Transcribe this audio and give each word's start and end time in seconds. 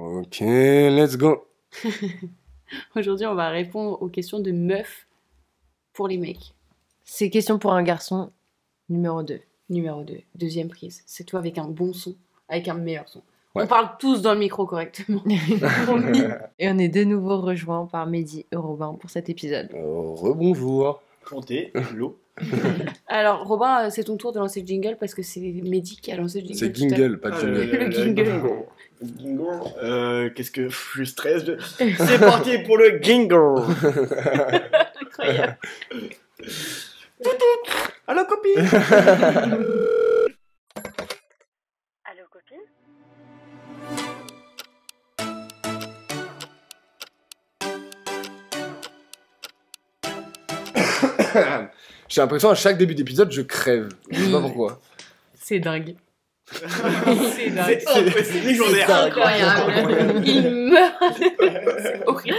Ok, 0.00 0.40
let's 0.40 1.18
go. 1.18 1.46
Aujourd'hui, 2.96 3.26
on 3.26 3.34
va 3.34 3.50
répondre 3.50 4.00
aux 4.00 4.08
questions 4.08 4.40
de 4.40 4.50
meufs 4.50 5.06
pour 5.92 6.08
les 6.08 6.16
mecs. 6.16 6.54
C'est 7.04 7.28
question 7.28 7.58
pour 7.58 7.74
un 7.74 7.82
garçon, 7.82 8.32
numéro 8.88 9.22
2. 9.22 9.40
Numéro 9.68 10.02
2, 10.02 10.20
deuxième 10.36 10.68
prise. 10.68 11.02
C'est 11.04 11.24
toi 11.24 11.38
avec 11.38 11.58
un 11.58 11.66
bon 11.66 11.92
son, 11.92 12.14
avec 12.48 12.68
un 12.68 12.74
meilleur 12.74 13.10
son. 13.10 13.18
Ouais. 13.54 13.64
On 13.64 13.66
parle 13.66 13.90
tous 13.98 14.22
dans 14.22 14.32
le 14.32 14.38
micro 14.38 14.64
correctement. 14.64 15.22
Et 16.58 16.70
on 16.70 16.78
est 16.78 16.88
de 16.88 17.04
nouveau 17.04 17.38
rejoints 17.38 17.84
par 17.84 18.06
Mehdi 18.06 18.46
et 18.50 18.56
Robin 18.56 18.94
pour 18.94 19.10
cet 19.10 19.28
épisode. 19.28 19.68
Euh, 19.74 20.14
Rebonjour. 20.14 21.02
Chanter, 21.28 21.72
l'eau. 21.94 22.18
Alors, 23.08 23.44
Robin, 23.46 23.86
euh, 23.86 23.90
c'est 23.90 24.04
ton 24.04 24.16
tour 24.16 24.32
de 24.32 24.38
lancer 24.38 24.60
le 24.60 24.66
jingle 24.66 24.96
parce 24.98 25.14
que 25.14 25.22
c'est 25.22 25.40
Mehdi 25.40 25.96
qui 26.00 26.12
a 26.12 26.16
lancé 26.16 26.40
le 26.40 26.46
jingle. 26.46 26.58
C'est. 26.58 26.74
Gingle, 26.76 27.18
pas 27.20 27.30
Jingle. 27.38 27.60
Le 27.70 27.90
jingle. 27.90 28.24
Gingle. 29.02 29.42
Euh, 29.82 30.30
Qu'est-ce 30.30 30.50
que 30.50 30.62
pff, 30.62 30.92
je 30.96 31.04
stresse 31.04 31.44
je- 31.44 31.58
C'est 32.04 32.18
parti 32.20 32.58
pour 32.66 32.76
le 32.78 32.98
gingle. 33.02 33.34
Incroyable. 35.00 35.56
Allo 38.06 38.24
copine. 38.24 38.68
Allô 42.04 42.24
copine 42.30 42.64
J'ai 52.10 52.20
l'impression 52.20 52.50
à 52.50 52.56
chaque 52.56 52.76
début 52.76 52.96
d'épisode, 52.96 53.30
je 53.30 53.40
crève. 53.40 53.88
Je 54.10 54.24
sais 54.24 54.32
pas 54.32 54.40
pourquoi. 54.40 54.80
C'est 55.34 55.60
dingue. 55.60 55.94
c'est 56.50 57.50
dingue. 57.50 57.78
c'est- 57.80 58.90
incroyable. 58.90 60.20
Il 60.26 60.50
meurt. 60.72 60.94
c'est 61.20 62.02
horrible. 62.08 62.36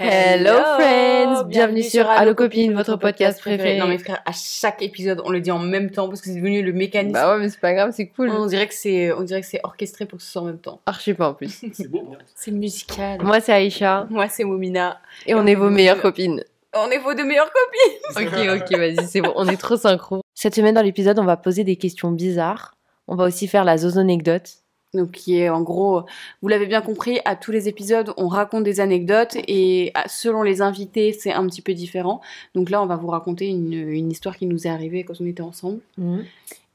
Hello 0.00 0.58
friends, 0.76 1.44
bienvenue 1.44 1.84
sur 1.84 2.08
Allo 2.10 2.34
Copine, 2.34 2.74
votre 2.74 2.96
podcast 2.96 3.40
préféré. 3.40 3.78
Non 3.78 3.86
mais 3.86 3.98
frère, 3.98 4.20
à 4.26 4.32
chaque 4.32 4.82
épisode, 4.82 5.22
on 5.24 5.30
le 5.30 5.38
dit 5.40 5.52
en 5.52 5.60
même 5.60 5.92
temps 5.92 6.08
parce 6.08 6.20
que 6.20 6.26
c'est 6.26 6.34
devenu 6.34 6.60
le 6.64 6.72
mécanisme. 6.72 7.12
Bah 7.12 7.32
ouais, 7.32 7.40
mais 7.40 7.50
c'est 7.50 7.60
pas 7.60 7.74
grave, 7.74 7.92
c'est 7.94 8.08
cool. 8.08 8.30
On 8.30 8.46
dirait 8.46 8.66
que 8.66 8.74
c'est, 8.74 9.12
on 9.12 9.22
dirait 9.22 9.42
que 9.42 9.46
c'est 9.46 9.60
orchestré 9.62 10.06
pour 10.06 10.18
que 10.18 10.24
ce 10.24 10.32
soit 10.32 10.42
en 10.42 10.46
même 10.46 10.58
temps. 10.58 10.80
Archi 10.86 11.14
pas 11.14 11.28
en 11.28 11.34
plus. 11.34 11.62
C'est 11.72 11.88
beau. 11.88 12.16
C'est 12.34 12.50
musical. 12.50 13.22
Moi 13.22 13.38
c'est 13.38 13.52
Aïcha 13.52 14.08
Moi, 14.10 14.28
c'est 14.28 14.42
Momina. 14.42 15.00
et 15.26 15.36
on 15.36 15.46
est 15.46 15.54
vos 15.54 15.70
meilleures 15.70 16.00
copines. 16.02 16.42
On 16.76 16.90
est 16.90 16.98
vos 16.98 17.14
deux 17.14 17.24
meilleures 17.24 17.50
copines. 17.52 17.98
Ok, 18.16 18.62
ok, 18.62 18.78
vas-y, 18.78 19.06
c'est 19.08 19.20
bon, 19.20 19.32
on 19.36 19.48
est 19.48 19.56
trop 19.56 19.76
synchro. 19.76 20.20
Cette 20.34 20.54
semaine 20.54 20.74
dans 20.74 20.82
l'épisode, 20.82 21.18
on 21.18 21.24
va 21.24 21.36
poser 21.36 21.64
des 21.64 21.76
questions 21.76 22.10
bizarres. 22.10 22.76
On 23.08 23.16
va 23.16 23.24
aussi 23.24 23.46
faire 23.48 23.64
la 23.64 23.76
zozonecdote. 23.76 24.58
Donc, 24.94 25.10
qui 25.10 25.38
est 25.38 25.48
en 25.48 25.62
gros, 25.62 26.04
vous 26.40 26.48
l'avez 26.48 26.66
bien 26.66 26.80
compris, 26.80 27.18
à 27.24 27.34
tous 27.34 27.50
les 27.50 27.68
épisodes, 27.68 28.14
on 28.16 28.28
raconte 28.28 28.62
des 28.62 28.78
anecdotes 28.78 29.36
et 29.48 29.92
selon 30.06 30.42
les 30.42 30.62
invités, 30.62 31.12
c'est 31.12 31.32
un 31.32 31.44
petit 31.46 31.62
peu 31.62 31.74
différent. 31.74 32.20
Donc 32.54 32.70
là, 32.70 32.80
on 32.80 32.86
va 32.86 32.94
vous 32.94 33.08
raconter 33.08 33.48
une, 33.48 33.72
une 33.72 34.12
histoire 34.12 34.36
qui 34.36 34.46
nous 34.46 34.66
est 34.66 34.70
arrivée 34.70 35.02
quand 35.02 35.14
on 35.20 35.26
était 35.26 35.42
ensemble. 35.42 35.80
Mhm. 35.98 36.24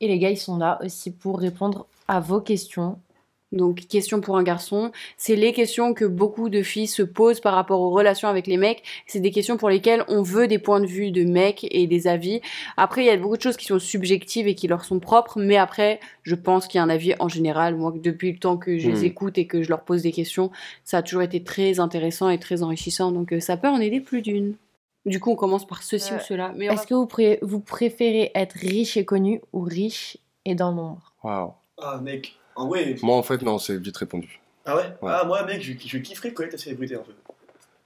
Et 0.02 0.08
les 0.08 0.19
gars, 0.19 0.30
ils 0.30 0.38
sont 0.38 0.58
là 0.58 0.80
aussi 0.84 1.11
pour 1.11 1.39
répondre 1.39 1.86
à 2.08 2.19
vos 2.19 2.41
questions. 2.41 3.00
Donc, 3.52 3.88
question 3.88 4.22
pour 4.22 4.38
un 4.38 4.44
garçon, 4.44 4.92
c'est 5.17 5.36
les 5.36 5.53
questions 5.53 5.95
que 5.95 6.05
beaucoup 6.05 6.50
de 6.50 6.61
filles 6.61 6.86
se 6.88 7.02
posent 7.02 7.39
par 7.39 7.56
rapport 7.56 7.81
aux 7.81 7.89
relations 7.89 8.28
avec 8.28 8.45
les 8.45 8.58
mecs. 8.58 8.83
C'est 9.08 9.19
des 9.19 9.31
questions 9.31 9.58
pour 9.58 9.69
lesquelles 9.69 10.03
on 10.08 10.22
veut 10.22 10.47
des 10.47 10.59
points 10.59 10.80
de 10.80 10.86
vue 10.86 11.09
de 11.09 11.23
mecs 11.23 11.66
et 11.72 11.88
des 11.88 12.08
avis. 12.08 12.41
Après, 12.78 13.02
il 13.03 13.08
y 13.08 13.09
a 13.09 13.17
beaucoup 13.17 13.38
de 13.38 13.41
choses 13.41 13.58
qui 13.58 13.66
sont 13.66 13.80
subjectives 13.80 14.47
et 14.47 14.53
qui 14.53 14.67
leur 14.67 14.86
sont 14.86 15.00
propres, 15.00 15.39
mais 15.39 15.58
après, 15.58 16.00
je 16.22 16.36
pense 16.36 16.67
qu'il 16.67 16.78
y 16.78 16.81
a 16.81 16.83
un 16.83 16.89
avis 16.89 17.16
en 17.19 17.28
général. 17.28 17.75
Moi, 17.75 17.91
depuis 17.95 18.31
le 18.31 18.38
temps 18.38 18.58
que 18.58 18.78
je 18.78 18.89
les 18.91 19.02
Hmm. 19.02 19.06
écoute 19.06 19.38
et 19.39 19.47
que 19.47 19.63
je 19.63 19.69
leur 19.69 19.81
pose 19.81 20.03
des 20.03 20.11
questions, 20.11 20.52
ça 20.84 21.00
a 21.00 21.02
toujours 21.02 21.23
été 21.23 21.44
très 21.44 21.80
intéressant 21.80 22.30
et 22.30 22.38
très 22.38 22.61
enrichissant. 22.61 23.11
Donc, 23.11 23.34
euh, 23.34 23.39
ça 23.39 23.58
peut 23.58 23.67
en 23.67 23.80
aider 23.80 24.00
plus 24.00 24.22
d'une. 24.22 24.56
Du 25.08 25.19
coup, 25.19 25.31
on 25.31 25.36
commence 25.36 25.66
par 25.66 25.81
ceci 25.81 26.13
Euh, 26.13 26.17
ou 26.17 26.19
cela. 26.19 26.53
Mais 26.56 26.66
Est-ce 26.67 26.86
que 26.86 26.94
vous, 26.94 27.08
pré- 27.08 27.39
vous 27.41 27.61
préférez 27.61 28.29
être 28.35 28.53
riche 28.53 28.95
et 28.95 29.06
connu 29.06 29.41
ou 29.53 29.62
riche 29.62 30.18
et 30.45 30.53
dans 30.53 30.72
l'ombre 30.72 31.13
Waouh. 31.24 31.53
Ah 31.81 32.00
mec, 32.03 32.35
en 32.59 32.68
vrai. 32.68 32.96
Moi, 33.02 33.16
en 33.16 33.24
fait, 33.24 33.42
non, 33.42 33.58
c'est 33.58 33.78
vite 33.78 33.97
répondu. 33.97 34.40
Ah 34.66 34.75
ouais? 34.75 34.84
Ouais. 35.02 35.12
Ah 35.14 35.24
moi 35.25 35.44
mec, 35.46 35.62
je, 35.62 35.74
je 35.74 35.97
kifferais 35.97 36.34
connaître 36.34 36.56
ta 36.58 36.62
célébrité 36.62 36.96
en 36.97 37.03
fait. 37.03 37.14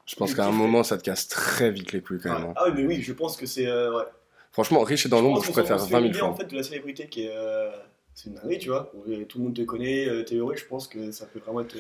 Je 0.05 0.15
pense 0.15 0.33
qu'à 0.35 0.45
un 0.45 0.51
moment, 0.51 0.83
ça 0.83 0.97
te 0.97 1.03
casse 1.03 1.27
très 1.29 1.71
vite 1.71 1.93
les 1.93 2.01
couilles 2.01 2.19
quand 2.21 2.33
même. 2.33 2.49
hein. 2.49 2.53
Ah 2.57 2.65
oui 2.67 2.71
mais 2.75 2.85
oui, 2.85 3.01
je 3.01 3.13
pense 3.13 3.37
que 3.37 3.45
c'est 3.45 3.67
euh, 3.67 3.95
ouais. 3.97 4.03
Franchement, 4.51 4.81
riche 4.81 5.05
et 5.05 5.09
dans 5.09 5.21
l'ombre, 5.21 5.43
je 5.43 5.51
préfère 5.51 5.77
on 5.77 5.79
se 5.79 5.85
fait 5.87 5.93
20 5.93 5.97
une 5.99 6.03
000 6.05 6.09
idée, 6.11 6.19
fois. 6.19 6.27
en 6.29 6.35
fait 6.35 6.45
de 6.45 6.55
la 6.57 6.63
célébrité 6.63 7.07
qui 7.07 7.25
est 7.25 7.31
euh, 7.33 7.69
c'est 8.13 8.29
une 8.29 8.35
dinguerie, 8.35 8.57
tu 8.59 8.69
vois. 8.69 8.91
Tout 9.29 9.37
le 9.39 9.43
monde 9.45 9.55
te 9.55 9.61
connaît, 9.61 10.07
euh, 10.09 10.23
t'es 10.23 10.35
heureux, 10.35 10.55
je 10.57 10.65
pense 10.65 10.87
que 10.87 11.11
ça 11.11 11.25
peut 11.25 11.39
vraiment 11.39 11.61
être. 11.61 11.75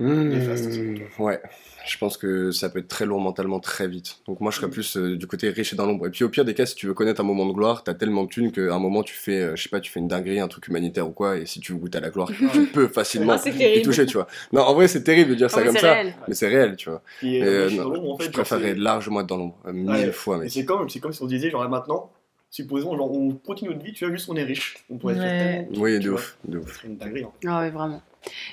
Mmh, 0.00 0.28
Néfaste 0.28 0.78
ouais, 1.18 1.40
je 1.84 1.98
pense 1.98 2.16
que 2.16 2.52
ça 2.52 2.68
peut 2.68 2.78
être 2.78 2.86
très 2.86 3.04
lourd 3.04 3.20
mentalement 3.20 3.58
très 3.58 3.88
vite. 3.88 4.18
Donc 4.28 4.40
moi 4.40 4.52
je 4.52 4.56
serais 4.58 4.68
Mm. 4.68 4.70
plus 4.70 4.96
euh, 4.96 5.16
du 5.16 5.26
côté 5.26 5.48
riche 5.48 5.72
et 5.72 5.76
dans 5.76 5.86
l'ombre. 5.86 6.06
Et 6.06 6.10
puis 6.10 6.22
au 6.22 6.28
pire 6.28 6.44
des 6.44 6.54
cas, 6.54 6.66
si 6.66 6.76
tu 6.76 6.86
veux 6.86 6.94
connaître 6.94 7.20
un 7.20 7.24
moment 7.24 7.46
de 7.46 7.52
gloire, 7.52 7.82
t'as 7.82 7.94
tellement 7.94 8.22
de 8.22 8.28
thunes 8.28 8.52
qu'à 8.52 8.72
un 8.72 8.78
moment 8.78 9.02
tu 9.02 9.14
fais, 9.14 9.40
euh, 9.42 9.56
je 9.56 9.62
sais 9.64 9.68
pas, 9.68 9.80
tu 9.80 9.90
fais 9.90 9.98
une 9.98 10.06
dinguerie, 10.06 10.38
un 10.38 10.46
truc 10.46 10.68
humanitaire 10.68 11.08
ou 11.08 11.10
quoi, 11.10 11.36
et 11.38 11.46
si 11.46 11.58
tu 11.58 11.72
veux 11.72 11.78
goûter 11.78 11.98
à 11.98 12.00
la 12.00 12.10
gloire, 12.10 12.30
tu 12.52 12.66
peux 12.72 12.86
facilement 12.86 13.32
Ah, 13.32 13.38
c'est 13.38 13.50
y 13.52 13.82
toucher, 13.82 14.06
tu 14.06 14.14
vois. 14.18 14.28
Non, 14.52 14.62
en 14.62 14.74
vrai 14.74 14.86
c'est 14.86 15.02
terrible 15.02 15.30
de 15.30 15.34
dire 15.34 15.50
ça 15.50 15.64
comme 15.64 15.76
ça, 15.76 15.94
réel. 15.94 16.14
mais 16.28 16.34
c'est 16.34 16.48
réel, 16.48 16.76
tu 16.76 16.90
vois. 16.90 17.02
Et, 17.22 17.42
euh, 17.42 17.68
je 17.68 17.76
non, 17.80 18.12
en 18.12 18.18
fait, 18.18 18.30
préférerais 18.30 18.74
largement 18.76 19.20
être 19.22 19.26
dans 19.26 19.36
l'ombre, 19.36 19.58
euh, 19.66 19.72
mille 19.72 19.90
Ouais. 19.90 20.12
fois, 20.12 20.40
c'est 20.48 20.64
comme, 20.64 20.88
c'est 20.88 21.00
comme 21.00 21.12
si 21.12 21.22
on 21.22 21.26
disait, 21.26 21.50
genre 21.50 21.62
là 21.64 21.68
maintenant, 21.68 22.12
supposons, 22.50 22.96
genre 22.96 23.12
on 23.12 23.32
continue 23.32 23.70
notre 23.70 23.84
vie, 23.84 23.92
tu 23.92 24.04
vois, 24.04 24.14
juste 24.14 24.28
on 24.28 24.36
est 24.36 24.42
riche. 24.44 24.84
On 24.90 24.96
pourrait 24.98 25.14
faire 25.14 25.22
Ouais. 25.24 25.28
tellement 25.38 25.62
de 25.62 25.72
trucs, 25.74 25.82
Oui, 25.84 25.98
de 26.00 26.10
vois. 26.10 26.18
ouf, 26.18 26.38
de 26.46 26.58
ouf. 26.58 26.84
une 26.84 26.96
dinguerie. 26.96 27.24
hein. 27.24 27.32
Ah 27.46 27.60
ouais, 27.60 27.70
vraiment. 27.70 28.02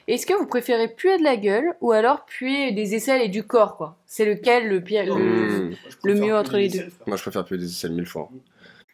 Est-ce 0.07 0.25
que 0.25 0.33
vous 0.33 0.45
préférez 0.45 0.87
puer 0.89 1.17
de 1.17 1.23
la 1.23 1.35
gueule 1.37 1.73
ou 1.81 1.91
alors 1.91 2.25
puer 2.25 2.71
des 2.71 2.93
aisselles 2.95 3.21
et 3.21 3.27
du 3.29 3.43
corps, 3.43 3.77
quoi? 3.77 3.97
C'est 4.05 4.25
lequel 4.25 4.67
le 4.69 4.81
pire 4.81 5.05
le- 5.05 5.15
Mmh. 5.69 5.75
Le 6.03 6.13
mieux 6.15 6.35
entre 6.35 6.57
les 6.57 6.69
deux? 6.69 6.87
Moi 7.07 7.17
je 7.17 7.21
préfère 7.23 7.43
puer 7.45 7.57
des 7.57 7.65
aisselles 7.65 7.91
mille 7.93 8.05
fois. 8.05 8.29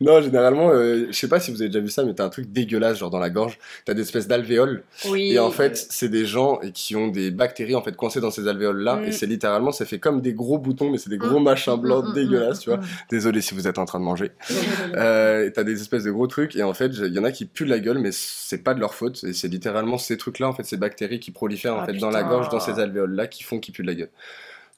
Non, 0.02 0.20
généralement, 0.22 0.72
euh, 0.72 1.06
je 1.10 1.14
sais 1.14 1.28
pas 1.30 1.40
si 1.40 1.52
vous 1.52 1.62
avez 1.62 1.70
déjà 1.70 1.80
vu 1.80 1.90
ça, 1.90 2.04
mais 2.04 2.14
t'as 2.14 2.26
un 2.26 2.30
truc 2.30 2.52
dégueulasse, 2.52 2.98
genre 2.98 3.10
dans 3.12 3.20
la 3.20 3.30
gorge, 3.30 3.58
t'as 3.86 3.94
des 3.94 4.02
espèces 4.02 4.28
d'alvéoles, 4.28 4.84
Oui. 5.10 5.32
Et 5.34 5.40
en 5.40 5.52
fait, 5.52 5.78
c'est 5.78 6.10
des 6.10 6.26
gens 6.26 6.60
qui 6.74 6.96
ont 6.96 7.08
des 7.08 7.32
bactéries 7.32 7.76
en 7.76 7.82
fait 7.82 7.96
coincées 7.96 8.20
dans 8.20 8.32
ces 8.32 8.48
alvéoles-là. 8.48 8.98
Mm. 8.98 9.04
Et 9.06 9.12
c'est 9.12 9.28
littéralement, 9.28 9.72
ça 9.72 9.86
fait 9.86 10.00
comme 10.00 10.20
des 10.22 10.34
gros 10.34 10.58
boutons, 10.58 10.90
mais 10.92 10.98
c'est 10.98 11.10
des 11.10 11.18
gros 11.18 11.40
Mm. 11.40 11.44
machins 11.44 11.76
blancs 11.80 12.06
Mm, 12.06 12.10
mm, 12.10 12.14
dégueulasses, 12.14 12.60
tu 12.60 12.70
vois. 12.72 12.80
Désolé 13.10 13.42
si 13.42 13.54
vous 13.54 13.68
êtes 13.68 13.78
en 13.78 13.86
train 13.86 14.00
de 14.00 14.06
manger. 14.06 14.32
Euh, 14.96 15.46
et 15.46 15.54
t'as 15.54 15.64
des 15.64 15.80
espèces 15.80 16.04
de 16.04 16.12
gros 16.12 16.28
trucs. 16.28 16.56
Et 16.56 16.64
en 16.64 16.74
fait, 16.74 16.88
il 16.88 17.14
y 17.14 17.20
en 17.20 17.24
a 17.24 17.32
qui 17.32 17.46
puent 17.46 17.66
la 17.66 17.80
gueule, 17.80 18.00
mais 18.00 18.10
c'est 18.12 18.64
pas 18.64 18.74
de 18.74 18.80
leur 18.80 18.94
faute. 18.96 19.24
Et 19.24 19.34
c'est 19.34 19.48
littéralement 19.48 19.98
ces 19.98 20.18
trucs-là, 20.18 20.48
en 20.50 20.54
fait, 20.54 20.64
ces 20.64 20.78
bactéries 20.78 21.20
qui 21.20 21.32
prolifèrent 21.32 21.76
en 21.76 21.82
Ah, 21.82 21.86
fait 21.86 21.94
dans 21.94 22.10
la 22.10 22.24
gorge, 22.24 22.50
dans 22.50 22.60
ces 22.60 22.80
alvéoles-là, 22.80 23.28
qui 23.28 23.44
font 23.44 23.60
qu'ils 23.60 23.74
puent 23.74 23.84
de 23.84 23.88
la 23.88 23.96
gueule. 23.96 24.10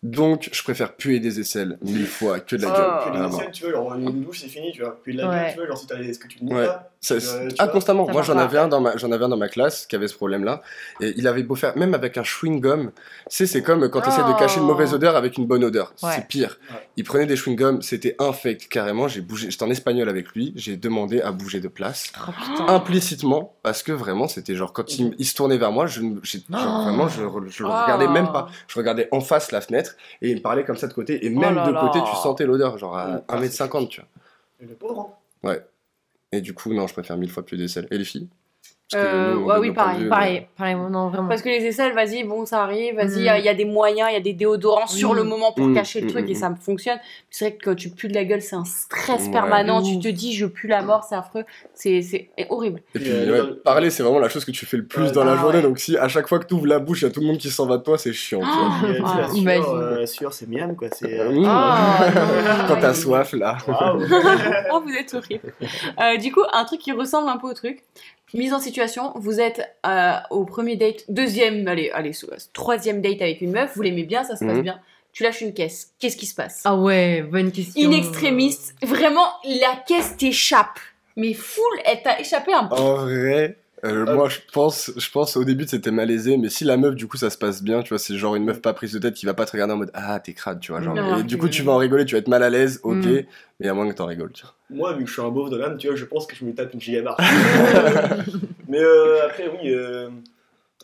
Donc, 0.04 0.50
je 0.52 0.62
préfère 0.64 0.94
puer 0.96 1.20
des 1.22 1.40
aisselles 1.40 1.78
mille 1.82 2.06
fois 2.06 2.40
que 2.42 2.56
de 2.58 2.62
la 2.64 2.70
Oh. 2.70 2.74
gueule. 2.78 3.00
Puis 3.04 3.12
les 3.14 3.18
vraiment. 3.20 3.38
aisselles, 3.40 3.52
tu 3.52 3.64
vois, 3.64 3.72
genre 3.72 3.94
une 3.96 4.22
douche 4.24 4.42
c'est 4.42 4.48
fini, 4.50 4.72
tu 4.74 4.82
vois. 4.82 5.00
Puis 5.02 5.14
la 5.14 5.30
Ouais. 5.30 5.36
gueule, 5.36 5.50
tu 5.52 5.58
vois, 5.60 5.68
genre 5.68 5.78
si 5.78 5.88
t'as 5.88 5.96
ce 5.96 6.20
que 6.20 6.28
tu 6.28 6.40
te 6.40 6.44
dis 6.46 6.54
Ouais. 6.54 6.66
pas. 6.66 6.90
Ça- 7.00 7.16
Euh, 7.16 7.50
ah, 7.60 7.66
vois, 7.66 7.74
constamment. 7.74 8.06
ça 8.06 8.14
Moi, 8.14 8.22
j'en 8.22 8.38
avais 8.38 8.58
un 8.58 8.68
dans 8.70 8.80
ma, 8.80 8.96
j'en 8.96 9.12
avais 9.12 9.26
un 9.26 9.30
dans 9.30 9.36
ma 9.38 9.50
classe 9.50 9.86
qui 9.88 9.96
avait 9.98 10.08
ce 10.08 10.16
problème-là. 10.16 10.62
Et 11.02 11.14
il 11.18 11.28
avait 11.28 11.44
beau 11.44 11.56
faire, 11.56 11.76
même 11.78 11.94
avec 11.94 12.18
un 12.18 12.24
chewing 12.24 12.62
gum. 12.62 12.92
Tu 13.30 13.36
sais, 13.36 13.46
c'est 13.46 13.62
comme 13.62 13.90
quand 13.90 14.00
tu 14.02 14.08
essaies 14.10 14.24
de 14.24 14.40
cacher 14.40 14.58
une 14.60 14.64
Oh. 14.64 14.68
mauvaise 14.68 14.94
odeur 14.94 15.16
avec 15.18 15.38
une 15.38 15.46
bonne 15.46 15.64
odeur. 15.66 15.94
Ouais. 16.02 16.12
C'est 16.16 16.28
pire. 16.28 16.60
Ouais. 16.70 16.78
Il 16.96 17.04
prenait 17.04 17.26
des 17.26 17.36
chewing 17.36 17.58
gums, 17.58 17.82
c'était 17.82 18.16
infect 18.20 18.68
carrément. 18.70 19.10
J'ai 19.10 19.20
bougé, 19.22 19.52
j'étais 19.52 19.64
en 19.64 19.70
espagnol 19.70 20.08
avec 20.08 20.30
lui. 20.30 20.54
J'ai 20.56 20.78
demandé 20.78 21.20
à 21.22 21.32
bouger 21.34 21.60
de 21.60 21.68
place. 21.68 22.12
Oh 22.26 22.32
putain. 22.32 22.68
Implicitement, 22.74 23.54
parce 23.64 23.84
que 23.84 23.92
vraiment, 23.92 24.28
c'était 24.30 24.56
genre 24.56 24.72
quand 24.72 24.98
il, 24.98 25.14
il 25.18 25.26
se 25.26 25.36
tournait 25.36 25.58
vers 25.58 25.72
moi, 25.74 25.88
je, 25.88 26.02
j'ai- 26.24 26.40
genre, 26.50 26.78
Oh. 26.80 26.84
vraiment, 26.84 27.08
je, 27.10 27.16
je 27.50 27.64
le 27.64 27.70
Oh. 27.70 27.82
regardais 27.84 28.08
même 28.08 28.32
pas. 28.32 28.48
Je 28.68 28.78
regardais 28.80 29.10
en 29.12 29.20
face 29.20 29.52
la 29.52 29.60
fenêtre 29.60 29.93
et 30.22 30.30
il 30.32 30.38
me 30.38 30.42
parlait 30.42 30.64
comme 30.64 30.78
ça 30.78 30.88
de 30.88 30.94
côté. 30.94 31.26
Et 31.26 31.30
même 31.30 31.56
là 31.56 31.68
de 31.68 31.72
là. 31.72 31.82
côté, 31.82 32.00
tu 32.08 32.16
sentais 32.16 32.46
l'odeur, 32.46 32.78
genre 32.78 32.98
à 32.98 33.22
Ah, 33.28 33.40
1m50, 33.40 33.88
tu 33.88 34.02
vois. 34.02 34.10
Et 34.62 34.66
Le 34.66 34.76
pauvre, 34.76 35.10
hein. 35.44 35.56
Et 36.32 36.42
du 36.42 36.54
coup, 36.54 36.74
non, 36.74 36.88
je 36.88 36.94
préfère 36.94 37.16
mille 37.18 37.30
fois 37.30 37.46
plus 37.46 37.58
des 37.58 37.68
selles. 37.68 37.88
Et 37.92 37.98
les 37.98 38.06
filles? 38.06 38.28
Euh, 38.96 39.34
nous, 39.36 39.46
ouais, 39.46 39.56
de 39.56 39.60
oui, 39.60 39.72
pareil, 39.72 40.08
Pareil, 40.10 40.48
pareil, 40.58 40.76
non, 40.76 41.10
vraiment. 41.10 41.28
Parce 41.28 41.42
que 41.42 41.50
les 41.50 41.66
aisselles, 41.66 41.94
vas-y, 41.94 42.24
bon, 42.24 42.46
ça 42.46 42.64
arrive, 42.64 42.96
vas-y, 42.96 43.20
il 43.20 43.22
Mm. 43.32 43.44
y, 43.46 43.50
a 43.50 43.54
des 43.54 43.66
moyens, 43.66 44.10
il 44.12 44.14
y 44.14 44.18
a 44.18 44.22
des 44.22 44.34
déodorants 44.34 44.88
sur 44.88 45.14
Mm. 45.14 45.16
le 45.18 45.24
moment 45.24 45.52
pour 45.52 45.68
Mm, 45.68 45.74
cacher 45.76 46.02
le 46.02 46.08
truc 46.08 46.28
mm, 46.28 46.32
et 46.32 46.36
ça 46.36 46.54
fonctionne. 46.60 47.00
C'est 47.30 47.46
vrai 47.50 47.56
que 47.58 47.64
quand 47.66 47.76
tu 47.76 47.90
pues 47.90 48.08
de 48.10 48.14
la 48.14 48.24
gueule, 48.26 48.42
c'est 48.42 48.56
un 48.56 48.66
stress 48.66 49.26
Ouais. 49.26 49.32
permanent. 49.32 49.82
Tu 49.82 50.00
te 50.00 50.08
dis, 50.08 50.34
je 50.34 50.46
pue 50.46 50.68
la 50.68 50.82
mort, 50.82 51.04
c'est 51.04 51.16
affreux. 51.16 51.46
C'est 51.74 52.02
c'est 52.02 52.30
horrible. 52.50 52.82
Et 52.96 52.98
Et 52.98 53.02
puis, 53.02 53.12
euh, 53.12 53.46
ouais, 53.50 53.54
parler, 53.64 53.90
c'est 53.90 54.04
vraiment 54.04 54.20
la 54.20 54.30
chose 54.30 54.46
que 54.46 54.52
tu 54.52 54.66
fais 54.66 54.78
le 54.78 54.86
plus 54.86 55.12
dans 55.12 55.24
la 55.24 55.34
Ah, 55.34 55.38
journée. 55.38 55.58
ouais. 55.58 55.64
Donc, 55.64 55.80
si 55.80 55.98
à 55.98 56.08
chaque 56.08 56.28
fois 56.28 56.40
que 56.40 56.46
tu 56.48 56.54
ouvres 56.54 56.68
la 56.68 56.80
bouche, 56.80 57.02
il 57.02 57.06
y 57.06 57.08
a 57.08 57.12
tout 57.12 57.22
le 57.22 57.28
monde 57.28 57.38
qui 57.38 57.50
s'en 57.50 57.66
va 57.66 57.78
de 57.78 57.84
toi, 57.84 57.98
c'est 57.98 58.14
chiant. 58.14 58.42
tu 58.42 58.46
vois. 58.48 58.70
Ah, 58.70 58.80
tu 58.82 58.86
sais, 58.94 59.00
Ah, 59.04 59.18
la 59.22 59.28
sueur, 59.28 59.36
imagine. 59.38 59.64
euh, 59.76 60.00
la 60.00 60.32
c'est 60.32 60.48
miam, 60.50 60.76
quoi. 60.76 60.88
C'est. 60.92 61.20
euh. 61.20 61.44
Ah, 61.48 62.08
Quand 62.68 62.78
t'as 62.78 62.94
soif, 62.94 63.34
là. 63.34 63.58
oh, 64.72 64.82
vous 64.86 64.94
êtes 64.94 65.14
horrible. 65.14 66.22
Du 66.22 66.32
coup, 66.32 66.42
un 66.52 66.66
truc 66.66 66.80
qui 66.82 66.92
ressemble 66.92 67.30
un 67.30 67.38
peu 67.38 67.48
au 67.48 67.54
truc. 67.54 67.80
Mise 68.36 68.52
en 68.52 68.60
situation, 68.60 68.83
vous 69.16 69.40
êtes 69.40 69.62
euh, 69.86 70.14
au 70.30 70.46
premier 70.46 70.76
date, 70.76 71.04
deuxième, 71.10 71.68
allez, 71.68 71.90
allez, 71.92 72.12
troisième 72.54 73.02
date 73.02 73.22
avec 73.22 73.42
une 73.42 73.52
meuf, 73.52 73.76
vous 73.76 73.82
l'aimez 73.82 74.04
bien, 74.04 74.24
ça 74.24 74.36
se 74.36 74.46
passe 74.46 74.56
Mhm. 74.58 74.62
bien. 74.64 74.80
Tu 75.12 75.24
lâches 75.24 75.42
une 75.42 75.54
caisse, 75.54 75.94
qu'est-ce 76.00 76.18
qui 76.18 76.26
se 76.26 76.34
passe? 76.34 76.62
Ah 76.66 76.76
ouais, 76.76 77.22
bonne 77.22 77.52
question. 77.52 77.88
In 77.90 77.96
extremis, 77.96 78.58
vraiment, 78.82 79.28
la 79.46 79.76
caisse 79.88 80.18
t'échappe. 80.18 80.80
Mais 81.16 81.34
full, 81.34 81.64
elle 81.86 82.02
t'a 82.02 82.20
échappé 82.20 82.52
un 82.54 82.68
En 82.72 82.96
vrai, 82.96 83.58
Euh, 83.84 84.06
Ah. 84.08 84.14
Moi, 84.16 84.30
je 84.30 84.38
pense, 84.54 84.92
je 84.96 85.10
pense 85.12 85.36
au 85.36 85.44
début 85.44 85.66
c'était 85.68 85.92
malaisé, 85.92 86.38
mais 86.38 86.48
si 86.50 86.64
la 86.64 86.78
meuf, 86.78 86.96
du 86.96 87.08
coup, 87.08 87.18
ça 87.18 87.30
se 87.30 87.38
passe 87.38 87.62
bien, 87.62 87.82
tu 87.84 87.90
vois, 87.90 88.00
c'est 88.00 88.16
genre 88.18 88.36
une 88.36 88.46
meuf 88.46 88.62
pas 88.62 88.74
prise 88.74 88.94
de 88.94 89.00
tête 89.00 89.14
qui 89.14 89.26
va 89.26 89.34
pas 89.34 89.46
te 89.46 89.52
regarder 89.52 89.74
en 89.74 89.78
mode 89.78 89.92
ah 89.94 90.20
t'es 90.20 90.34
crade, 90.34 90.60
tu 90.62 90.72
vois, 90.72 90.82
genre. 90.82 90.96
Non, 90.96 91.18
et 91.20 91.24
du 91.24 91.38
coup, 91.38 91.50
tu 91.50 91.64
vas 91.64 91.74
en 91.74 91.78
rigoler, 91.78 92.06
tu 92.06 92.16
vas 92.16 92.20
être 92.20 92.28
mal 92.30 92.44
à 92.44 92.50
l'aise, 92.50 92.80
ok, 92.84 92.96
Mm. 93.06 93.22
mais 93.60 93.68
à 93.68 93.74
moins 93.74 93.90
que 93.90 93.94
t'en 93.96 94.06
rigoles, 94.06 94.32
tu 94.32 94.44
vois. 94.44 94.54
Moi, 94.70 94.94
vu 94.94 95.04
que 95.04 95.10
je 95.10 95.14
suis 95.14 95.22
un 95.22 95.30
beauf 95.30 95.50
de 95.50 95.58
l'âme, 95.58 95.78
tu 95.78 95.88
vois, 95.88 95.96
je 95.96 96.06
pense 96.06 96.26
que 96.26 96.36
je 96.36 96.46
me 96.46 96.54
tape 96.54 96.74
une 96.74 96.82
gigabarre. 96.82 97.18
Mais 98.68 98.80
euh, 98.80 99.26
après, 99.26 99.48
oui, 99.50 99.70
euh, 99.74 100.10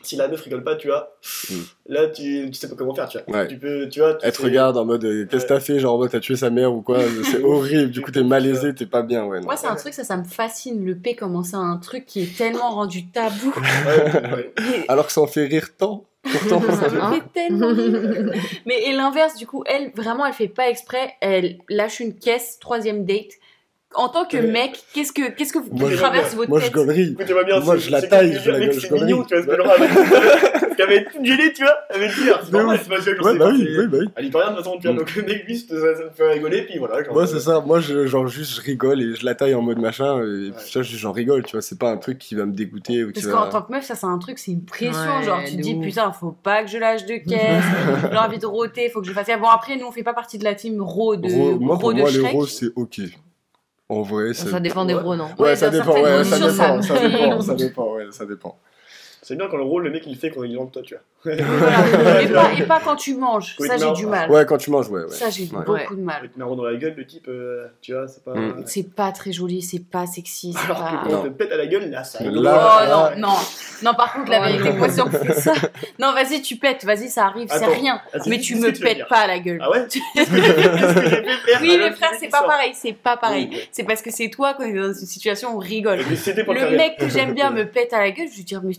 si 0.01 0.16
la 0.16 0.28
meuf 0.28 0.42
rigole 0.42 0.63
pas, 0.63 0.75
tu 0.75 0.88
vois, 0.88 1.16
Mm. 1.50 1.54
là, 1.88 2.07
tu, 2.07 2.50
tu 2.51 2.54
sais 2.60 2.69
pas 2.69 2.75
comment 2.75 2.94
faire, 2.96 3.07
tu 3.10 3.18
vois. 3.28 3.38
Ouais. 3.42 3.48
Tu 3.48 3.57
peux, 3.57 3.88
tu 3.90 4.00
vois, 4.00 4.13
tu 4.16 4.25
Elle 4.25 4.31
te 4.31 4.42
regarde 4.42 4.78
en 4.78 4.86
mode 4.86 5.04
euh, 5.06 5.25
qu'est-ce 5.30 5.44
que 5.44 5.50
t'as 5.50 5.60
fait, 5.60 5.80
genre 5.80 5.96
en 5.96 5.98
mode 5.98 6.12
t'as 6.12 6.19
tué 6.19 6.36
sa 6.36 6.50
mère 6.50 6.74
ou 6.74 6.81
quoi, 6.81 7.00
c'est 7.24 7.44
horrible, 7.44 7.92
du 7.92 8.01
coup 8.01 8.12
t'es 8.12 8.24
malaisé, 8.24 8.74
t'es 8.74 8.86
pas 8.86 9.01
bien, 9.01 9.25
ouais. 9.25 9.40
non. 9.40 9.46
Moi, 9.46 9.57
c'est 9.57 9.68
un 9.68 9.75
truc, 9.75 9.94
ça, 9.94 10.04
ça 10.04 10.18
me 10.18 10.24
fascine. 10.24 10.86
Le 10.86 10.96
P, 10.96 11.16
comment 11.16 11.44
c'est 11.44 11.56
un 11.57 11.78
truc 11.78 12.06
qui 12.06 12.22
est 12.24 12.38
tellement 12.38 12.69
rendu 12.72 13.07
tabou. 13.10 13.54
Ouais, 13.86 14.34
ouais. 14.34 14.54
Et 14.57 14.90
Alors 14.90 15.07
que 15.07 15.12
ça 15.12 15.22
en 15.22 15.28
fait 15.28 15.46
rire 15.46 15.69
tant, 15.78 16.06
pourtant. 16.24 16.62
ça 16.72 16.90
me 16.90 17.16
fait 17.16 17.24
tellement 17.34 17.74
rire. 17.74 18.31
Mais 18.66 18.84
et 18.84 18.94
l'inverse, 18.94 19.36
du 19.36 19.46
coup, 19.48 19.63
elle, 19.66 19.92
vraiment, 19.96 20.25
elle 20.25 20.34
fait 20.34 20.48
pas 20.48 20.69
exprès. 20.69 21.13
Elle 21.22 21.57
lâche 21.69 22.00
une 22.00 22.13
caisse, 22.16 22.57
troisième 22.60 23.06
date. 23.06 23.31
En 23.95 24.07
tant 24.07 24.24
que 24.25 24.38
Ouais. 24.38 24.44
mec, 24.44 24.80
qu'est-ce 24.94 25.12
que, 25.12 25.31
qu'est-ce 25.31 25.51
que 25.51 25.57
vous 25.57 25.69
Moi, 25.71 25.89
je- 25.89 25.95
traverse 25.97 26.36
votre 26.36 26.47
Moi 26.47 26.59
je 26.59 26.65
tête 26.65 26.74
gaulerie. 26.75 27.09
Écoutez-moi 27.19 27.44
bien, 27.44 27.59
Moi, 27.59 27.75
je 27.77 27.89
la 27.89 28.01
taille, 28.03 28.39
je 28.39 28.51
la 28.51 28.59
gueule, 28.59 28.74
c'est 28.75 28.88
je 28.88 28.94
mignon, 28.94 29.24
tu 29.24 29.36
vois. 29.41 29.56
Parce 29.57 30.75
qu'elle 30.88 31.06
toute 31.12 31.25
gênée, 31.25 31.51
tu 31.53 31.63
vois, 31.63 31.75
elle 31.89 32.01
va 32.01 32.07
te 32.07 32.21
dire, 32.21 32.39
c'est 32.44 32.51
De 32.51 32.57
normal, 32.57 32.80
c'est 32.83 32.89
pas 32.89 33.01
ça, 33.01 33.12
je 33.18 33.21
Ouais, 33.24 33.38
bah 33.38 33.50
oui, 33.51 33.68
oui, 33.77 33.88
bah 33.88 33.97
oui. 34.00 34.07
Rien 34.15 34.30
de 34.30 34.30
toute 34.30 34.57
façon, 34.63 34.77
tu 34.80 34.88
vois, 34.88 34.95
donc 34.95 35.15
le 35.15 35.24
mec, 35.24 35.44
lui, 35.45 35.57
ça, 35.57 35.75
ça 35.75 36.03
me 36.06 36.09
fait 36.15 36.31
rigoler, 36.33 36.62
puis 36.68 36.77
voilà. 36.77 37.03
genre, 37.03 37.13
Moi 37.13 37.24
euh, 37.24 37.25
c'est 37.25 37.39
ça, 37.39 37.59
moi 37.65 37.80
je, 37.80 38.06
genre 38.06 38.27
juste 38.27 38.56
je 38.57 38.62
rigole 38.62 39.01
et 39.01 39.15
je 39.15 39.25
la 39.25 39.33
taille 39.33 39.56
en 39.56 39.62
mode 39.63 39.80
machin, 39.80 40.19
et 40.19 40.50
Ouais. 40.50 40.51
tu 40.68 40.74
vois, 40.74 40.83
j'en 40.83 41.12
rigole, 41.12 41.44
tu 41.44 41.53
vois, 41.53 41.62
c'est 41.63 41.80
pas 41.80 41.89
un 41.89 41.97
truc 41.97 42.19
qui 42.19 42.36
va 42.36 42.45
me 42.45 42.53
dégoûter 42.53 43.03
ou 43.03 43.07
qui 43.07 43.13
Parce 43.21 43.25
va... 43.25 43.31
qu'en 43.45 43.50
tant 43.50 43.62
que 43.63 43.71
meuf, 43.71 43.83
ça 43.86 43.95
c'est 43.95 44.06
un 44.06 44.19
truc, 44.19 44.38
c'est 44.38 44.51
une 44.51 44.63
pression. 44.65 44.91
Ouais, 45.18 45.24
genre, 45.25 45.39
tu 45.44 45.53
te 45.53 45.57
de 45.57 45.62
dis, 45.63 45.75
putain, 45.75 46.12
faut 46.13 46.31
pas 46.31 46.63
que 46.63 46.69
je 46.69 46.77
lâche 46.77 47.06
de 47.06 47.15
caisse. 47.18 47.63
J'ai 48.12 48.18
envie 48.18 48.38
de 48.38 48.45
rôter, 48.45 48.88
faut 48.89 49.01
que 49.01 49.07
je 49.07 49.13
fasse 49.13 49.25
ça. 49.27 49.38
Bon, 49.38 49.47
après, 49.47 49.75
nous, 49.77 49.88
on 49.88 49.91
fait 49.91 50.03
pas 50.03 50.13
partie 50.13 50.38
de 50.38 50.44
la 50.44 50.53
team 50.53 50.80
Ro 50.81 51.15
de, 51.15 51.27
Ro- 51.27 51.59
moi 51.59 51.75
Ro 51.75 51.81
pour 51.81 51.94
de 51.94 52.00
moi 52.00 52.09
les 52.12 52.19
Shrek. 52.19 52.36
c'est 52.47 52.69
ok. 52.75 53.01
En 53.89 54.03
vrai. 54.03 54.33
Ça 54.33 54.59
dépend 54.59 54.86
des 54.86 54.94
Ouais. 54.94 55.01
gros, 55.01 55.15
non 55.15 55.25
Ouais, 55.39 55.50
Ouais, 55.50 55.56
ça 55.56 55.69
dépend, 55.69 55.94
ça 56.24 56.39
dépend, 56.39 57.41
ça 57.41 57.56
dépend, 57.56 57.94
ouais, 57.95 58.06
ça 58.12 58.25
dépend. 58.25 58.59
C'est 59.21 59.36
bien 59.36 59.48
quand 59.50 59.57
le 59.57 59.63
rôle, 59.63 59.83
le 59.83 59.89
mec, 59.92 60.04
il 60.07 60.16
fait 60.18 60.30
quand 60.31 60.44
il 60.44 60.51
est 60.51 60.54
devant 60.54 60.66
toi, 60.68 60.81
tu 60.81 60.94
vois. 60.95 61.04
Voilà. 61.36 62.21
et, 62.21 62.27
pas, 62.30 62.54
et 62.57 62.63
pas 62.63 62.80
quand 62.80 62.95
tu 62.95 63.13
manges. 63.16 63.57
Ça, 63.60 63.75
j'ai 63.75 63.92
du 63.92 64.06
mal. 64.06 64.31
Ouais, 64.31 64.45
quand 64.45 64.57
tu 64.57 64.71
manges, 64.71 64.88
ouais, 64.89 65.01
ouais. 65.04 65.10
Ça, 65.10 65.30
j'ai 65.30 65.44
Ouais. 65.54 65.66
beaucoup 65.66 65.95
de 65.98 66.01
mal. 66.01 66.19
Avec 66.19 66.38
marron 66.38 66.56
dans 66.56 66.63
la 66.63 66.77
gueule, 66.77 66.94
le 66.95 67.06
type, 67.06 67.27
euh, 67.27 67.68
tu 67.81 67.92
vois, 67.94 68.07
c'est 68.07 68.24
pas. 68.24 68.33
Mm. 68.33 68.63
C'est 68.66 68.95
pas 68.95 69.12
très 69.12 69.33
joli, 69.33 69.62
c'est 69.62 69.83
pas 69.83 70.06
sexy, 70.06 70.54
c'est 70.54 70.63
Alors 70.66 70.80
pas. 70.80 71.01
que 71.04 71.10
quand 71.10 71.19
on 71.19 71.24
te 71.24 71.27
pète 71.30 71.51
à 71.51 71.57
la 71.57 71.68
gueule, 71.68 71.89
là, 71.92 72.06
ça 72.06 72.24
Là. 72.24 72.31
Oh 72.33 72.42
là- 72.42 73.16
non, 73.18 73.27
non, 73.27 73.33
non, 73.83 73.94
par 73.95 74.13
contre, 74.13 74.31
la 74.31 74.39
vérité, 74.48 74.71
moi, 74.71 74.88
si 74.88 75.01
on 75.01 75.10
fait 75.10 75.33
ça. 75.33 75.51
Non, 76.00 76.13
vas-y, 76.13 76.42
tu 76.42 76.56
pètes, 76.56 76.86
vas-y, 76.86 77.10
ça 77.10 77.25
arrive, 77.25 77.50
c'est 77.51 77.56
Attends. 77.65 77.74
rien. 77.74 78.00
Ah, 78.13 78.19
c'est- 78.22 78.30
Mais 78.30 78.38
c'est 78.38 78.42
tu 78.44 78.56
ce 78.56 78.62
me 78.62 78.68
que 78.72 78.77
tu 78.77 78.81
vas 78.83 78.88
pètes 78.88 78.98
dire. 79.00 79.07
pas 79.10 79.18
à 79.19 79.27
la 79.27 79.39
gueule. 79.39 79.60
Ah 79.62 79.69
ouais 79.72 79.86
Oui, 81.62 81.77
mais 81.80 81.92
frère, 81.92 82.12
c'est 82.18 82.30
pas 82.30 82.44
pareil, 82.44 82.72
c'est 82.75 82.94
pas 82.94 83.18
pareil. 83.18 83.50
C'est 83.74 83.83
parce 83.83 84.01
que 84.01 84.12
c'est 84.12 84.30
toi 84.30 84.54
qu'on 84.54 84.63
est 84.63 84.74
dans 84.74 84.88
une 84.88 84.94
situation 84.94 85.50
où 85.54 85.56
on 85.57 85.60
rigole. 85.60 86.00
Mais 86.10 86.15
c'était 86.15 86.45
pour 86.45 86.54
Le 86.54 86.62
faire 86.62 86.69
rire. 86.69 86.77
mec 86.77 86.98
que 86.98 87.10
j'aime 87.10 87.33
bien 87.33 87.51
me 87.51 87.65
pète 87.65 87.92
à 87.94 88.00
la 88.00 88.12
gueule, 88.12 88.27
je 88.31 88.38
lui 88.38 88.44
dis, 88.45 88.56
mais, 88.63 88.74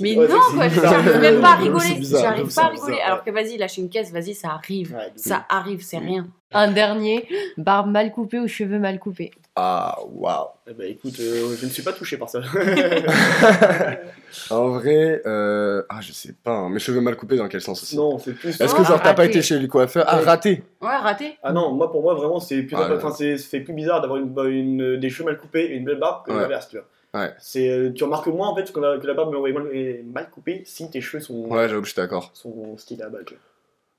mais 0.00 0.16
Ouais, 0.16 0.28
non, 0.28 0.36
quoi, 0.54 0.68
j'arrive 0.68 1.20
même 1.20 1.40
pas 1.40 1.52
à 1.52 1.56
rigoler. 1.56 1.98
J'arrive 2.02 2.54
pas 2.54 2.64
à 2.64 2.68
rigoler. 2.68 3.00
Alors 3.00 3.24
que 3.24 3.30
vas-y, 3.30 3.56
lâche 3.58 3.78
une 3.78 3.88
caisse, 3.88 4.12
vas-y, 4.12 4.34
ça 4.34 4.50
arrive. 4.52 4.92
Ouais, 4.94 5.12
Ça 5.16 5.44
arrive, 5.48 5.82
c'est 5.82 5.98
rien. 5.98 6.26
Un 6.54 6.70
dernier, 6.70 7.26
barbe 7.56 7.90
mal 7.90 8.12
coupée 8.12 8.38
ou 8.38 8.46
cheveux 8.46 8.78
mal 8.78 8.98
coupés 8.98 9.30
Ah, 9.56 9.96
waouh. 10.12 10.48
Eh 10.68 10.74
ben 10.74 10.90
écoute, 10.90 11.14
euh, 11.20 11.56
je 11.58 11.64
ne 11.64 11.70
suis 11.70 11.82
pas 11.82 11.92
touché 11.92 12.18
par 12.18 12.28
ça. 12.28 12.40
En 14.50 14.68
vrai, 14.70 15.20
euh... 15.26 15.82
ah, 15.90 16.00
je 16.00 16.12
sais 16.12 16.34
pas, 16.42 16.52
hein. 16.52 16.68
mes 16.70 16.78
cheveux 16.78 17.00
mal 17.00 17.16
coupés 17.16 17.36
dans 17.36 17.48
quel 17.48 17.60
sens 17.60 17.82
aussi? 17.82 17.96
Non, 17.96 18.18
c'est 18.18 18.32
plus. 18.32 18.58
Est-ce 18.60 18.74
que 18.74 18.82
genre 18.84 19.00
t'as 19.02 19.12
pas 19.14 19.26
été 19.26 19.42
chez 19.42 19.58
le 19.58 19.68
coiffeur? 19.68 20.04
Ah, 20.08 20.18
raté 20.20 20.62
Ouais, 20.80 20.96
raté. 20.96 21.36
Ah 21.42 21.52
non, 21.52 21.72
moi 21.72 21.90
pour 21.92 22.02
moi 22.02 22.14
vraiment 22.14 22.40
c'est 22.40 22.62
plus, 22.62 22.76
Ah, 22.78 22.88
enfin, 22.96 23.10
c'est, 23.10 23.36
c'est 23.36 23.60
plus 23.60 23.74
bizarre 23.74 24.00
d'avoir 24.00 24.18
une, 24.18 24.34
une- 24.46 24.96
des 24.98 25.10
cheveux 25.10 25.26
mal 25.26 25.38
coupés 25.38 25.64
et 25.64 25.74
une 25.76 25.84
belle 25.84 25.98
barbe 25.98 26.24
que 26.26 26.32
Ouais. 26.32 26.40
l'inverse, 26.40 26.68
tu 26.68 26.76
vois. 26.76 26.86
Ouais. 27.14 27.34
C'est, 27.38 27.68
euh, 27.68 27.92
tu 27.92 28.04
remarques 28.04 28.26
moins 28.28 28.48
en 28.48 28.56
fait 28.56 28.72
que 28.72 28.80
la, 28.80 28.98
que 28.98 29.06
la 29.06 29.14
barbe 29.14 29.34
est 29.46 29.52
mal, 29.52 29.66
est 29.76 30.02
mal 30.02 30.30
coupée 30.30 30.62
si 30.64 30.90
tes 30.90 31.00
cheveux 31.00 31.22
sont, 31.22 31.44
Ouais, 31.50 31.68
j'avoue 31.68 31.82
que 31.82 31.86
je 31.88 31.92
suis 31.92 32.00
d'accord. 32.00 32.30
sont 32.32 32.76
stylés 32.78 33.02
à 33.02 33.08
vois. 33.34 33.40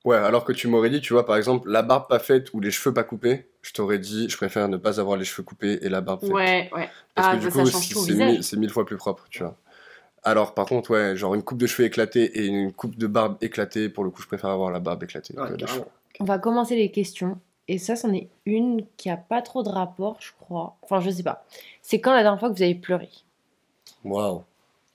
Ouais, 0.05 0.17
alors 0.17 0.43
que 0.43 0.51
tu 0.51 0.67
m'aurais 0.67 0.89
dit, 0.89 0.99
tu 0.99 1.13
vois, 1.13 1.25
par 1.25 1.37
exemple, 1.37 1.69
la 1.69 1.81
barbe 1.81 2.09
pas 2.09 2.19
faite 2.19 2.53
ou 2.53 2.59
les 2.59 2.71
cheveux 2.71 2.93
pas 2.93 3.03
coupés, 3.03 3.47
je 3.61 3.71
t'aurais 3.71 3.99
dit, 3.99 4.27
je 4.29 4.35
préfère 4.35 4.67
ne 4.67 4.75
pas 4.77 4.99
avoir 4.99 5.15
les 5.15 5.23
cheveux 5.23 5.43
coupés 5.43 5.79
et 5.81 5.87
la 5.89 6.01
barbe 6.01 6.21
faite. 6.21 6.31
Ouais, 6.31 6.69
ouais. 6.75 6.89
Parce 7.15 7.27
Ah, 7.29 7.35
que 7.35 7.39
du 7.39 7.45
bah, 7.45 7.51
coup, 7.51 7.65
c'est 8.43 8.57
mille, 8.57 8.69
fois 8.69 8.85
plus 8.85 8.97
propre, 8.97 9.27
tu 9.29 9.43
vois. 9.43 9.55
Alors, 10.23 10.53
par 10.55 10.65
contre, 10.65 10.91
ouais, 10.91 11.15
genre 11.15 11.35
une 11.35 11.43
coupe 11.43 11.57
de 11.57 11.67
cheveux 11.67 11.85
éclatée 11.87 12.23
et 12.39 12.45
une 12.47 12.73
coupe 12.73 12.97
de 12.97 13.07
barbe 13.07 13.37
éclatée, 13.41 13.87
pour 13.87 14.03
le 14.03 14.09
coup, 14.09 14.21
je 14.21 14.27
préfère 14.27 14.49
avoir 14.49 14.71
la 14.71 14.79
barbe 14.79 15.03
éclatée. 15.03 15.35
Ouais, 15.37 15.47
que 15.47 15.53
les 15.53 15.57
carrément. 15.57 15.83
cheveux. 15.83 15.91
On 16.19 16.25
va 16.25 16.37
commencer 16.39 16.75
les 16.75 16.91
questions. 16.91 17.39
Et 17.67 17.77
ça, 17.77 17.95
c'en 17.95 18.13
est 18.13 18.27
une 18.45 18.85
qui 18.97 19.09
a 19.09 19.17
pas 19.17 19.41
trop 19.41 19.63
de 19.63 19.69
rapport, 19.69 20.17
je 20.19 20.31
crois. 20.39 20.75
Enfin, 20.81 20.99
je 20.99 21.09
sais 21.09 21.23
pas. 21.23 21.45
C'est 21.81 22.01
quand 22.01 22.13
la 22.13 22.21
dernière 22.23 22.39
fois 22.39 22.49
que 22.49 22.55
vous 22.55 22.63
avez 22.63 22.75
pleuré? 22.75 23.09
Waouh. 24.03 24.43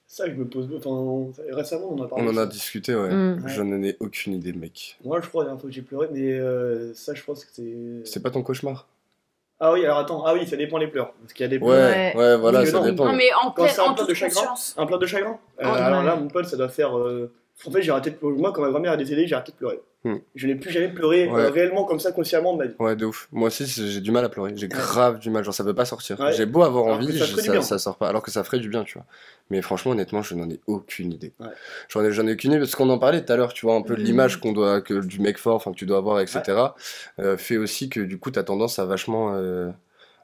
Ça, 0.07 0.27
je 0.27 0.33
me 0.35 0.47
pose. 0.47 0.69
Enfin, 0.77 1.33
récemment, 1.53 1.89
on 1.91 1.99
en 2.01 2.05
a 2.05 2.09
parlé. 2.09 2.25
On 2.27 2.31
en 2.31 2.37
a 2.37 2.47
discuté, 2.47 2.95
ouais. 2.95 3.11
Mm. 3.13 3.43
Je 3.47 3.63
n'en 3.63 3.83
ai 3.83 3.97
aucune 4.01 4.35
idée, 4.35 4.53
mec. 4.53 4.99
Moi, 5.05 5.21
je 5.23 5.29
crois 5.29 5.43
la 5.45 5.49
dernière 5.49 5.61
fois 5.61 5.69
que 5.71 5.75
j'ai 5.75 5.83
pleuré, 5.83 6.09
mais 6.13 6.33
euh, 6.33 6.93
ça, 6.95 7.15
je 7.15 7.23
pense 7.25 7.45
que 7.45 7.51
c'est. 7.53 7.75
C'est 8.05 8.23
pas 8.23 8.31
ton 8.31 8.43
cauchemar? 8.43 8.87
Ah 9.61 9.73
oui, 9.73 9.85
alors 9.85 9.99
attends, 9.99 10.25
ah 10.25 10.35
oui, 10.35 10.47
ça 10.47 10.57
dépend 10.57 10.79
des 10.79 10.87
pleurs. 10.87 11.13
Parce 11.21 11.33
qu'il 11.33 11.43
y 11.45 11.47
a 11.47 11.49
des 11.49 11.59
pleurs. 11.59 11.71
ouais, 11.71 12.15
Ouais. 12.17 12.37
voilà, 12.37 12.65
ça 12.65 12.79
non. 12.79 12.85
dépend. 12.85 13.07
Non, 13.07 13.13
mais 13.17 13.33
en, 13.35 13.47
un 13.47 13.49
en 13.49 13.51
plat 13.95 14.05
de 14.07 14.15
chagrin, 14.15 14.35
conscience. 14.35 14.75
un 14.79 14.87
plat 14.87 14.99
de 14.99 15.07
chagrin. 15.07 15.39
Euh, 15.61 15.65
Oh, 15.65 15.67
alors 15.67 16.01
ouais. 16.01 16.07
là, 16.07 16.17
mon 16.17 16.29
pote, 16.29 16.47
ça 16.47 16.57
doit 16.57 16.69
faire. 16.69 16.97
euh, 16.97 17.33
En 17.67 17.71
fait, 17.73 17.83
j'ai 17.83 17.91
arrêté 17.91 18.11
de 18.11 18.17
pleurer. 18.17 18.37
Moi, 18.37 18.53
quand 18.53 18.63
ma 18.63 18.71
grand-mère 18.71 18.93
est 18.93 18.99
décédée, 18.99 19.27
j'ai 19.27 19.35
arrêté 19.35 19.53
de 19.53 19.57
pleurer. 19.57 19.81
Hmm. 20.05 20.19
Je 20.37 20.47
n'ai 20.47 20.55
plus 20.55 20.71
jamais 20.71 20.89
pleuré 20.91 21.29
euh, 21.29 21.51
réellement 21.51 21.85
comme 21.85 21.99
ça, 21.99 22.13
consciemment 22.13 22.53
de 22.53 22.59
ma 22.59 22.67
vie. 22.67 22.75
Ouais, 22.79 22.95
de 22.95 23.05
ouf. 23.05 23.27
Moi 23.33 23.49
aussi, 23.49 23.67
j'ai 23.67 24.01
du 24.01 24.13
mal 24.13 24.25
à 24.25 24.29
pleurer. 24.29 24.53
J'ai 24.55 24.69
grave 24.69 25.19
du 25.19 25.29
mal. 25.29 25.43
Genre, 25.43 25.53
ça 25.53 25.65
veut 25.65 25.75
pas 25.75 25.85
sortir. 25.85 26.21
Ouais. 26.21 26.33
J'ai 26.33 26.47
beau 26.47 26.63
avoir 26.63 26.85
Alors 26.85 26.97
envie, 26.99 27.19
ça 27.19 27.25
je- 27.25 27.35
ça, 27.37 27.63
ça 27.63 27.79
sort 27.79 27.97
pas. 27.97 28.09
Alors 28.09 28.23
que 28.23 28.31
ça 28.31 28.45
ferait 28.45 28.61
du 28.61 28.69
bien, 28.69 28.85
tu 28.85 28.95
vois. 28.95 29.07
Mais 29.51 29.61
franchement, 29.61 29.91
honnêtement, 29.91 30.23
je 30.23 30.37
n'en 30.37 30.49
ai 30.49 30.61
aucune 30.69 31.13
idée. 31.13 31.33
Ouais. 31.41 31.49
J'en 31.89 32.05
ai, 32.05 32.33
aucune 32.33 32.53
idée 32.53 32.61
parce 32.61 32.77
qu'on 32.77 32.89
en 32.91 32.99
parlait 32.99 33.25
tout 33.25 33.33
à 33.33 33.37
l'heure, 33.37 33.53
tu 33.53 33.67
vois, 33.67 33.75
un 33.75 33.83
peu 33.83 33.97
de 33.97 34.01
Mhm. 34.03 34.07
l'image 34.07 34.37
qu'on 34.41 34.53
doit, 34.53 34.81
que 34.81 35.05
du 35.05 35.19
mec 35.21 35.37
fort, 35.37 35.57
enfin, 35.57 35.73
que 35.73 35.77
tu 35.77 35.87
dois 35.87 35.99
avoir, 35.99 36.21
etc. 36.21 36.43
euh, 37.19 37.37
fait 37.37 37.57
aussi 37.57 37.89
que 37.89 37.99
du 38.01 38.19
coup, 38.21 38.31
t'as 38.31 38.45
tendance 38.45 38.79
à 38.79 38.85
vachement, 38.85 39.33
euh, 39.35 39.69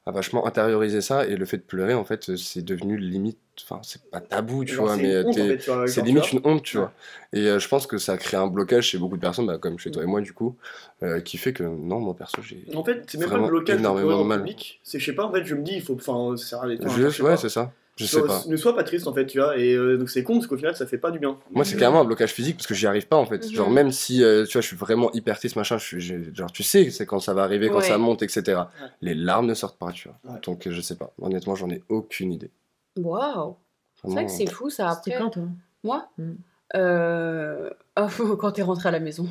à 0.06 0.10
vachement 0.10 0.46
intérioriser 0.46 1.00
ça. 1.00 1.26
Et 1.26 1.36
le 1.36 1.44
fait 1.44 1.58
de 1.58 1.62
pleurer, 1.62 1.94
en 1.94 2.04
fait, 2.04 2.36
c'est 2.36 2.62
devenu 2.62 2.96
limite, 2.98 3.38
enfin, 3.62 3.80
c'est 3.82 4.02
pas 4.10 4.20
tabou, 4.20 4.64
tu 4.64 4.74
vois, 4.74 4.96
c'est 4.96 5.02
mais 5.02 5.24
honte, 5.24 5.38
en 5.38 5.48
fait, 5.48 5.88
c'est 5.88 6.02
limite 6.02 6.32
une 6.32 6.40
honte, 6.44 6.62
tu 6.62 6.76
Ouais. 6.76 6.84
vois. 6.84 6.92
Et 7.32 7.46
euh, 7.48 7.58
je 7.58 7.68
pense 7.68 7.86
que 7.86 7.98
ça 7.98 8.16
crée 8.18 8.36
un 8.36 8.46
blocage 8.46 8.88
chez 8.88 8.98
beaucoup 8.98 9.16
de 9.16 9.22
personnes, 9.22 9.46
bah, 9.46 9.58
comme 9.58 9.78
chez 9.78 9.90
toi 9.90 10.02
et 10.02 10.06
moi, 10.06 10.20
du 10.20 10.32
coup, 10.32 10.56
euh, 11.02 11.20
qui 11.20 11.38
fait 11.38 11.52
que 11.52 11.62
non, 11.62 12.00
moi 12.00 12.14
perso, 12.14 12.42
j'ai. 12.42 12.64
En 12.74 12.84
fait, 12.84 13.04
c'est 13.06 13.18
même 13.18 13.30
pas 13.30 13.38
le 13.38 13.46
blocage 13.46 13.78
énormément 13.78 14.22
de 14.22 14.28
mal. 14.28 14.46
C'est, 14.82 14.98
je 14.98 15.04
sais 15.06 15.14
pas, 15.14 15.24
en 15.24 15.32
fait, 15.32 15.44
je 15.44 15.54
me 15.54 15.62
dis, 15.62 15.76
il 15.76 15.82
faut. 15.82 15.94
Enfin, 15.94 16.36
sais 16.36 17.22
ouais, 17.22 17.36
c'est 17.36 17.48
ça. 17.48 17.72
Je 17.96 18.06
sais 18.06 18.18
Genre, 18.18 18.26
pas. 18.26 18.42
Ne 18.48 18.56
sois 18.56 18.74
pas 18.74 18.82
triste, 18.82 19.06
en 19.06 19.14
fait, 19.14 19.24
tu 19.26 19.38
vois. 19.38 19.56
Et 19.56 19.72
euh, 19.74 19.96
donc, 19.96 20.10
c'est 20.10 20.24
con 20.24 20.34
parce 20.34 20.48
qu'au 20.48 20.56
final, 20.56 20.74
ça 20.74 20.84
fait 20.86 20.98
pas 20.98 21.12
du 21.12 21.20
bien. 21.20 21.38
Moi, 21.52 21.64
c'est 21.64 21.76
clairement 21.76 22.00
un 22.00 22.04
blocage 22.04 22.32
physique 22.32 22.56
parce 22.56 22.66
que 22.66 22.74
j'y 22.74 22.88
arrive 22.88 23.06
pas 23.06 23.16
en 23.16 23.24
fait. 23.26 23.44
Mhm. 23.46 23.52
Genre, 23.52 23.70
même 23.70 23.92
si 23.92 24.24
euh, 24.24 24.44
tu 24.46 24.54
vois, 24.54 24.62
je 24.62 24.66
suis 24.66 24.76
vraiment 24.76 25.12
hyper 25.12 25.38
triste, 25.38 25.54
machin, 25.54 25.78
je 25.78 25.84
suis, 25.84 26.34
genre, 26.34 26.50
tu 26.50 26.64
sais, 26.64 26.90
c'est 26.90 27.06
quand 27.06 27.20
ça 27.20 27.34
va 27.34 27.44
arriver, 27.44 27.68
quand 27.68 27.76
Ouais. 27.76 27.82
ça 27.88 27.96
monte, 27.98 28.22
etc. 28.22 28.62
Les 29.00 29.14
larmes 29.14 29.46
ne 29.46 29.54
sortent 29.54 29.78
pas, 29.78 29.92
tu 29.92 30.08
vois. 30.08 30.18
Ouais. 30.34 30.40
Donc, 30.44 30.66
euh, 30.66 30.72
je 30.72 30.80
sais 30.80 30.96
pas. 30.96 31.12
Honnêtement, 31.22 31.54
j'en 31.54 31.70
ai 31.70 31.82
aucune 31.88 32.32
idée. 32.32 32.50
Waouh. 32.96 33.56
C'est 33.94 34.08
vrai 34.08 34.14
Vraiment. 34.14 34.28
que 34.28 34.32
c'est 34.34 34.50
fou 34.50 34.70
ça. 34.70 34.90
C'était 35.02 35.14
Après, 35.14 35.24
quand, 35.24 35.30
toi? 35.30 35.42
Moi? 35.84 36.08
Mm. 36.18 36.32
euh... 36.76 37.70
oh, 38.20 38.36
Quand 38.36 38.50
t'es 38.52 38.62
rentré 38.62 38.88
à 38.88 38.92
la 38.92 39.00
maison. 39.00 39.28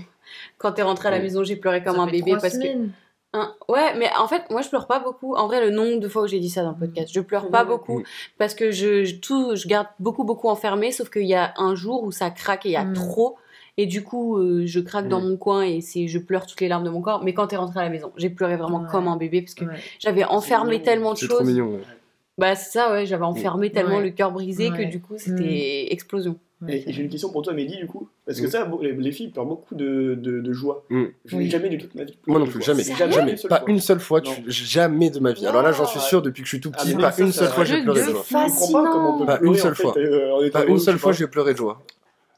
Quand 0.57 0.71
t'es 0.71 0.83
rentré 0.83 1.09
à 1.09 1.11
la 1.11 1.19
maison, 1.19 1.43
j'ai 1.43 1.57
pleuré 1.57 1.83
comme 1.83 1.95
Ça 1.97 2.01
un 2.01 2.05
fait 2.05 2.11
bébé 2.13 2.31
trois 2.31 2.41
parce 2.41 2.57
que. 2.57 2.67
Ouais, 3.67 3.95
mais 3.97 4.09
en 4.17 4.27
fait, 4.27 4.43
moi 4.49 4.61
je 4.61 4.69
pleure 4.69 4.87
pas 4.87 4.99
beaucoup. 4.99 5.35
En 5.35 5.47
vrai, 5.47 5.59
le 5.63 5.71
nombre 5.71 5.99
de 5.99 6.07
fois 6.07 6.23
où 6.23 6.27
j'ai 6.27 6.39
dit 6.39 6.49
ça 6.49 6.63
dans 6.63 6.71
le 6.71 6.77
podcast, 6.77 7.09
je 7.13 7.19
pleure 7.19 7.49
pas 7.49 7.63
beaucoup 7.63 8.03
parce 8.37 8.53
que 8.55 8.71
je, 8.71 9.03
je- 9.03 9.15
tout, 9.15 9.55
je 9.55 9.67
garde 9.67 9.87
beaucoup, 9.99 10.23
beaucoup 10.23 10.49
enfermé. 10.49 10.91
Sauf 10.91 11.09
qu'il 11.09 11.25
y 11.25 11.35
a 11.35 11.53
un 11.57 11.75
jour 11.75 12.03
où 12.03 12.11
ça 12.11 12.29
craque 12.29 12.65
et 12.65 12.69
il 12.69 12.73
y 12.73 12.75
a 12.75 12.83
Mhm. 12.85 12.93
trop. 12.93 13.37
Et 13.77 13.87
du 13.87 14.03
coup, 14.03 14.37
euh, 14.37 14.63
je 14.67 14.79
craque 14.79 15.07
dans 15.07 15.19
Mhm. 15.19 15.29
mon 15.29 15.37
coin 15.37 15.63
et 15.63 15.81
c'est, 15.81 16.07
je 16.07 16.19
pleure 16.19 16.45
toutes 16.45 16.61
les 16.61 16.67
larmes 16.67 16.83
de 16.83 16.91
mon 16.91 17.01
corps. 17.01 17.23
Mais 17.23 17.33
quand 17.33 17.47
t'es 17.47 17.55
rentré 17.55 17.79
à 17.79 17.83
la 17.83 17.89
maison, 17.89 18.11
j'ai 18.17 18.29
pleuré 18.29 18.55
vraiment 18.55 18.81
Ouais. 18.81 18.87
comme 18.91 19.07
un 19.07 19.17
bébé 19.17 19.41
parce 19.41 19.55
que 19.55 19.65
Ouais. 19.65 19.79
j'avais 19.99 20.23
enfermé 20.23 20.73
mignon. 20.73 20.83
tellement 20.83 21.13
de 21.13 21.17
C'est 21.17 21.27
trop 21.27 21.39
choses. 21.39 21.47
mignon. 21.47 21.71
ouais. 21.71 21.81
Bah, 22.37 22.55
c'est 22.55 22.71
ça, 22.71 22.91
ouais, 22.91 23.05
j'avais 23.07 23.25
enfermé 23.25 23.71
tellement 23.71 23.97
Ouais. 23.97 24.03
le 24.03 24.09
cœur 24.11 24.31
brisé 24.31 24.69
que 24.69 24.83
du 24.89 24.99
coup, 25.01 25.15
c'était 25.17 25.91
explosion. 25.91 26.37
Ouais, 26.67 26.83
Et, 26.87 26.93
j'ai 26.93 27.01
une 27.03 27.09
question 27.09 27.29
pour 27.29 27.41
toi, 27.41 27.53
Mehdi, 27.53 27.77
du 27.77 27.87
coup. 27.87 28.09
Parce 28.25 28.39
que 28.39 28.45
Mm. 28.47 28.49
ça, 28.49 28.71
les, 28.81 28.93
les 28.93 29.11
filles 29.11 29.29
pleurent 29.29 29.45
beaucoup 29.45 29.75
de, 29.75 30.15
de, 30.15 30.39
de 30.39 30.53
joie. 30.53 30.83
Mm. 30.89 31.03
Je 31.25 31.35
n'ai 31.35 31.43
Oui. 31.43 31.49
jamais 31.49 31.69
de 31.69 31.77
toute 31.77 31.93
ma 31.95 32.03
vie. 32.03 32.17
Moi 32.27 32.39
non 32.39 32.45
de 32.45 32.51
plus, 32.51 32.61
joie. 32.63 32.73
jamais. 32.73 33.11
Jamais. 33.11 33.35
Pas 33.49 33.59
fois. 33.59 33.69
une 33.69 33.79
seule 33.79 33.99
fois, 33.99 34.21
tu- 34.21 34.43
jamais 34.47 35.09
de 35.09 35.19
ma 35.19 35.31
vie. 35.33 35.45
Alors 35.47 35.61
là, 35.63 35.71
j'en 35.71 35.85
suis 35.85 35.99
Wow. 35.99 36.05
sûr 36.05 36.21
depuis 36.21 36.41
que 36.41 36.45
je 36.47 36.53
suis 36.55 36.61
tout 36.61 36.71
Ah, 36.75 36.83
petit. 36.83 36.95
mais 36.95 37.01
pas 37.03 37.11
ça, 37.11 37.23
une 37.23 37.31
ça- 37.31 37.45
seule 37.45 37.53
fois, 37.53 37.63
j'ai 37.65 37.73
Truc 37.73 37.83
pleuré 37.83 38.01
de 38.01 38.05
de 38.07 38.11
joie. 38.11 38.25
Pas 38.31 38.47
comment 38.91 39.15
on 39.15 39.19
peut 39.19 39.25
Pas 39.25 39.37
pleurer, 39.37 39.55
une 39.55 39.61
seule 39.61 39.75
fois. 39.75 39.93
euh, 39.97 40.49
Pas 40.51 40.65
une 40.65 40.79
seule 40.79 40.97
fois, 40.99 41.11
j'ai 41.11 41.27
pleuré 41.27 41.53
de 41.53 41.57
joie. 41.57 41.81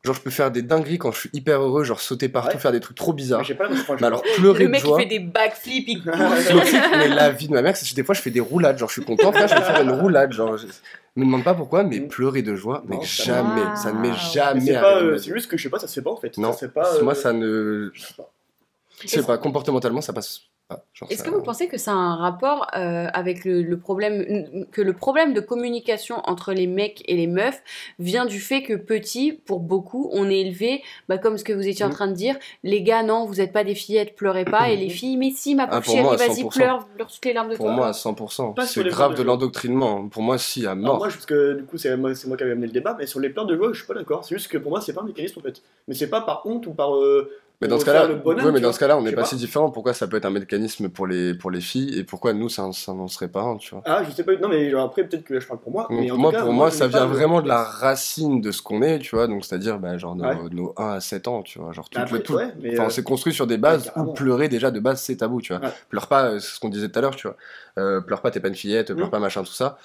Genre, 0.05 0.15
je 0.15 0.21
peux 0.21 0.29
faire 0.29 0.51
des 0.51 0.62
dingueries 0.62 0.97
quand 1.00 1.12
je 1.12 1.19
suis 1.19 1.29
hyper 1.33 1.62
heureux, 1.62 1.83
genre 1.83 2.00
sauter 2.00 2.29
partout, 2.29 2.55
Ouais. 2.55 2.62
faire 2.62 2.71
des 2.71 2.79
trucs 2.79 2.95
trop 2.95 3.12
Mais 3.12 3.17
bizarres. 3.17 3.43
j'ai 3.43 3.55
pas 3.55 3.67
enfin, 3.71 3.95
Mais 4.00 4.05
alors, 4.07 4.21
pleurer 4.38 4.59
Le 4.59 4.65
de 4.65 4.71
mec, 4.71 4.81
joie. 4.81 4.97
il 5.00 5.03
fait 5.03 5.09
des 5.09 5.19
backflips, 5.19 5.88
il 5.88 6.03
mais 6.97 7.07
la 7.09 7.31
vie 7.31 7.47
de 7.47 7.53
ma 7.53 7.62
mère, 7.62 7.75
c'est 7.75 7.89
que 7.89 7.95
des 7.95 8.03
fois 8.03 8.13
je 8.15 8.21
fais 8.21 8.31
des 8.31 8.39
roulades, 8.39 8.77
genre 8.77 8.88
je 8.89 8.93
suis 8.93 9.03
content, 9.03 9.31
frère, 9.31 9.47
je 9.47 9.55
vais 9.55 9.62
faire 9.62 9.81
une 9.81 9.91
roulade, 9.91 10.31
genre 10.31 10.55
je 10.57 10.67
me 11.15 11.25
demande 11.25 11.43
pas 11.43 11.53
pourquoi, 11.55 11.83
mais 11.83 12.00
Mm. 12.00 12.07
pleurer 12.07 12.41
de 12.41 12.55
joie, 12.55 12.83
mais 12.88 12.97
Non, 12.97 13.01
jamais, 13.01 13.62
va. 13.63 13.75
ça 13.75 13.91
ne 13.91 14.00
m'est 14.00 14.09
mais 14.09 14.15
jamais 14.33 14.62
c'est 14.62 14.74
pas, 14.74 14.91
arrivé. 14.95 15.05
de 15.07 15.12
euh, 15.13 15.17
c'est 15.17 15.33
juste 15.33 15.50
que 15.50 15.57
je 15.57 15.63
sais 15.63 15.69
pas, 15.69 15.79
ça 15.79 15.88
se 15.88 15.93
fait 15.93 16.01
pas 16.01 16.12
en 16.12 16.17
fait. 16.17 16.38
Non, 16.38 16.53
ça 16.53 16.67
pas. 16.67 17.01
moi 17.01 17.13
euh, 17.13 17.15
ça 17.15 17.33
ne, 17.33 17.89
je 17.93 18.01
sais 18.01 18.13
pas. 18.15 18.29
je 19.01 19.07
sais 19.07 19.24
pas, 19.24 19.38
comportementalement 19.38 20.01
ça 20.01 20.13
passe 20.13 20.41
Genre, 20.93 21.12
Est-ce 21.12 21.19
ça- 21.24 21.25
que 21.25 21.29
vous 21.36 21.43
pensez 21.43 21.67
que 21.67 21.77
ça 21.77 21.91
a 21.91 21.95
un 21.95 22.15
rapport 22.15 22.67
euh, 22.75 23.07
avec 23.13 23.45
le, 23.45 23.62
le 23.62 23.77
problème, 23.77 24.65
que 24.72 24.81
le 24.81 24.93
problème 24.93 25.34
de 25.36 25.39
communication 25.39 26.22
entre 26.25 26.53
les 26.53 26.65
mecs 26.65 27.03
et 27.07 27.15
les 27.15 27.27
meufs 27.27 27.62
vient 28.00 28.25
du 28.25 28.39
fait 28.39 28.63
que 28.63 28.74
petit, 28.74 29.31
pour 29.34 29.60
beaucoup, 29.60 30.10
on 30.12 30.27
est 30.27 30.39
élevé, 30.39 30.81
bah, 31.07 31.19
comme 31.19 31.38
ce 31.38 31.43
que 31.43 31.53
vous 31.53 31.67
étiez 31.67 31.86
en 31.86 31.89
Mm. 31.89 31.93
train 31.93 32.07
de 32.07 32.13
dire, 32.13 32.36
les 32.63 32.81
gars, 32.81 33.03
non, 33.03 33.25
vous 33.25 33.36
n'êtes 33.36 33.53
pas 33.53 33.63
des 33.63 33.75
fillettes, 33.75 34.15
pleurez 34.15 34.43
pas, 34.45 34.69
et 34.69 34.75
les 34.77 34.89
filles, 34.89 35.17
mais 35.17 35.29
si, 35.29 35.53
ma 35.53 35.63
Ah, 35.63 35.67
pauvre 35.67 35.84
pour 35.84 35.93
chérie, 35.93 36.17
vas-y, 36.17 36.36
100%. 36.41 36.50
pleure, 36.50 36.88
pleure 36.88 37.12
toutes 37.12 37.25
les 37.25 37.34
larmes 37.34 37.51
de 37.51 37.55
Pour 37.57 37.65
toi. 37.67 37.75
moi 37.75 37.88
à 37.89 37.93
100%, 37.93 38.53
Pas 38.53 38.65
sur 38.65 38.81
c'est 38.81 38.84
les 38.86 38.89
grave 38.89 39.12
de 39.13 39.17
de 39.19 39.24
l'endoctrinement. 39.24 40.07
Pour 40.10 40.24
moi 40.24 40.39
si 40.39 40.65
à 40.65 40.72
Alors 40.72 40.81
mort. 40.84 40.98
moi, 40.98 41.07
parce 41.10 41.25
que 41.27 41.53
du 41.53 41.63
coup, 41.65 41.77
c'est 41.77 41.95
moi, 41.95 42.15
c'est 42.15 42.27
moi 42.27 42.38
qui 42.38 42.43
avais 42.43 42.53
amené 42.53 42.65
le 42.67 42.74
débat, 42.74 42.95
mais 42.98 43.05
sur 43.05 43.19
les 43.19 43.29
pleurs 43.29 43.45
de 43.45 43.55
joie, 43.55 43.69
je 43.72 43.77
suis 43.77 43.88
pas 43.88 43.93
d'accord. 43.93 44.25
C'est 44.25 44.36
juste 44.36 44.48
que 44.48 44.57
pour 44.57 44.72
moi, 44.72 44.81
c'est 44.81 44.93
pas 44.93 45.01
un 45.01 45.05
mécanisme 45.05 45.39
en 45.39 45.43
fait. 45.43 45.62
Mais 45.88 45.93
c'est 45.93 46.10
pas 46.10 46.22
par 46.22 46.41
honte 46.48 46.65
ou 46.65 46.74
par. 46.74 46.95
euh, 46.95 47.29
Mais 47.62 47.67
dans 47.69 47.79
ce 47.79 47.85
cas-là, 47.85 48.07
bonhomme, 48.15 48.45
ouais, 48.45 48.51
mais 48.51 48.59
dans 48.59 48.74
ce 48.74 48.79
cas-là, 48.79 48.97
on 48.97 49.01
n'est 49.01 49.12
pas 49.13 49.21
pas. 49.21 49.27
si 49.27 49.35
différent. 49.38 49.71
Pourquoi 49.71 49.93
ça 49.93 50.07
peut 50.07 50.17
être 50.17 50.25
un 50.25 50.29
mécanisme 50.29 50.89
pour 50.89 51.07
les 51.07 51.33
pour 51.33 51.51
les 51.51 51.62
filles 51.62 51.97
et 51.97 52.03
pourquoi 52.03 52.33
nous 52.33 52.50
ça 52.50 52.69
ça 52.74 52.93
n'en 52.93 53.07
serait 53.07 53.29
pas 53.29 53.41
un, 53.43 53.57
tu 53.57 53.74
vois? 53.74 53.81
Ah, 53.85 54.03
je 54.03 54.12
sais 54.12 54.24
pas. 54.24 54.35
Non, 54.35 54.50
mais 54.50 54.69
genre, 54.69 54.85
après, 54.85 55.07
peut-être 55.07 55.24
que 55.24 55.39
je 55.39 55.47
parle 55.47 55.59
pour 55.62 55.71
moi. 55.71 55.88
Donc, 55.89 56.00
mais 56.00 56.12
en 56.12 56.17
moi, 56.17 56.31
tout 56.31 56.38
cas, 56.38 56.43
pour 56.43 56.53
moi, 56.53 56.69
ça 56.71 56.88
vient 56.88 57.05
vraiment 57.05 57.41
de 57.41 57.47
la 57.47 57.63
racine 57.63 58.41
de 58.41 58.51
ce 58.51 58.62
qu'on 58.62 58.81
est, 58.81 59.00
tu 59.00 59.15
vois. 59.15 59.27
Donc, 59.27 59.45
c'est-à-dire, 59.45 59.79
bah, 59.79 59.97
genre, 59.97 60.15
nos, 60.15 60.25
Ouais. 60.25 60.38
nos 60.51 60.74
1 60.77 60.93
à 60.95 61.00
7 61.00 61.27
ans, 61.29 61.43
tu 61.43 61.59
vois. 61.59 61.71
Genre, 61.71 61.89
tout 61.89 61.97
Bah, 61.97 62.05
le 62.09 62.15
après, 62.17 62.24
tout. 62.24 62.33
ouais, 62.33 62.53
mais, 62.62 62.79
euh, 62.79 62.89
c'est 62.89 63.03
construit 63.03 63.33
sur 63.33 63.47
des 63.47 63.57
bases 63.57 63.91
où 63.95 64.12
pleurer, 64.13 64.50
déjà, 64.50 64.69
de 64.71 64.79
base, 64.79 65.01
c'est 65.01 65.15
tabou, 65.17 65.41
tu 65.41 65.53
vois. 65.55 65.62
Pleure 65.89 66.07
pas, 66.07 66.25
euh, 66.31 66.39
c'est 66.39 66.55
ce 66.55 66.59
qu'on 66.59 66.69
disait 66.69 66.89
tout 66.89 67.00
à 67.00 67.01
l'heure, 67.01 67.15
tu 67.15 67.27
vois. 67.27 67.38
Euh, 67.79 68.01
pleure 68.01 68.21
pas, 68.21 68.31
t'es 68.31 68.39
pas 68.41 68.50
une 68.50 68.55
fillette, 68.55 68.93
pleure 68.93 69.07
Mm. 69.07 69.12
pas, 69.12 69.19
machin, 69.19 69.43
tout 69.43 69.53
ça. 69.53 69.77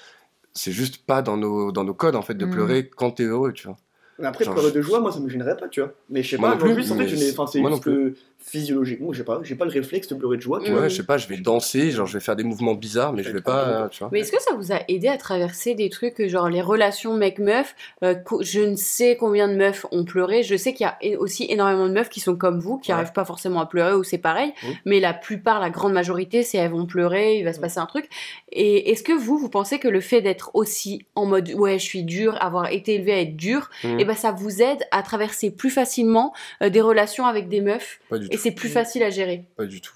C'est 0.53 0.73
juste 0.73 1.05
pas 1.05 1.21
dans 1.21 1.37
nos, 1.37 1.71
dans 1.71 1.85
nos 1.85 1.93
codes, 1.93 2.15
en 2.17 2.21
fait, 2.21 2.33
de 2.33 2.45
Mm. 2.45 2.49
pleurer 2.51 2.89
quand 2.89 3.11
t'es 3.11 3.23
heureux, 3.23 3.53
tu 3.53 3.67
vois. 3.67 3.77
Mais 4.21 4.27
après, 4.27 4.45
Genre, 4.45 4.71
de 4.71 4.81
joie, 4.81 4.99
moi, 4.99 5.11
ça 5.11 5.19
me 5.19 5.27
gênerait 5.29 5.57
pas, 5.57 5.67
tu 5.67 5.81
vois. 5.81 5.93
Mais 6.09 6.21
je 6.23 6.29
sais 6.29 6.37
pas, 6.37 6.55
plus, 6.55 6.71
en 6.71 6.73
plus, 6.75 6.91
en 6.91 6.95
fait, 6.95 7.07
c'est 7.09 7.17
juste 7.17 7.83
que 7.83 8.13
physiologiquement, 8.43 9.13
je 9.13 9.19
sais 9.19 9.23
pas, 9.23 9.39
j'ai 9.43 9.55
pas 9.55 9.65
le 9.65 9.71
réflexe 9.71 10.07
de 10.07 10.15
pleurer 10.15 10.37
de 10.37 10.41
joie, 10.41 10.59
tu 10.63 10.69
Mm. 10.69 10.73
vois. 10.73 10.81
Ouais, 10.83 10.89
je 10.89 10.95
sais 10.95 11.03
pas, 11.05 11.17
je 11.17 11.27
vais 11.27 11.37
danser, 11.37 11.91
genre, 11.91 12.07
je 12.07 12.13
vais 12.13 12.23
faire 12.23 12.35
des 12.35 12.43
mouvements 12.43 12.73
bizarres, 12.73 13.13
mais 13.13 13.23
je 13.23 13.31
vais 13.31 13.41
pas, 13.41 13.67
euh, 13.67 13.87
tu 13.87 13.99
vois. 13.99 14.09
Mais 14.11 14.19
est-ce 14.21 14.31
que 14.31 14.41
ça 14.41 14.53
vous 14.55 14.71
a 14.71 14.79
aidé 14.87 15.07
à 15.07 15.17
traverser 15.17 15.75
des 15.75 15.89
trucs, 15.89 16.19
euh, 16.19 16.27
genre 16.27 16.49
les 16.49 16.61
relations 16.61 17.13
mec-meuf 17.15 17.75
euh, 18.03 18.15
Je 18.41 18.61
ne 18.61 18.75
sais 18.75 19.15
combien 19.17 19.47
de 19.47 19.53
meufs 19.55 19.85
ont 19.91 20.03
pleuré. 20.05 20.43
Je 20.43 20.55
sais 20.55 20.73
qu'il 20.73 20.87
y 21.01 21.13
a 21.15 21.19
aussi 21.19 21.45
énormément 21.49 21.87
de 21.87 21.93
meufs 21.93 22.09
qui 22.09 22.19
sont 22.19 22.35
comme 22.35 22.59
vous, 22.59 22.77
qui 22.77 22.91
Ouais. 22.91 22.97
n'arrivent 22.97 23.13
pas 23.13 23.25
forcément 23.25 23.61
à 23.61 23.65
pleurer 23.67 23.93
ou 23.93 24.03
c'est 24.03 24.17
pareil. 24.17 24.53
Mais 24.85 24.99
la 24.99 25.13
plupart, 25.13 25.59
la 25.59 25.69
grande 25.69 25.93
majorité, 25.93 26.41
c'est 26.43 26.57
elles 26.57 26.71
vont 26.71 26.85
pleurer, 26.85 27.37
il 27.37 27.43
va 27.45 27.53
se 27.53 27.59
passer 27.59 27.79
un 27.79 27.85
truc. 27.85 28.09
Et 28.51 28.91
est-ce 28.91 29.03
que 29.03 29.13
vous, 29.13 29.37
vous 29.37 29.49
pensez 29.49 29.79
que 29.79 29.87
le 29.87 30.01
fait 30.01 30.21
d'être 30.21 30.51
aussi 30.55 31.05
en 31.15 31.25
mode 31.25 31.51
ouais, 31.55 31.77
je 31.79 31.85
suis 31.85 32.03
dur, 32.03 32.37
avoir 32.41 32.71
été 32.71 32.95
élevé 32.95 33.13
à 33.13 33.21
être 33.21 33.35
dur, 33.35 33.69
Mm. 33.83 33.99
et 33.99 34.05
ben 34.05 34.10
ça 34.15 34.31
vous 34.31 34.61
aide 34.61 34.83
à 34.91 35.03
traverser 35.03 35.51
plus 35.51 35.69
facilement 35.69 36.33
euh, 36.61 36.69
des 36.69 36.81
relations 36.81 37.25
avec 37.25 37.49
des 37.49 37.61
meufs 37.61 37.99
Pas 38.09 38.17
du 38.17 38.27
et 38.31 38.37
c'est 38.37 38.51
plus 38.51 38.69
facile 38.69 39.03
à 39.03 39.09
gérer. 39.09 39.45
Pas 39.57 39.65
du 39.65 39.81
tout. 39.81 39.93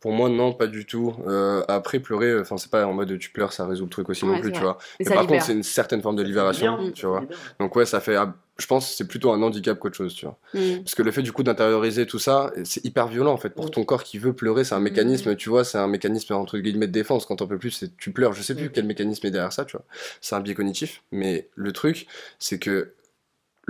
Pour 0.00 0.12
moi, 0.12 0.28
non, 0.28 0.52
pas 0.52 0.66
du 0.66 0.86
tout. 0.86 1.14
Euh, 1.26 1.62
après, 1.68 2.00
pleurer, 2.00 2.38
enfin, 2.40 2.56
c'est 2.56 2.70
pas 2.70 2.86
en 2.86 2.92
mode 2.92 3.18
tu 3.18 3.30
pleures, 3.30 3.52
ça 3.52 3.66
résout 3.66 3.84
le 3.84 3.90
truc 3.90 4.08
aussi 4.08 4.24
Ouais, 4.24 4.32
non 4.32 4.40
plus, 4.40 4.52
tu 4.52 4.60
vois. 4.60 4.78
Mais 4.98 5.04
par 5.06 5.22
libère. 5.22 5.26
contre, 5.36 5.44
c'est 5.46 5.52
une 5.52 5.62
certaine 5.62 6.00
forme 6.02 6.16
de 6.16 6.22
libération, 6.22 6.78
Bien, 6.78 6.90
tu 6.92 7.06
vois. 7.06 7.22
Donc 7.58 7.74
ouais, 7.76 7.84
ça 7.86 8.00
fait, 8.00 8.16
ah, 8.16 8.34
je 8.58 8.66
pense, 8.66 8.88
que 8.88 8.94
c'est 8.96 9.06
plutôt 9.06 9.30
un 9.32 9.40
handicap 9.42 9.78
qu'autre 9.78 9.96
chose, 9.96 10.14
tu 10.14 10.26
vois. 10.26 10.38
Mm. 10.54 10.78
Parce 10.84 10.94
que 10.94 11.02
le 11.02 11.10
fait 11.10 11.22
du 11.22 11.32
coup 11.32 11.42
d'intérioriser 11.42 12.06
tout 12.06 12.18
ça, 12.18 12.52
c'est 12.64 12.84
hyper 12.84 13.08
violent 13.08 13.32
en 13.32 13.36
fait 13.38 13.50
pour 13.50 13.66
Mm. 13.66 13.70
ton 13.70 13.84
corps 13.84 14.02
qui 14.04 14.18
veut 14.18 14.32
pleurer. 14.32 14.64
C'est 14.64 14.74
un 14.74 14.80
Mm. 14.80 14.84
mécanisme, 14.84 15.36
tu 15.36 15.48
vois, 15.50 15.64
c'est 15.64 15.78
un 15.78 15.86
mécanisme 15.88 16.32
entre 16.34 16.58
guillemets 16.58 16.86
de 16.86 16.92
défense. 16.92 17.26
Quand 17.26 17.42
on 17.42 17.46
peut 17.46 17.58
plus, 17.58 17.70
c'est 17.70 17.96
tu 17.96 18.10
pleures. 18.12 18.32
Je 18.32 18.42
sais 18.42 18.54
plus 18.54 18.66
Mm. 18.68 18.72
quel 18.72 18.84
mécanisme 18.86 19.26
est 19.26 19.30
derrière 19.30 19.52
ça, 19.52 19.64
tu 19.64 19.76
vois. 19.76 19.84
C'est 20.20 20.34
un 20.34 20.40
biais 20.40 20.54
cognitif, 20.54 21.02
mais 21.12 21.48
le 21.54 21.72
truc, 21.72 22.06
c'est 22.38 22.58
que 22.58 22.92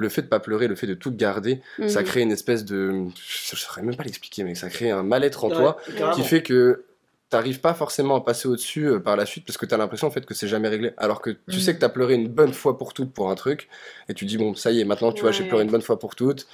le 0.00 0.08
fait 0.08 0.22
de 0.22 0.26
pas 0.28 0.40
pleurer, 0.40 0.66
le 0.68 0.74
fait 0.74 0.86
de 0.86 0.94
tout 0.94 1.12
garder, 1.14 1.60
ça 1.88 2.00
Mhm. 2.00 2.06
crée 2.06 2.20
une 2.22 2.32
espèce 2.32 2.64
de, 2.64 3.04
je 3.16 3.56
saurais 3.56 3.82
même 3.82 3.96
pas 3.96 4.02
l'expliquer, 4.04 4.42
mais 4.44 4.54
ça 4.54 4.68
crée 4.68 4.90
un 4.90 5.02
mal-être 5.02 5.44
en 5.44 5.48
Ouais, 5.50 5.54
toi 5.56 5.76
carrément. 5.96 6.10
qui 6.14 6.22
fait 6.22 6.42
que 6.42 6.84
t'arrives 7.28 7.60
pas 7.60 7.74
forcément 7.74 8.16
à 8.16 8.24
passer 8.24 8.48
au-dessus 8.48 8.86
euh, 8.88 8.98
par 8.98 9.16
la 9.16 9.24
suite 9.24 9.46
parce 9.46 9.56
que 9.56 9.64
t'as 9.64 9.76
l'impression 9.76 10.08
en 10.08 10.10
fait 10.10 10.26
que 10.26 10.34
c'est 10.34 10.48
jamais 10.48 10.68
réglé. 10.68 10.92
Alors 10.96 11.20
que 11.22 11.30
tu 11.30 11.38
Mhm. 11.56 11.60
sais 11.60 11.74
que 11.76 11.78
t'as 11.80 11.88
pleuré 11.88 12.14
une 12.14 12.26
bonne 12.26 12.52
fois 12.52 12.76
pour 12.76 12.92
toutes 12.92 13.12
pour 13.12 13.30
un 13.30 13.36
truc 13.36 13.68
et 14.08 14.14
tu 14.14 14.24
dis 14.24 14.36
bon 14.36 14.56
ça 14.56 14.72
y 14.72 14.80
est 14.80 14.84
maintenant 14.84 15.12
tu 15.12 15.20
vois 15.20 15.30
j'ai 15.30 15.44
pleuré 15.44 15.62
une 15.62 15.70
bonne 15.70 15.80
fois 15.82 15.96
pour 16.00 16.16
toutes. 16.16 16.48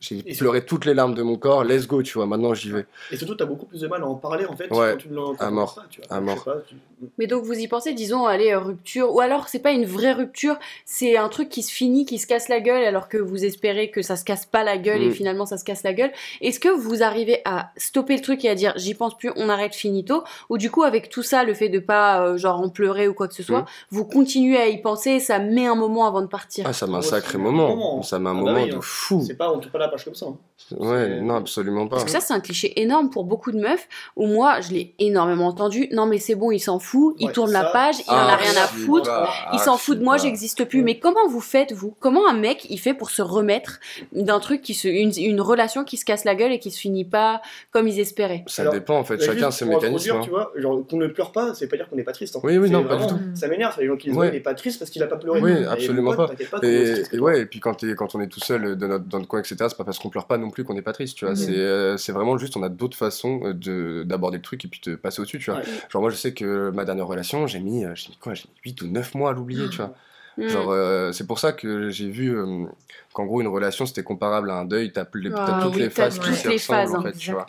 J'ai 0.00 0.22
Et 0.26 0.34
pleuré 0.34 0.64
toutes 0.64 0.84
les 0.84 0.94
larmes 0.94 1.14
de 1.14 1.22
mon 1.22 1.36
corps, 1.36 1.64
let's 1.64 1.86
go, 1.86 2.02
tu 2.02 2.14
vois, 2.14 2.26
maintenant 2.26 2.52
j'y 2.54 2.70
vais. 2.70 2.86
Et 3.10 3.16
surtout, 3.16 3.34
t'as 3.34 3.44
beaucoup 3.46 3.66
plus 3.66 3.80
de 3.80 3.86
mal 3.88 4.02
à 4.02 4.06
en 4.06 4.14
parler 4.16 4.44
en 4.46 4.56
fait 4.56 4.70
Ouais, 4.70 4.92
quand 4.92 4.96
tu 4.98 5.08
quand 5.08 5.34
à 5.40 5.50
mort, 5.50 5.78
tu 5.90 6.00
vois. 6.00 6.16
à 6.16 6.20
mort. 6.20 6.44
pas, 6.44 6.56
tu- 6.68 6.74
Mais 7.18 7.26
donc 7.26 7.44
vous 7.44 7.54
y 7.58 7.68
pensez, 7.68 7.92
disons, 7.92 8.24
allez, 8.26 8.50
euh, 8.52 8.58
rupture, 8.58 9.14
ou 9.14 9.20
alors 9.20 9.48
c'est 9.48 9.58
pas 9.58 9.72
une 9.72 9.84
vraie 9.84 10.12
rupture, 10.12 10.56
c'est 10.84 11.16
un 11.16 11.28
truc 11.28 11.48
qui 11.48 11.62
se 11.62 11.72
finit, 11.72 12.06
qui 12.06 12.18
se 12.18 12.26
casse 12.26 12.48
la 12.48 12.60
gueule, 12.60 12.84
alors 12.84 13.08
que 13.08 13.18
vous 13.18 13.44
espérez 13.44 13.90
que 13.90 14.02
ça 14.02 14.16
se 14.16 14.24
casse 14.24 14.46
pas 14.46 14.64
la 14.64 14.78
gueule 14.78 15.02
et 15.02 15.08
Mm. 15.08 15.12
finalement 15.12 15.46
ça 15.46 15.56
se 15.58 15.64
casse 15.64 15.82
la 15.82 15.92
gueule. 15.92 16.12
Est-ce 16.40 16.60
que 16.60 16.68
vous 16.68 17.02
arrivez 17.02 17.40
à 17.44 17.70
stopper 17.76 18.16
le 18.16 18.22
truc 18.22 18.44
et 18.44 18.48
à 18.50 18.54
dire 18.54 18.72
j'y 18.76 18.94
pense 18.94 19.16
plus, 19.16 19.30
on 19.36 19.48
arrête 19.48 19.74
finito, 19.74 20.24
ou 20.48 20.58
du 20.58 20.70
coup 20.70 20.82
avec 20.82 21.08
tout 21.08 21.22
ça, 21.22 21.44
le 21.44 21.54
fait 21.54 21.68
de 21.68 21.78
pas 21.78 22.20
euh, 22.26 22.36
genre 22.36 22.60
en 22.60 22.68
pleurer 22.68 23.06
ou 23.08 23.14
quoi 23.14 23.28
que 23.28 23.34
ce 23.34 23.42
soit, 23.42 23.60
Mm. 23.62 23.66
vous 23.90 24.04
continuez 24.04 24.56
à 24.58 24.68
y 24.68 24.80
penser, 24.80 25.10
et 25.12 25.20
ça 25.20 25.38
met 25.38 25.66
un 25.66 25.74
moment 25.74 26.06
avant 26.06 26.22
de 26.22 26.26
partir? 26.26 26.64
Ah 26.68 26.72
ça 26.72 26.86
met 26.86 26.94
un 26.96 27.02
sacré 27.02 27.38
moment, 27.38 27.68
moment. 27.68 28.02
ça 28.02 28.18
met 28.18 28.28
un 28.28 28.32
Ah 28.32 28.34
bah 28.34 28.40
moment 28.52 28.62
oui, 28.64 28.70
de 28.70 28.76
hein. 28.76 28.80
fou. 28.82 29.22
C'est 29.26 29.34
pas, 29.36 29.50
on 29.52 29.58
tourne 29.58 29.72
pas 29.72 29.78
la 29.86 29.90
page 29.90 30.04
comme 30.04 30.14
ça. 30.14 30.26
hein. 30.26 30.38
Ouais, 30.78 31.20
non 31.20 31.34
absolument 31.34 31.88
pas. 31.88 31.96
Parce 31.96 32.04
que 32.04 32.10
ça, 32.10 32.20
c'est 32.20 32.32
un 32.32 32.40
cliché 32.40 32.80
énorme 32.80 33.10
pour 33.10 33.24
beaucoup 33.24 33.50
de 33.52 33.58
meufs, 33.58 33.88
où 34.16 34.26
moi, 34.26 34.60
je 34.60 34.70
l'ai 34.72 34.94
énormément 34.98 35.48
entendu. 35.48 35.88
Non, 35.92 36.06
mais 36.06 36.18
c'est 36.18 36.36
bon, 36.36 36.52
il 36.52 36.60
s'en 36.60 36.78
fout, 36.78 37.16
il 37.18 37.26
Ouais, 37.26 37.32
tourne 37.32 37.50
la 37.52 37.64
page, 37.64 37.96
il 38.06 38.10
en 38.10 38.14
Ah, 38.14 38.32
a 38.32 38.36
rien 38.36 38.52
à 38.62 38.66
foutre. 38.68 39.04
pas, 39.10 39.28
Il 39.52 39.58
ah, 39.60 39.64
s'en 39.64 39.76
fout 39.76 39.98
de 39.98 40.04
moi, 40.04 40.16
j'existe 40.16 40.64
plus. 40.64 40.82
Mais 40.82 40.98
comment 40.98 41.26
vous 41.28 41.40
faites, 41.40 41.72
vous? 41.72 41.94
Comment 42.00 42.26
un 42.28 42.34
mec, 42.34 42.66
il 42.70 42.78
fait 42.78 42.94
pour 42.94 43.10
se 43.10 43.20
remettre 43.20 43.80
d'un 44.12 44.38
truc 44.40 44.62
qui 44.62 44.74
se. 44.74 44.86
Une, 44.88 45.12
une 45.18 45.40
relation 45.40 45.84
qui 45.84 45.96
se 45.96 46.04
casse 46.04 46.24
la 46.24 46.34
gueule 46.36 46.52
et 46.52 46.58
qui 46.60 46.70
se 46.70 46.78
finit 46.80 47.04
pas 47.04 47.42
comme 47.72 47.88
ils 47.88 47.98
espéraient? 48.00 48.44
Ça 48.46 48.62
Alors, 48.62 48.74
dépend 48.74 48.96
en 48.98 49.04
fait, 49.04 49.20
chacun 49.20 49.50
ses 49.50 49.64
mécanismes. 49.66 50.12
hein. 50.12 50.20
Tu 50.22 50.30
vois, 50.30 50.52
genre 50.56 50.86
qu'on 50.88 50.96
ne 50.96 51.08
pleure 51.08 51.32
pas, 51.32 51.52
c'est 51.54 51.66
pas 51.68 51.76
dire 51.76 51.88
qu'on 51.90 51.96
n'est 51.96 52.04
pas 52.04 52.12
triste. 52.12 52.36
hein. 52.36 52.40
Oui, 52.44 52.56
oui, 52.58 52.70
non, 52.70 52.84
pas 52.84 52.96
du 52.96 53.06
tout. 53.08 53.18
Ça 53.34 53.48
m'énerve, 53.48 53.76
les 53.80 53.86
gens 53.88 53.96
qui 53.96 54.08
disent 54.08 54.16
Ouais. 54.16 54.28
il 54.28 54.36
est 54.36 54.40
pas 54.40 54.54
triste 54.54 54.78
parce 54.78 54.90
qu'il 54.90 55.02
a 55.02 55.08
pas 55.08 55.16
pleuré. 55.16 55.40
Oui, 55.42 55.64
absolument 55.68 56.14
pas. 56.14 56.30
Et, 56.62 56.92
et 57.12 57.18
toi. 57.18 57.20
ouais, 57.28 57.40
et 57.40 57.46
puis 57.46 57.58
quand, 57.60 57.76
on 58.14 58.20
est 58.20 58.28
tout 58.28 58.40
seul 58.40 58.62
notre, 58.76 59.04
dans 59.04 59.18
notre 59.18 59.28
coin, 59.28 59.40
etc., 59.40 59.56
c'est 59.68 59.76
pas 59.76 59.84
parce 59.84 59.98
qu'on 59.98 60.08
pleure 60.08 60.26
pas 60.26 60.38
non 60.44 60.50
plus 60.50 60.64
qu'on 60.64 60.74
n'est 60.74 60.82
pas 60.82 60.92
triste, 60.92 61.16
tu 61.16 61.24
vois. 61.24 61.34
Mhm. 61.34 61.40
C'est 61.40 61.56
euh, 61.56 61.96
c'est 61.96 62.12
vraiment 62.12 62.36
juste, 62.38 62.56
on 62.56 62.62
a 62.62 62.68
d'autres 62.68 62.96
façons 62.96 63.40
euh, 63.44 63.52
de- 63.54 64.04
d'aborder 64.06 64.36
le 64.38 64.42
truc 64.42 64.64
et 64.64 64.68
puis 64.68 64.80
de 64.84 64.94
passer 64.94 65.20
au-dessus, 65.20 65.38
tu 65.38 65.50
vois. 65.50 65.60
Ouais. 65.60 65.66
Genre, 65.90 66.02
moi, 66.02 66.10
je 66.10 66.16
sais 66.16 66.32
que 66.34 66.70
ma 66.70 66.84
dernière 66.84 67.06
relation, 67.06 67.46
j'ai 67.46 67.60
mis, 67.60 67.84
euh, 67.84 67.94
j'ai 67.94 68.10
mis 68.10 68.16
quoi 68.16 68.34
J'ai 68.34 68.44
mis 68.48 68.70
8 68.70 68.82
ou 68.82 68.86
9 68.88 69.14
mois 69.14 69.30
à 69.30 69.32
l'oublier, 69.32 69.68
tu 69.70 69.78
vois. 69.78 69.94
Mm. 70.36 70.48
Genre, 70.48 70.70
euh, 70.70 71.12
c'est 71.12 71.26
pour 71.26 71.38
ça 71.38 71.52
que 71.52 71.90
j'ai 71.90 72.10
vu 72.10 72.36
euh, 72.36 72.64
qu'en 73.12 73.24
gros, 73.24 73.40
une 73.40 73.46
relation, 73.46 73.86
c'était 73.86 74.02
comparable 74.02 74.50
à 74.50 74.54
un 74.56 74.64
deuil. 74.64 74.92
T'as 74.92 75.02
Ah 75.36 75.60
toutes 75.62 75.74
oui, 75.76 75.82
les 75.82 75.90
phases 75.90 76.18
toutes 76.18 76.34
qui 76.34 76.48
les 76.48 76.54
ressemblent, 76.54 76.78
phases, 76.80 76.94
en 76.94 77.02
fait, 77.02 77.12
tu 77.12 77.30
vois. 77.30 77.46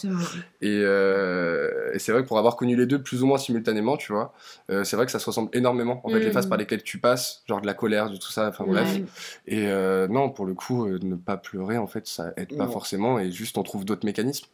Et, 0.62 0.82
euh, 0.84 1.92
et 1.94 2.00
c'est 2.00 2.12
vrai 2.12 2.22
que 2.24 2.28
pour 2.28 2.38
avoir 2.38 2.56
connu 2.56 2.76
les 2.76 2.86
deux 2.86 3.02
plus 3.02 3.24
ou 3.24 3.26
moins 3.26 3.38
simultanément, 3.38 3.98
tu 3.98 4.12
vois, 4.12 4.34
euh, 4.70 4.84
c'est 4.84 4.96
vrai 4.96 5.06
que 5.06 5.12
ça 5.12 5.20
se 5.20 5.26
ressemble 5.26 5.50
énormément. 5.54 6.02
En 6.04 6.10
fait, 6.10 6.20
les 6.20 6.32
phases 6.32 6.46
par 6.48 6.58
lesquelles 6.58 6.84
tu 6.84 7.00
passes, 7.00 7.44
genre 7.48 7.62
de 7.62 7.66
la 7.68 7.74
colère, 7.74 8.10
de 8.10 8.18
tout 8.18 8.32
ça, 8.32 8.50
enfin 8.50 8.66
bref. 8.68 8.94
Ouais. 8.96 9.04
Et 9.48 9.68
euh, 9.68 10.08
non, 10.08 10.30
pour 10.30 10.46
le 10.46 10.54
coup, 10.54 10.86
euh, 10.86 11.00
ne 11.02 11.16
pas 11.16 11.38
pleurer, 11.38 11.78
en 11.78 11.88
fait, 11.88 12.08
ça 12.08 12.34
aide 12.38 12.56
pas 12.58 12.66
Non. 12.66 12.72
forcément. 12.72 13.20
Et 13.20 13.32
juste, 13.32 13.58
on 13.58 13.64
trouve 13.64 13.86
d'autres 13.86 14.06
mécanismes. 14.06 14.46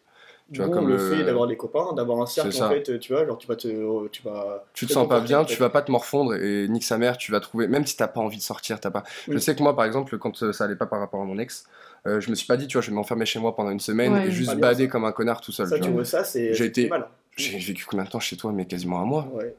Tu 0.52 0.58
vois, 0.58 0.68
Bon, 0.68 0.74
comme 0.74 0.90
le 0.90 0.98
fait 0.98 1.24
d'avoir 1.24 1.48
des 1.48 1.56
copains, 1.56 1.94
d'avoir 1.94 2.20
un 2.22 2.26
cercle 2.26 2.62
en 2.62 2.70
fait, 2.70 3.00
tu 3.00 3.14
vois, 3.14 3.26
genre 3.26 3.38
tu 3.38 3.48
vas 3.48 3.56
te. 3.56 4.08
Tu, 4.10 4.22
vas 4.24 4.66
Tu 4.74 4.86
te 4.86 4.92
sens 4.92 5.08
pas 5.08 5.22
bien, 5.22 5.40
en 5.40 5.46
fait. 5.46 5.54
tu 5.54 5.60
vas 5.60 5.70
pas 5.70 5.82
te 5.82 5.90
morfondre 5.92 6.36
et 6.36 6.68
nique 6.68 6.84
sa 6.84 6.98
mère, 6.98 7.18
tu 7.18 7.32
vas 7.32 7.40
trouver, 7.40 7.68
même 7.68 7.86
si 7.86 7.96
t'as 7.96 8.08
pas 8.10 8.20
envie 8.20 8.38
de 8.38 8.42
sortir, 8.42 8.80
t'as 8.80 8.92
pas. 8.92 9.04
Je 9.28 9.34
Mm. 9.34 9.40
sais 9.40 9.56
que 9.56 9.64
moi, 9.64 9.76
par 9.76 9.86
exemple, 9.86 10.18
quand 10.18 10.44
euh, 10.44 10.52
ça 10.52 10.66
allait 10.66 10.76
pas 10.76 10.88
par 10.88 11.00
rapport 11.00 11.22
à 11.22 11.26
mon 11.26 11.38
ex, 11.38 11.66
euh, 12.06 12.20
je 12.20 12.30
me 12.30 12.36
suis 12.36 12.48
pas 12.48 12.58
dit, 12.58 12.68
tu 12.68 12.74
vois, 12.78 12.82
je 12.82 12.90
vais 12.90 12.96
m'enfermer 12.96 13.26
chez 13.26 13.40
moi 13.40 13.56
pendant 13.56 13.70
une 13.72 13.80
semaine 13.80 14.12
Ouais. 14.14 14.28
et 14.28 14.32
juste 14.32 14.52
bien, 14.52 14.60
bader 14.60 14.86
ça. 14.86 14.90
comme 14.92 15.06
un 15.06 15.12
connard 15.14 15.40
tout 15.40 15.52
seul. 15.54 15.68
Ça, 15.68 15.76
tu 15.76 15.82
tu 15.84 15.88
vois. 15.90 15.98
vois, 16.02 16.06
ça, 16.06 16.24
c'est. 16.26 16.54
J'ai 16.54 16.66
été- 16.66 16.90
mal. 16.90 17.08
J'ai 17.38 17.58
vécu 17.58 17.86
combien 17.86 18.04
de 18.04 18.10
temps 18.10 18.20
chez 18.20 18.36
toi, 18.36 18.52
mais 18.52 18.66
quasiment 18.66 19.00
un 19.02 19.06
mois. 19.06 19.28
Ouais, 19.34 19.56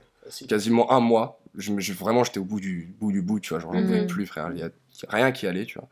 quasiment 0.46 0.92
un 0.92 1.00
mois. 1.00 1.38
Je, 1.56 1.72
me- 1.72 1.80
je- 1.80 1.92
vraiment, 1.94 2.22
j'étais 2.24 2.38
au 2.38 2.44
bout 2.44 2.60
du 2.60 2.94
bout 3.00 3.12
du 3.12 3.22
bout, 3.22 3.40
tu 3.40 3.50
vois. 3.50 3.60
Genre, 3.60 3.72
j'en 3.72 3.80
Mhm. 3.80 3.86
pouvais 3.86 4.06
plus, 4.06 4.26
frère. 4.26 4.50
Il 4.52 4.58
y 4.58 4.62
a 4.62 4.68
rien 5.08 5.32
qui 5.32 5.46
allait, 5.46 5.64
tu 5.66 5.78
vois. 5.78 5.88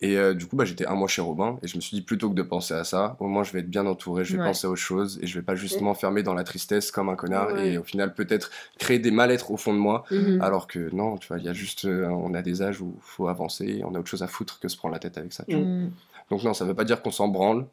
Et 0.00 0.16
euh, 0.16 0.34
du 0.34 0.46
coup, 0.46 0.56
bah, 0.56 0.64
j'étais 0.64 0.86
un 0.86 0.94
mois 0.94 1.06
chez 1.08 1.20
Robin 1.22 1.58
et 1.62 1.68
je 1.68 1.76
me 1.76 1.80
suis 1.80 1.96
dit, 1.96 2.02
plutôt 2.02 2.28
que 2.30 2.34
de 2.34 2.42
penser 2.42 2.74
à 2.74 2.82
ça, 2.84 3.16
au 3.20 3.26
moins 3.28 3.44
je 3.44 3.52
vais 3.52 3.60
être 3.60 3.70
bien 3.70 3.86
entouré, 3.86 4.24
je 4.24 4.32
vais 4.34 4.40
Ouais. 4.42 4.46
penser 4.48 4.66
à 4.66 4.70
autre 4.70 4.80
chose 4.80 5.18
et 5.22 5.26
je 5.26 5.38
vais 5.38 5.44
pas 5.44 5.54
juste 5.54 5.80
m'enfermer 5.80 6.22
dans 6.22 6.34
la 6.34 6.42
tristesse 6.44 6.90
comme 6.90 7.08
un 7.08 7.14
connard 7.16 7.52
Ouais. 7.52 7.72
et 7.74 7.78
au 7.78 7.84
final 7.84 8.12
peut-être 8.14 8.50
créer 8.78 8.98
des 8.98 9.10
mal-être 9.12 9.50
au 9.52 9.56
fond 9.56 9.72
de 9.72 9.78
moi. 9.78 10.04
Mhm. 10.10 10.40
Alors 10.42 10.66
que 10.66 10.92
non, 10.94 11.16
tu 11.16 11.28
vois, 11.28 11.38
il 11.38 11.44
y 11.44 11.48
a 11.48 11.52
juste, 11.52 11.84
euh, 11.84 12.06
on 12.08 12.34
a 12.34 12.42
des 12.42 12.62
âges 12.62 12.80
où 12.80 12.96
faut 13.00 13.28
avancer 13.28 13.82
on 13.84 13.94
a 13.94 13.98
autre 14.00 14.08
chose 14.08 14.22
à 14.22 14.26
foutre 14.28 14.58
que 14.58 14.68
se 14.68 14.76
prendre 14.76 14.92
la 14.94 14.98
tête 14.98 15.16
avec 15.18 15.32
ça. 15.32 15.44
tu 15.48 15.54
vois. 15.56 15.64
Mm. 15.64 15.92
Donc 16.30 16.42
non, 16.42 16.54
ça 16.54 16.64
veut 16.64 16.74
pas 16.74 16.84
dire 16.84 17.00
qu'on 17.02 17.10
s'en 17.12 17.28
branle. 17.28 17.66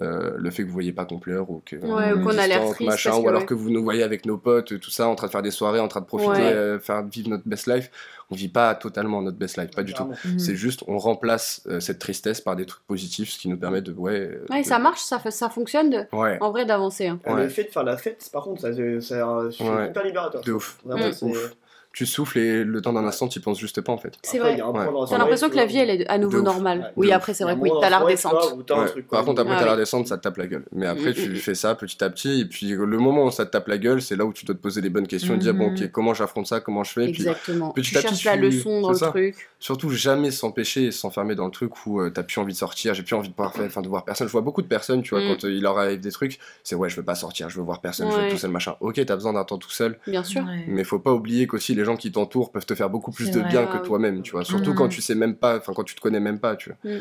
Euh, 0.00 0.32
le 0.36 0.50
fait 0.50 0.62
que 0.62 0.68
vous 0.68 0.72
voyez 0.72 0.92
pas 0.92 1.04
qu'on 1.04 1.18
pleure 1.18 1.50
ou 1.50 1.62
que 1.66 1.76
Ouais, 1.76 2.12
ou 2.14 2.20
est 2.20 2.22
qu'on 2.22 2.38
a 2.38 2.46
l'air 2.46 2.64
triste 2.70 2.90
machin, 2.90 3.14
ou 3.16 3.22
que, 3.24 3.28
alors 3.28 3.40
ouais. 3.42 3.46
que 3.46 3.52
vous 3.54 3.68
nous 3.70 3.82
voyez 3.84 4.02
avec 4.02 4.24
nos 4.24 4.38
potes, 4.38 4.80
tout 4.80 4.90
ça, 4.90 5.06
en 5.06 5.14
train 5.14 5.26
de 5.26 5.32
faire 5.32 5.42
des 5.42 5.50
soirées, 5.50 5.80
en 5.80 5.88
train 5.88 6.00
de 6.00 6.06
profiter, 6.06 6.30
Ouais. 6.30 6.52
euh, 6.52 6.78
faire 6.80 7.04
vivre 7.06 7.28
notre 7.28 7.46
best 7.46 7.66
life. 7.66 7.90
On 8.30 8.34
vit 8.34 8.48
pas 8.48 8.74
totalement 8.74 9.20
notre 9.20 9.36
best 9.36 9.58
life, 9.58 9.70
pas 9.76 9.82
du 9.82 9.92
tout. 9.92 10.04
Clairement. 10.06 10.18
Mhm. 10.24 10.38
C'est 10.38 10.56
juste, 10.56 10.82
on 10.88 10.96
remplace 10.96 11.60
euh, 11.66 11.78
cette 11.80 11.98
tristesse 11.98 12.40
par 12.40 12.56
des 12.56 12.64
trucs 12.64 12.82
positifs, 12.86 13.28
ce 13.30 13.38
qui 13.38 13.48
nous 13.50 13.58
permet 13.58 13.82
de, 13.82 13.92
ouais. 13.92 14.12
euh, 14.20 14.46
Ouais, 14.50 14.62
de- 14.62 14.66
ça 14.66 14.78
marche, 14.78 15.00
ça, 15.02 15.20
ça 15.30 15.50
fonctionne 15.50 15.90
de- 15.90 16.06
Ouais, 16.16 16.38
en 16.40 16.50
vrai 16.50 16.64
d'avancer. 16.64 17.08
hein. 17.08 17.20
Euh, 17.26 17.34
Ouais. 17.34 17.42
Le 17.42 17.48
fait 17.50 17.64
de 17.64 17.68
faire 17.68 17.84
la 17.84 17.98
fête, 17.98 18.30
par 18.32 18.44
contre, 18.44 18.62
ça, 18.62 18.72
c'est 18.74 19.00
c'est 19.02 19.20
c'est 19.50 19.64
hyper 19.64 20.04
libérateur. 20.04 20.40
de 20.40 20.52
ouf. 20.52 20.78
Vraiment, 20.84 21.12
c'est- 21.12 21.26
Ouf. 21.26 21.54
Tu 21.92 22.06
souffles 22.06 22.38
et 22.38 22.64
le 22.64 22.80
temps 22.80 22.94
d'un 22.94 23.04
instant, 23.04 23.28
tu 23.28 23.38
y 23.38 23.42
penses 23.42 23.58
juste 23.60 23.80
pas 23.82 23.92
en 23.92 23.98
fait. 23.98 24.14
C'est 24.22 24.38
Après, 24.38 24.56
vrai. 24.56 24.62
Ouais. 24.62 25.06
T'as 25.10 25.18
l'impression 25.18 25.48
tu 25.48 25.52
que 25.52 25.56
la 25.58 25.66
vie, 25.66 25.76
elle 25.76 25.90
est 25.90 26.06
à 26.08 26.16
nouveau 26.16 26.40
normale. 26.40 26.78
Ouais, 26.78 26.86
oui, 26.96 27.08
de 27.08 27.12
après, 27.12 27.34
c'est 27.34 27.44
vrai 27.44 27.54
que 27.54 27.60
oui, 27.60 27.70
t'as 27.82 27.90
la 27.90 27.98
tu 27.98 28.04
redescente. 28.04 28.32
Ouais. 28.56 29.02
Par 29.10 29.24
contre, 29.26 29.42
après, 29.42 29.54
Ah 29.56 29.58
t'as 29.60 29.66
la 29.66 29.72
redescente, 29.72 30.06
ça 30.08 30.16
te 30.16 30.22
tape 30.22 30.38
la 30.38 30.46
gueule. 30.46 30.64
Mais 30.72 30.86
après, 30.86 31.10
Mm, 31.10 31.14
tu 31.14 31.30
mm, 31.30 31.36
fais 31.36 31.54
ça 31.54 31.74
petit 31.74 32.02
à 32.02 32.08
petit. 32.08 32.40
Et 32.40 32.44
puis, 32.46 32.70
le 32.70 32.86
moment 32.98 33.24
où 33.26 33.30
ça 33.30 33.44
te 33.44 33.50
tape 33.50 33.68
la 33.68 33.76
gueule, 33.76 34.00
c'est 34.00 34.16
là 34.16 34.24
où 34.24 34.32
tu 34.32 34.46
dois 34.46 34.54
te 34.54 34.60
poser 34.60 34.80
les 34.80 34.88
bonnes 34.88 35.06
questions 35.06 35.34
et 35.34 35.38
dire, 35.38 35.52
bon, 35.52 35.74
ok, 35.74 35.90
comment 35.90 36.14
j'affronte 36.14 36.46
ça, 36.46 36.60
comment 36.60 36.82
je 36.82 36.92
fais. 36.92 37.08
Et 37.08 37.12
puis, 37.12 37.22
Exactement. 37.22 37.72
petit 37.72 37.90
tu 37.90 37.98
à 37.98 38.00
petit, 38.00 38.08
cherches 38.16 38.24
la 38.24 38.34
tu- 38.36 38.56
leçon 38.56 38.80
dans 38.80 38.90
le 38.92 38.96
ça. 38.96 39.08
truc. 39.10 39.50
surtout, 39.58 39.90
jamais 39.90 40.30
s'empêcher 40.30 40.84
et 40.86 40.90
s'enfermer 40.92 41.34
dans 41.34 41.44
le 41.44 41.50
truc 41.52 41.86
où 41.86 42.00
euh, 42.00 42.08
t'as 42.10 42.22
plus 42.22 42.40
envie 42.40 42.52
de 42.54 42.58
sortir, 42.58 42.94
j'ai 42.94 43.02
plus 43.02 43.14
envie 43.14 43.28
de, 43.28 43.34
voir, 43.36 43.52
enfin, 43.56 43.82
de 43.82 43.88
voir 43.88 44.04
personne. 44.06 44.26
Je 44.28 44.32
vois 44.32 44.40
beaucoup 44.40 44.62
de 44.62 44.66
personnes, 44.66 45.02
tu 45.02 45.10
vois, 45.14 45.22
Mm. 45.22 45.28
quand 45.28 45.44
euh, 45.44 45.52
il 45.52 45.62
leur 45.62 45.78
arrive 45.78 46.00
des 46.00 46.10
trucs, 46.10 46.38
c'est 46.64 46.74
ouais, 46.74 46.88
je 46.88 46.96
veux 46.96 47.04
pas 47.04 47.14
sortir, 47.14 47.50
je 47.50 47.58
veux 47.58 47.62
voir 47.64 47.80
personne, 47.82 48.10
je 48.10 48.16
veux 48.16 48.28
tout 48.30 48.38
seul, 48.38 48.50
machin. 48.50 48.76
Ok, 48.80 48.98
t'as 49.04 49.14
besoin 49.14 49.34
d'un 49.34 49.44
temps 49.44 49.58
tout 49.58 49.70
seul, 49.70 49.98
Bien 50.06 50.24
sûr. 50.24 50.42
Mais 50.68 50.84
faut 50.84 50.98
pas 50.98 51.12
oublier 51.12 51.46
qu'aussi 51.46 51.74
les 51.82 51.86
gens 51.86 51.96
qui 51.96 52.10
t'entourent 52.12 52.50
peuvent 52.52 52.66
te 52.66 52.74
faire 52.74 52.88
beaucoup 52.90 53.10
plus 53.10 53.30
de 53.30 53.40
vrai. 53.40 53.48
bien 53.48 53.66
que 53.66 53.76
oui. 53.76 53.82
toi-même, 53.82 54.22
tu 54.22 54.32
vois. 54.32 54.44
Surtout 54.44 54.74
quand 54.74 54.88
tu 54.88 55.02
sais 55.02 55.14
même 55.14 55.36
pas, 55.36 55.58
enfin, 55.58 55.72
quand 55.74 55.84
tu 55.84 55.94
te 55.94 56.00
connais 56.00 56.20
même 56.20 56.38
pas, 56.38 56.56
tu 56.56 56.70
vois. 56.70 56.92
Mm. 56.92 57.00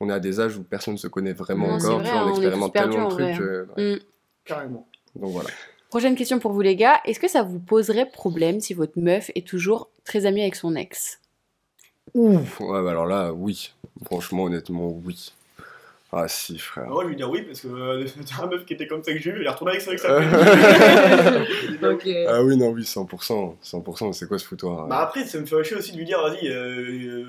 On 0.00 0.10
est 0.10 0.12
à 0.12 0.20
des 0.20 0.40
âges 0.40 0.56
où 0.56 0.62
personne 0.64 0.98
se 0.98 1.06
connaît 1.06 1.32
vraiment 1.32 1.68
Non, 1.68 1.74
encore, 1.74 1.98
vrai, 2.00 2.08
tu 2.08 2.10
vois, 2.10 2.22
on 2.22 2.24
on 2.24 2.30
expérimente 2.30 2.72
tellement 2.72 2.96
de 2.96 3.02
en 3.02 3.08
vrai, 3.08 3.32
trucs. 3.34 3.40
euh, 3.46 3.66
ouais. 3.76 3.94
Mm. 3.94 3.98
Carrément. 4.44 4.88
Donc 5.14 5.30
voilà. 5.30 5.50
Prochaine 5.88 6.16
question 6.16 6.40
pour 6.40 6.52
vous, 6.52 6.60
les 6.60 6.74
gars. 6.74 7.00
Est-ce 7.04 7.20
que 7.20 7.28
ça 7.28 7.42
vous 7.42 7.60
poserait 7.60 8.10
problème 8.10 8.60
si 8.60 8.74
votre 8.74 8.98
meuf 8.98 9.30
est 9.36 9.46
toujours 9.46 9.88
très 10.04 10.26
amie 10.26 10.42
avec 10.42 10.56
son 10.56 10.74
ex? 10.74 11.20
Ouf 12.14 12.60
Ouais, 12.60 12.82
bah 12.82 12.90
alors 12.90 13.06
là, 13.06 13.32
oui. 13.32 13.72
Franchement, 14.04 14.44
honnêtement, 14.44 14.88
oui. 15.04 15.32
Ah 16.16 16.28
si, 16.28 16.58
frère. 16.58 16.86
Moi, 16.86 17.02
je 17.04 17.08
lui 17.08 17.16
dire 17.16 17.28
oui, 17.28 17.42
parce 17.42 17.60
que 17.60 17.68
euh, 17.68 18.06
t'as 18.28 18.44
un 18.44 18.46
meuf 18.46 18.64
qui 18.64 18.74
était 18.74 18.86
comme 18.86 19.02
ça 19.02 19.12
que 19.12 19.18
j'ai 19.18 19.30
eu, 19.30 19.40
elle 19.40 19.46
est 19.46 19.48
retournée 19.50 19.72
avec 19.72 19.82
son 19.82 19.90
ex 19.92 20.04
Euh. 20.04 20.20
après. 20.20 21.88
Ok. 21.92 22.08
Ah 22.28 22.42
oui, 22.42 22.56
non, 22.56 22.68
oui, 22.68 22.82
100%. 22.82 23.56
100%, 23.62 24.12
c'est 24.12 24.28
quoi 24.28 24.38
ce 24.38 24.46
foutoir 24.46 24.86
Bah 24.86 25.00
après, 25.00 25.24
ça 25.24 25.38
me 25.40 25.46
fait 25.46 25.64
chier 25.64 25.76
aussi 25.76 25.92
de 25.92 25.98
lui 25.98 26.04
dire, 26.04 26.20
vas-y, 26.22 26.48
euh, 26.48 27.24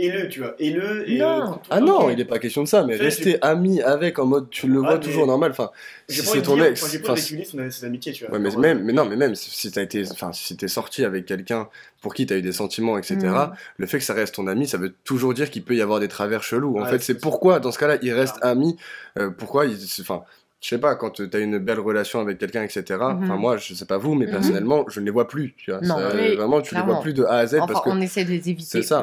euh, 0.00 0.04
et-le, 0.04 0.28
tu 0.28 0.40
vois. 0.40 0.54
Et, 0.58 0.72
Non. 0.74 1.26
euh, 1.26 1.40
quand- 1.46 1.62
Ah 1.70 1.80
non, 1.80 2.10
il 2.10 2.20
est 2.20 2.24
pas 2.24 2.38
question 2.38 2.62
de 2.62 2.68
ça, 2.68 2.84
mais 2.84 2.96
rester 2.96 3.38
ami 3.42 3.82
avec 3.82 4.18
en 4.18 4.26
mode 4.26 4.48
tu 4.50 4.66
le 4.68 4.78
Ah, 4.84 4.90
vois 4.90 4.98
toujours 4.98 5.26
normal. 5.26 5.50
Enfin, 5.50 5.70
si 6.08 6.20
c'est 6.22 6.42
ton 6.42 6.62
ex. 6.62 6.90
J'ai 6.90 6.98
pas 7.00 7.12
enfin, 7.12 7.20
régulier 7.22 7.44
son, 7.44 7.70
son 7.70 7.86
amitié, 7.86 8.12
tu 8.12 8.24
vois. 8.24 8.32
Ouais, 8.34 8.38
mais 8.38 8.54
même, 8.56 8.82
mais 8.84 8.92
non, 8.92 9.04
mais 9.04 9.16
même 9.16 9.34
si 9.34 9.70
t'as 9.70 9.82
été, 9.82 10.04
enfin, 10.10 10.32
si 10.32 10.56
t'es 10.56 10.68
sorti 10.68 11.04
avec 11.04 11.26
quelqu'un 11.26 11.68
pour 12.00 12.14
qui 12.14 12.26
t'as 12.26 12.36
eu 12.36 12.42
des 12.42 12.52
sentiments, 12.52 12.96
etc. 12.96 13.16
Mm. 13.16 13.52
Le 13.78 13.86
fait 13.86 13.98
que 13.98 14.04
ça 14.04 14.14
reste 14.14 14.34
ton 14.36 14.46
ami, 14.46 14.66
ça 14.68 14.78
veut 14.78 14.94
toujours 15.04 15.34
dire 15.34 15.50
qu'il 15.50 15.64
peut 15.64 15.74
y 15.74 15.82
avoir 15.82 16.00
des 16.00 16.08
travers 16.08 16.42
chelous. 16.42 16.78
En 16.78 16.82
Ouais, 16.84 16.90
fait, 16.90 17.00
c'est 17.00 17.18
pourquoi, 17.20 17.58
dans 17.60 17.72
ce 17.72 17.78
cas-là, 17.78 17.98
ils 18.02 18.12
restent 18.12 18.38
Ah. 18.42 18.50
amis. 18.50 18.76
euh, 19.18 19.30
pourquoi 19.30 19.64
enfin, 20.00 20.22
je 20.60 20.68
sais 20.70 20.78
pas, 20.78 20.96
quand 20.96 21.22
t'as 21.30 21.38
une 21.40 21.58
belle 21.58 21.78
relation 21.78 22.20
avec 22.20 22.38
quelqu'un, 22.38 22.62
etc. 22.64 22.82
Enfin, 23.00 23.34
Mhm. 23.34 23.40
moi, 23.40 23.56
je 23.58 23.74
sais 23.74 23.84
pas 23.84 23.96
vous, 23.96 24.14
mais 24.14 24.26
Mhm. 24.26 24.32
personnellement, 24.32 24.84
je 24.88 24.98
ne 24.98 25.04
les 25.04 25.12
vois 25.12 25.28
plus. 25.28 25.54
Tu 25.56 25.70
vois, 25.70 25.80
Non. 25.80 25.96
Ça, 25.96 26.10
Oui, 26.16 26.34
vraiment, 26.34 26.60
tu 26.60 26.74
les 26.74 26.80
clairement. 26.80 26.94
vois 26.94 27.02
plus 27.02 27.12
de 27.14 27.22
A 27.24 27.34
à 27.36 27.46
Z 27.46 27.54
Enfin, 27.58 27.66
parce 27.72 27.84
que 27.84 27.90
on 27.90 28.00
essaie 28.00 28.24
de 28.24 28.30
les 28.30 28.50
éviter. 28.50 28.64
c'est 28.64 28.82
ça. 28.82 29.02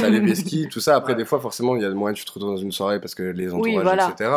ça 0.00 0.08
les 0.08 0.20
vesquilles, 0.20 0.68
tout 0.68 0.80
ça. 0.80 0.96
Après, 0.96 1.12
Ouais. 1.12 1.18
des 1.18 1.24
fois, 1.26 1.38
forcément, 1.38 1.76
il 1.76 1.82
y 1.82 1.84
a 1.84 1.90
moyen 1.90 2.14
que 2.14 2.18
tu 2.20 2.24
te 2.24 2.32
retrouves 2.32 2.50
dans 2.50 2.56
une 2.56 2.72
soirée 2.72 2.98
parce 3.00 3.14
que 3.14 3.22
les 3.24 3.48
entourages, 3.52 3.66
Oui, 3.76 3.82
voilà. 3.82 4.08
etc. 4.10 4.30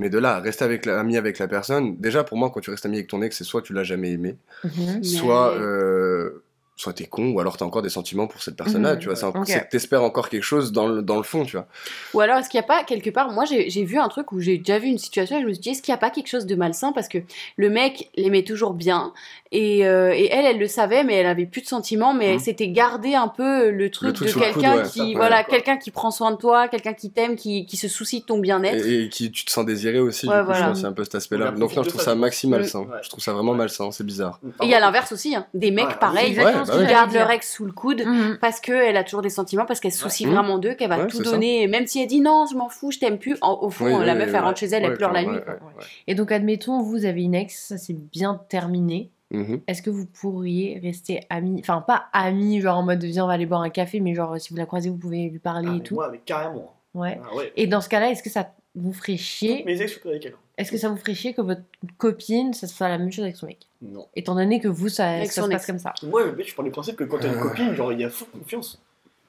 Mais 0.00 0.10
de 0.10 0.18
là, 0.18 0.40
rester 0.40 0.64
avec 0.64 0.84
la, 0.84 0.98
ami 0.98 1.16
avec 1.16 1.38
la 1.38 1.46
personne, 1.46 1.96
déjà, 1.98 2.24
pour 2.24 2.36
moi, 2.38 2.50
quand 2.52 2.60
tu 2.60 2.70
restes 2.70 2.86
ami 2.86 2.96
avec 2.96 3.06
ton 3.08 3.22
ex, 3.22 3.36
c'est 3.38 3.44
soit 3.44 3.62
tu 3.62 3.72
l'as 3.72 3.84
jamais 3.84 4.10
aimé, 4.10 4.36
Mhm. 4.64 5.04
soit, 5.04 5.52
euh, 5.54 6.42
soit 6.80 6.92
t'es 6.94 7.04
con, 7.06 7.30
ou 7.32 7.40
alors 7.40 7.56
t'as 7.56 7.64
encore 7.64 7.82
des 7.82 7.90
sentiments 7.90 8.26
pour 8.26 8.42
cette 8.42 8.56
personne-là, 8.56 8.94
Mhm. 8.94 8.98
tu 9.00 9.06
vois. 9.06 9.16
C'est, 9.16 9.26
Ok. 9.26 9.36
c'est 9.46 9.64
que 9.66 9.70
t'espères 9.70 10.02
encore 10.02 10.28
quelque 10.28 10.42
chose 10.44 10.72
dans 10.72 10.86
le, 10.88 11.02
dans 11.02 11.16
le 11.16 11.22
fond, 11.22 11.44
tu 11.44 11.56
vois. 11.56 11.66
Ou 12.14 12.20
alors, 12.20 12.38
est-ce 12.38 12.48
qu'il 12.48 12.58
n'y 12.58 12.64
a 12.64 12.66
pas 12.66 12.84
quelque 12.84 13.10
part, 13.10 13.30
moi 13.30 13.44
j'ai 13.44 13.68
j'ai 13.70 13.84
vu 13.84 13.98
un 13.98 14.08
truc 14.08 14.32
où 14.32 14.40
j'ai 14.40 14.58
déjà 14.58 14.78
vu 14.78 14.86
une 14.88 14.98
situation 14.98 15.38
et 15.38 15.42
je 15.42 15.46
me 15.46 15.52
suis 15.52 15.60
dit, 15.60 15.70
est-ce 15.70 15.82
qu'il 15.82 15.92
n'y 15.92 15.96
a 15.96 16.00
pas 16.00 16.10
quelque 16.10 16.28
chose 16.28 16.46
de 16.46 16.54
malsain? 16.54 16.92
Parce 16.92 17.08
que 17.08 17.18
le 17.56 17.70
mec 17.70 18.10
l'aimait 18.16 18.44
toujours 18.44 18.72
bien 18.74 19.12
et, 19.52 19.86
euh, 19.86 20.12
et 20.14 20.28
elle, 20.32 20.44
elle 20.46 20.58
le 20.58 20.66
savait, 20.68 21.04
mais 21.04 21.14
elle 21.16 21.26
avait 21.26 21.46
plus 21.46 21.60
de 21.62 21.66
sentiments, 21.66 22.14
mais 22.14 22.28
Mhm. 22.28 22.32
elle 22.34 22.40
s'était 22.40 22.68
gardé 22.68 23.14
un 23.14 23.28
peu 23.28 23.70
le 23.70 23.90
truc, 23.90 24.14
truc 24.14 24.28
de 24.28 24.32
quelqu'un 24.40 24.76
ouais, 24.78 24.88
qui, 24.88 25.14
voilà, 25.14 25.44
quelqu'un 25.44 25.76
qui 25.76 25.90
prend 25.90 26.10
soin 26.10 26.30
de 26.30 26.36
toi, 26.36 26.68
quelqu'un 26.68 26.92
qui 26.94 27.10
t'aime, 27.10 27.36
qui, 27.36 27.66
qui 27.66 27.76
se 27.76 27.88
soucie 27.88 28.20
de 28.20 28.24
ton 28.24 28.38
bien-être. 28.38 28.86
Et, 28.86 29.04
et 29.04 29.08
qui 29.08 29.30
tu 29.30 29.44
te 29.44 29.50
sens 29.50 29.66
désiré 29.66 29.98
aussi, 29.98 30.28
Ouais, 30.28 30.42
voilà. 30.42 30.74
c'est 30.74 30.84
un 30.86 30.92
peu 30.92 31.04
cet 31.04 31.16
aspect-là. 31.16 31.50
Donc, 31.50 31.74
non, 31.76 31.82
je 31.82 31.88
trouve 31.90 32.00
ça 32.00 32.14
maxi 32.14 32.46
Mm. 32.46 32.50
malsain. 32.50 32.80
Ouais. 32.80 32.98
Je 33.02 33.08
trouve 33.10 33.22
ça 33.22 33.32
vraiment 33.32 33.54
malsain, 33.54 33.90
c'est 33.90 34.04
bizarre. 34.04 34.38
Et 34.62 34.64
il 34.64 34.70
y 34.70 34.74
a 34.74 34.80
l'inverse 34.80 35.12
aussi, 35.12 35.34
hein. 35.34 35.46
des 35.52 35.70
mecs 35.70 35.98
pareils 35.98 36.32
Ouais, 36.70 36.82
bah 36.82 36.86
ouais. 36.86 36.90
gardent 36.92 37.10
dire. 37.10 37.20
leur 37.20 37.30
ex 37.30 37.52
sous 37.52 37.64
le 37.64 37.72
coude 37.72 38.02
Mhm. 38.04 38.38
parce 38.40 38.60
qu'elle 38.60 38.96
a 38.96 39.04
toujours 39.04 39.22
des 39.22 39.30
sentiments, 39.30 39.66
parce 39.66 39.80
qu'elle 39.80 39.92
se 39.92 39.98
soucie 40.00 40.26
Ouais. 40.26 40.32
vraiment 40.34 40.58
d'eux, 40.58 40.74
qu'elle 40.74 40.88
va 40.88 41.00
Ouais, 41.00 41.06
tout 41.06 41.22
donner, 41.22 41.66
même 41.68 41.86
si 41.86 42.00
elle 42.00 42.08
dit 42.08 42.20
non, 42.20 42.46
je 42.50 42.56
m'en 42.56 42.68
fous, 42.68 42.90
je 42.90 42.98
t'aime 42.98 43.18
plus. 43.18 43.36
En- 43.40 43.58
au 43.62 43.70
fond, 43.70 43.86
Oui, 43.86 43.92
la 44.06 44.12
oui, 44.12 44.18
meuf, 44.18 44.18
oui, 44.18 44.22
elle 44.28 44.32
ouais. 44.34 44.38
rentre 44.40 44.58
chez 44.58 44.66
elle, 44.66 44.84
elle 44.84 44.90
Ouais, 44.90 44.96
pleure 44.96 45.12
la 45.12 45.22
nuit. 45.22 45.28
ouais, 45.30 45.36
ouais, 45.38 45.52
ouais. 45.78 45.84
Et 46.06 46.14
donc, 46.14 46.32
admettons, 46.32 46.80
vous 46.82 47.04
avez 47.04 47.22
une 47.22 47.34
ex, 47.34 47.54
ça 47.68 47.78
s'est 47.78 47.94
bien 48.12 48.40
terminé. 48.48 49.10
Mhm. 49.32 49.60
Est-ce 49.68 49.80
que 49.82 49.90
vous 49.90 50.06
pourriez 50.06 50.80
rester 50.82 51.20
amis 51.30 51.58
Enfin, 51.60 51.80
pas 51.86 52.06
amis, 52.12 52.60
genre 52.60 52.78
en 52.78 52.82
mode 52.82 53.02
viens, 53.04 53.24
on 53.24 53.28
va 53.28 53.34
aller 53.34 53.46
boire 53.46 53.60
un 53.62 53.70
café, 53.70 54.00
mais 54.00 54.14
genre 54.14 54.40
si 54.40 54.50
vous 54.50 54.56
la 54.56 54.66
croisez, 54.66 54.90
vous 54.90 54.96
pouvez 54.96 55.28
lui 55.28 55.38
parler 55.38 55.68
Ah, 55.70 55.74
et 55.74 55.78
mais 55.78 55.82
tout. 55.84 55.94
Moi, 55.94 56.06
avec 56.06 56.24
carrément. 56.24 56.74
Ouais. 56.94 57.20
Ah, 57.24 57.36
ouais. 57.36 57.52
Et 57.56 57.68
dans 57.68 57.80
ce 57.80 57.88
cas-là, 57.88 58.10
est-ce 58.10 58.24
que 58.24 58.30
ça 58.30 58.50
vous 58.74 58.92
ferait 58.92 59.16
chier 59.16 59.62
Mes 59.66 59.74
ex, 59.80 59.82
je 59.82 59.86
suis 59.92 60.00
plus 60.00 60.10
avec 60.10 60.26
elle. 60.26 60.34
Est-ce 60.58 60.72
que 60.72 60.78
ça 60.78 60.88
vous 60.88 60.96
ferait 60.96 61.14
chier 61.14 61.32
que 61.32 61.40
votre 61.42 61.62
copine, 61.96 62.52
ça 62.54 62.66
soit 62.66 62.88
la 62.88 62.98
même 62.98 63.12
chose 63.12 63.22
avec 63.24 63.36
son 63.36 63.46
mec? 63.46 63.68
Non. 63.82 64.06
Étant 64.14 64.34
donné 64.34 64.60
que 64.60 64.68
vous, 64.68 64.88
ça, 64.88 65.24
ça 65.26 65.42
se 65.42 65.48
passe 65.48 65.66
comme 65.66 65.78
ça. 65.78 65.94
Moi, 66.02 66.22
je 66.38 66.42
je 66.44 66.54
pars 66.54 66.64
du 66.64 66.70
principe 66.70 66.96
que 66.96 67.04
quand 67.04 67.18
t'as 67.18 67.28
une 67.28 67.38
Euh. 67.38 67.42
copine, 67.42 67.74
genre, 67.74 67.92
il 67.92 68.00
y 68.00 68.04
a 68.04 68.10
full 68.10 68.28
confiance. 68.28 68.80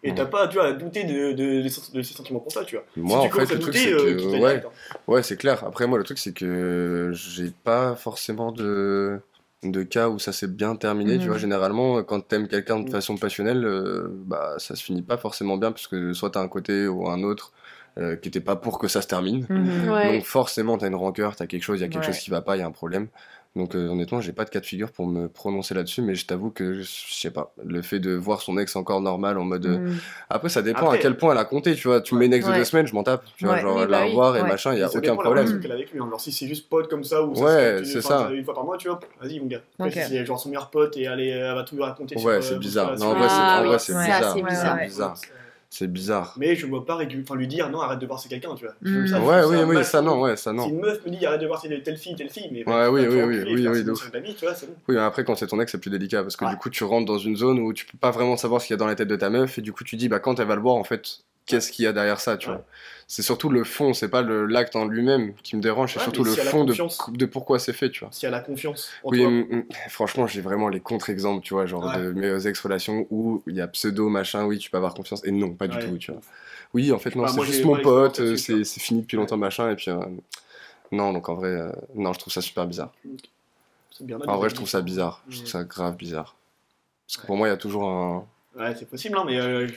Et 0.04 0.16
t'as 0.16 0.26
pas, 0.26 0.48
tu 0.48 0.56
vois, 0.56 0.66
à 0.66 0.72
douter 0.74 1.04
de, 1.04 1.32
de, 1.34 1.62
de, 1.62 2.02
ses 2.02 2.14
sentiments 2.16 2.40
pour 2.40 2.52
toi, 2.52 2.66
tu 2.66 2.76
vois. 2.76 2.84
Moi, 2.98 3.20
si 3.22 3.28
en 3.28 3.30
tu 3.30 3.36
fait, 3.36 3.42
à 3.54 3.56
le 3.56 3.60
truc, 3.62 3.74
douter, 3.76 3.80
c'est 3.80 3.94
euh, 3.94 4.16
que. 4.18 4.24
ouais. 4.32 4.38
direct, 4.40 4.66
hein. 4.66 4.96
Ouais, 5.08 5.22
c'est 5.24 5.38
clair. 5.38 5.64
Après, 5.64 5.86
moi, 5.86 6.00
le 6.00 6.04
truc, 6.04 6.18
c'est 6.18 6.34
que 6.34 7.12
j'ai 7.14 7.52
pas 7.64 7.96
forcément 7.96 8.52
de, 8.52 9.20
de 9.64 9.84
cas 9.84 10.10
où 10.10 10.18
ça 10.18 10.34
s'est 10.34 10.48
bien 10.48 10.76
terminé. 10.76 11.20
Tu 11.20 11.28
vois, 11.28 11.38
généralement, 11.38 12.02
quand 12.04 12.20
t'aimes 12.28 12.48
quelqu'un 12.48 12.80
de 12.80 12.86
Mhm. 12.86 12.92
façon 12.92 13.16
passionnelle, 13.16 13.64
euh, 13.64 14.08
bah, 14.26 14.56
ça 14.58 14.76
se 14.76 14.84
finit 14.84 15.04
pas 15.04 15.18
forcément 15.18 15.58
bien, 15.58 15.72
parce 15.72 15.86
que 15.88 16.14
soit 16.14 16.32
t'as 16.32 16.42
un 16.42 16.48
côté 16.48 16.88
ou 16.88 17.08
un 17.08 17.22
autre 17.22 17.54
euh, 18.00 18.16
qui 18.16 18.30
était 18.30 18.40
pas 18.40 18.56
pour 18.56 18.80
que 18.80 18.88
ça 18.88 19.04
se 19.04 19.08
termine. 19.08 19.46
Ouais. 19.88 20.14
Donc, 20.16 20.24
forcément, 20.26 20.80
t'as 20.80 20.88
une 20.88 20.96
rancœur, 20.96 21.36
t'as 21.36 21.46
quelque 21.46 21.64
chose, 21.64 21.78
il 21.80 21.84
y 21.84 21.86
a 21.86 21.90
quelque 21.90 22.08
Ouais. 22.08 22.12
chose 22.12 22.18
qui 22.24 22.32
va 22.32 22.42
pas, 22.42 22.56
il 22.56 22.60
y 22.60 22.64
a 22.64 22.66
un 22.68 22.72
problème. 22.72 23.08
Donc, 23.54 23.76
euh, 23.76 23.90
honnêtement, 23.90 24.22
j'ai 24.22 24.32
pas 24.32 24.46
de 24.46 24.50
cas 24.50 24.62
de 24.62 24.66
figure 24.66 24.94
pour 24.94 25.06
me 25.08 25.28
prononcer 25.28 25.74
là-dessus, 25.74 26.02
mais 26.02 26.16
je 26.16 26.26
t'avoue 26.26 26.52
que, 26.52 26.74
je 26.84 26.84
sais 26.86 27.32
pas, 27.32 27.54
le 27.66 27.82
fait 27.82 28.00
de 28.00 28.14
voir 28.16 28.42
son 28.42 28.58
ex 28.58 28.78
encore 28.78 29.02
normal 29.02 29.38
en 29.38 29.44
mode. 29.44 29.66
euh, 29.66 29.78
Mhm. 29.78 29.98
Après, 30.30 30.48
ça 30.48 30.62
dépend 30.62 30.86
Après- 30.86 31.00
à 31.00 31.02
quel 31.02 31.18
point 31.18 31.34
elle 31.34 31.38
a 31.38 31.44
compté, 31.44 31.76
tu 31.76 31.90
vois. 31.90 32.00
Tu 32.00 32.16
me 32.16 32.22
mets 32.22 32.28
une 32.28 32.34
ex 32.34 32.46
de 32.46 32.52
Ouais. 32.52 32.58
deux 32.60 32.64
semaines, 32.64 32.88
je 32.88 32.94
m'en 32.94 33.04
tape. 33.04 33.26
Tu 33.36 33.44
vois, 33.44 33.56
Ouais. 33.56 33.62
genre, 33.62 33.80
la 33.80 33.88
bah 33.88 34.02
oui. 34.04 34.10
revoir 34.12 34.38
et 34.38 34.44
machin, 34.44 34.72
il 34.72 34.80
y 34.80 34.84
a 34.84 34.88
Ça 34.88 35.00
aucun 35.00 35.18
problème. 35.18 35.60
qu'elle 35.60 35.72
a 35.72 35.74
avec 35.76 35.92
lui. 35.92 36.00
hein. 36.00 36.06
Alors, 36.08 36.22
si 36.22 36.32
c'est 36.32 36.48
juste 36.48 36.70
pote 36.70 36.88
comme 36.90 37.04
ça, 37.04 37.24
ou 37.24 37.36
ça 37.36 37.44
Ouais, 37.44 37.82
c'est 37.84 38.02
ça. 38.02 38.30
une 38.34 38.46
fois 38.46 38.54
par 38.54 38.64
mois, 38.64 38.78
tu 38.78 38.88
vois, 38.88 39.02
vas-y, 39.22 39.42
mon 39.42 39.48
gars. 39.48 39.62
Si 39.90 40.00
c'est 40.02 40.26
genre 40.26 40.40
son 40.40 40.48
meilleur 40.48 40.70
pote 40.70 40.96
et 40.96 41.04
elle, 41.04 41.20
est- 41.20 41.28
elle 41.30 41.54
va 41.54 41.64
tout 41.64 41.76
lui 41.76 41.84
raconter. 41.84 42.16
Ouais, 42.20 42.36
euh, 42.36 42.42
c'est 42.42 42.54
vos 42.54 42.60
bizarre. 42.62 42.98
Non, 42.98 43.08
en 43.08 43.16
vrai, 43.16 43.78
c'est, 43.80 43.94
bizarre. 43.94 44.34
C'est 44.34 44.44
bizarre. 44.44 45.16
C'est 45.74 45.88
bizarre. 45.88 46.34
C'est. 46.34 46.40
Mais 46.42 46.56
je 46.56 46.66
ne 46.66 46.70
vois 46.70 46.86
pas 46.86 46.98
enfin, 46.98 47.36
lui 47.36 47.48
dire 47.48 47.70
non, 47.70 47.80
arrête 47.80 47.98
de 48.00 48.06
voir 48.06 48.20
c'est 48.20 48.28
quelqu'un, 48.28 48.54
tu 48.56 48.66
vois. 48.66 48.74
Ça, 48.74 49.20
je 49.22 49.26
Ouais, 49.26 49.44
oui, 49.64 49.78
oui, 49.78 49.86
ça 49.86 50.02
non, 50.02 50.20
ouais, 50.22 50.36
ça 50.36 50.52
Si 50.52 50.58
non. 50.58 50.68
une 50.68 50.82
meuf 50.82 51.04
me 51.06 51.12
dit 51.12 51.26
arrête 51.26 51.40
de 51.40 51.48
voir 51.48 51.62
telle 51.62 51.82
telle 51.82 51.96
fille, 51.96 52.14
telle 52.14 52.30
fille, 52.30 52.50
mais 52.52 52.68
Ouais, 52.68 52.88
oui, 52.88 53.04
tu 53.04 53.08
oui, 53.08 53.16
oui, 53.24 53.24
oui, 53.24 53.54
oui, 53.54 53.64
c'est 53.64 54.54
c'est 54.54 54.66
bon. 54.68 54.74
Oui, 54.90 54.96
mais 54.96 55.02
après, 55.02 55.24
quand 55.24 55.36
c'est 55.36 55.48
ton 55.48 55.62
ex, 55.62 55.72
c'est 55.72 55.78
plus 55.80 55.90
délicat 55.90 56.24
parce 56.24 56.36
que 56.36 56.44
Ouais. 56.44 56.52
du 56.52 56.58
coup, 56.58 56.70
tu 56.70 56.84
rentres 56.84 57.06
dans 57.06 57.18
une 57.18 57.38
zone 57.38 57.60
où 57.60 57.72
tu 57.72 57.86
peux 57.86 57.98
pas 57.98 58.12
vraiment 58.12 58.36
savoir 58.36 58.60
ce 58.62 58.68
qu'il 58.68 58.74
y 58.74 58.76
a 58.76 58.78
dans 58.78 58.86
la 58.86 58.96
tête 58.96 59.08
de 59.08 59.16
ta 59.16 59.30
meuf 59.30 59.58
et 59.58 59.62
du 59.62 59.72
coup, 59.72 59.86
tu 59.86 59.96
dis, 59.96 60.10
bah, 60.10 60.20
quand 60.20 60.42
elle 60.42 60.48
va 60.48 60.56
le 60.56 60.62
voir, 60.62 60.76
en 60.76 60.84
fait, 60.84 61.20
qu'est-ce 61.52 61.72
qu'il 61.72 61.86
y 61.86 61.88
a 61.88 61.94
derrière 61.94 62.20
ça, 62.20 62.38
tu 62.38 62.50
Ouais. 62.50 62.56
vois. 62.56 62.66
C'est 63.08 63.22
surtout 63.22 63.50
le 63.50 63.64
fond, 63.66 63.94
c'est 63.94 64.08
pas 64.10 64.22
l'acte 64.22 64.76
en 64.76 64.86
lui-même 64.86 65.34
qui 65.44 65.56
me 65.58 65.62
dérange, 65.62 65.92
c'est 65.94 66.00
Ouais, 66.00 66.04
surtout 66.04 66.24
le 66.24 66.34
fond 66.34 66.64
de, 66.64 66.70
confiance. 66.72 67.00
de 67.10 67.26
pourquoi 67.26 67.60
c'est 67.60 67.74
fait, 67.74 67.90
tu 67.90 68.00
vois. 68.06 68.10
Si 68.14 68.26
elle 68.26 68.34
a 68.34 68.40
confiance 68.40 68.90
en 69.04 69.10
Oui, 69.10 69.20
toi. 69.20 69.30
mm, 69.30 69.56
mm, 69.58 69.64
franchement, 69.90 70.28
j'ai 70.28 70.40
vraiment 70.42 70.70
les 70.70 70.80
contre-exemples, 70.80 71.44
tu 71.44 71.54
vois, 71.54 71.66
genre 71.66 71.84
Ouais. 71.86 71.98
de 72.02 72.12
mes 72.14 72.48
ex-relations 72.48 73.06
où 73.10 73.44
il 73.48 73.56
y 73.56 73.62
a 73.62 73.68
pseudo, 73.68 74.08
machin, 74.10 74.46
oui, 74.46 74.58
tu 74.60 74.70
peux 74.72 74.78
avoir 74.78 74.94
confiance, 74.94 75.22
et 75.26 75.32
non, 75.32 75.54
pas 75.54 75.68
du 75.68 75.78
tout, 75.80 75.98
tu 75.98 76.12
vois. 76.12 76.22
Oui, 76.74 76.92
en 76.94 77.00
fait, 77.00 77.16
non, 77.16 77.24
Bah, 77.24 77.32
c'est 77.36 77.44
juste 77.44 77.66
mon 77.66 77.78
pote, 77.82 78.20
euh, 78.22 78.36
c'est 78.38 78.64
fini 78.80 79.02
depuis 79.02 79.18
longtemps, 79.18 79.38
machin, 79.38 79.70
et 79.72 79.76
puis. 79.76 79.92
euh, 79.92 80.00
non, 80.94 81.14
donc 81.14 81.30
en 81.30 81.36
vrai, 81.36 81.50
euh, 81.50 81.72
non, 81.96 82.12
je 82.14 82.20
trouve 82.20 82.34
ça 82.34 82.42
super 82.42 82.66
bizarre. 82.66 82.92
Bien 84.00 84.20
En 84.28 84.38
vrai, 84.38 84.50
je 84.50 84.56
trouve 84.56 84.70
ça 84.70 84.82
bizarre. 84.82 85.22
Je 85.30 85.38
trouve 85.38 85.50
ça 85.50 85.64
grave 85.64 85.96
bizarre. 85.96 86.36
Parce 87.08 87.18
que 87.18 87.26
pour 87.28 87.38
moi, 87.38 87.48
il 87.48 87.52
y 87.52 87.54
a 87.54 87.58
toujours 87.58 87.88
un. 87.90 88.26
Ouais, 88.58 88.76
c'est 88.78 88.90
possible, 88.90 89.18
hein, 89.18 89.24
mais 89.26 89.40
euh, 89.40 89.68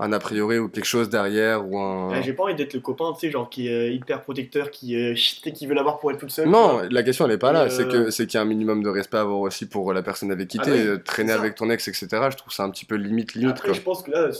un 0.00 0.12
a 0.12 0.18
priori 0.18 0.58
ou 0.58 0.68
quelque 0.68 0.84
chose 0.86 1.08
derrière 1.10 1.66
ou 1.68 1.78
un. 1.78 2.08
Ouais, 2.10 2.22
J'ai 2.22 2.32
pas 2.32 2.44
envie 2.44 2.54
d'être 2.54 2.74
le 2.74 2.80
copain, 2.80 3.12
tu 3.12 3.20
sais, 3.26 3.30
genre 3.30 3.48
qui 3.50 3.68
est 3.68 3.94
hyper 3.94 4.22
protecteur, 4.22 4.70
qui, 4.70 4.96
euh, 4.96 5.14
qui 5.54 5.66
veut 5.66 5.74
l'avoir 5.74 5.98
pour 5.98 6.10
être 6.10 6.18
toute 6.18 6.30
seule. 6.30 6.48
Non, 6.48 6.80
la 6.90 7.02
question 7.02 7.26
elle 7.26 7.32
est 7.32 7.38
pas 7.38 7.52
là. 7.52 7.62
Euh, 7.64 7.68
C'est 7.70 7.86
que 7.88 8.10
c'est 8.10 8.26
qu'il 8.26 8.34
y 8.36 8.38
a 8.38 8.42
un 8.42 8.46
minimum 8.46 8.82
de 8.82 8.88
respect 8.88 9.18
à 9.18 9.20
avoir 9.22 9.40
aussi 9.40 9.66
pour 9.66 9.92
la 9.92 10.02
personne 10.02 10.30
avec 10.32 10.48
qui 10.48 10.58
Ah 10.60 10.64
t'es. 10.64 10.70
oui, 10.72 10.78
Euh, 10.86 10.96
traîner 10.98 11.32
avec 11.32 11.54
ton 11.54 11.68
ex, 11.70 11.86
etc. 11.88 12.06
Je 12.30 12.36
trouve 12.36 12.52
ça 12.52 12.64
un 12.64 12.70
petit 12.70 12.84
peu 12.84 12.94
limite 12.96 13.34
limite 13.34 13.50
Après, 13.50 13.68
quoi. 13.68 13.74
je 13.76 13.80
pense 13.82 14.02
que 14.02 14.10
là, 14.10 14.30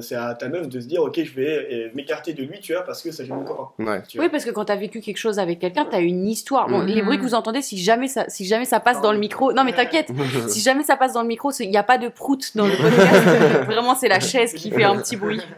c'est 0.00 0.14
à 0.14 0.34
ta 0.34 0.48
meuf 0.48 0.68
de 0.68 0.80
se 0.80 0.86
dire, 0.86 1.02
ok, 1.02 1.20
je 1.22 1.34
vais 1.34 1.68
euh, 1.72 1.88
m'écarter 1.94 2.32
de 2.32 2.42
lui, 2.42 2.60
tu 2.60 2.72
vois, 2.72 2.82
parce 2.82 3.02
que 3.02 3.10
ça 3.10 3.24
gêne 3.24 3.36
mon 3.36 3.44
copain. 3.44 3.68
Ouais. 3.78 4.02
Oui, 4.18 4.28
parce 4.30 4.44
que 4.44 4.50
quand 4.50 4.64
t'as 4.66 4.76
vécu 4.76 5.00
quelque 5.00 5.16
chose 5.18 5.38
avec 5.38 5.58
quelqu'un, 5.58 5.86
t'as 5.90 6.00
une 6.00 6.26
histoire. 6.26 6.68
Bon, 6.68 6.78
Mhm. 6.80 6.86
les 6.86 7.02
bruits 7.02 7.18
que 7.18 7.22
vous 7.22 7.34
entendez, 7.34 7.62
si 7.62 7.78
jamais 7.78 8.08
ça, 8.08 8.24
si 8.28 8.44
jamais 8.44 8.64
ça 8.64 8.80
passe 8.80 9.00
dans 9.00 9.12
le 9.12 9.18
micro, 9.18 9.52
non 9.52 9.64
mais 9.64 9.72
t'inquiète, 9.72 10.08
si 10.48 10.60
jamais 10.60 10.82
ça 10.82 10.96
passe 10.96 11.12
dans 11.12 11.22
le 11.22 11.28
micro, 11.28 11.50
il 11.60 11.70
n'y 11.70 11.76
a 11.76 11.82
pas 11.82 11.98
de 11.98 12.08
prout 12.08 12.52
dans 12.56 12.66
le 12.66 12.72
podcast. 12.76 13.64
Vraiment, 13.66 13.94
c'est 13.94 14.08
la 14.08 14.20
chaise 14.28 14.52
qui 14.54 14.70
fait 14.70 14.84
un 14.84 14.96
petit 14.96 15.16
bruit. 15.16 15.40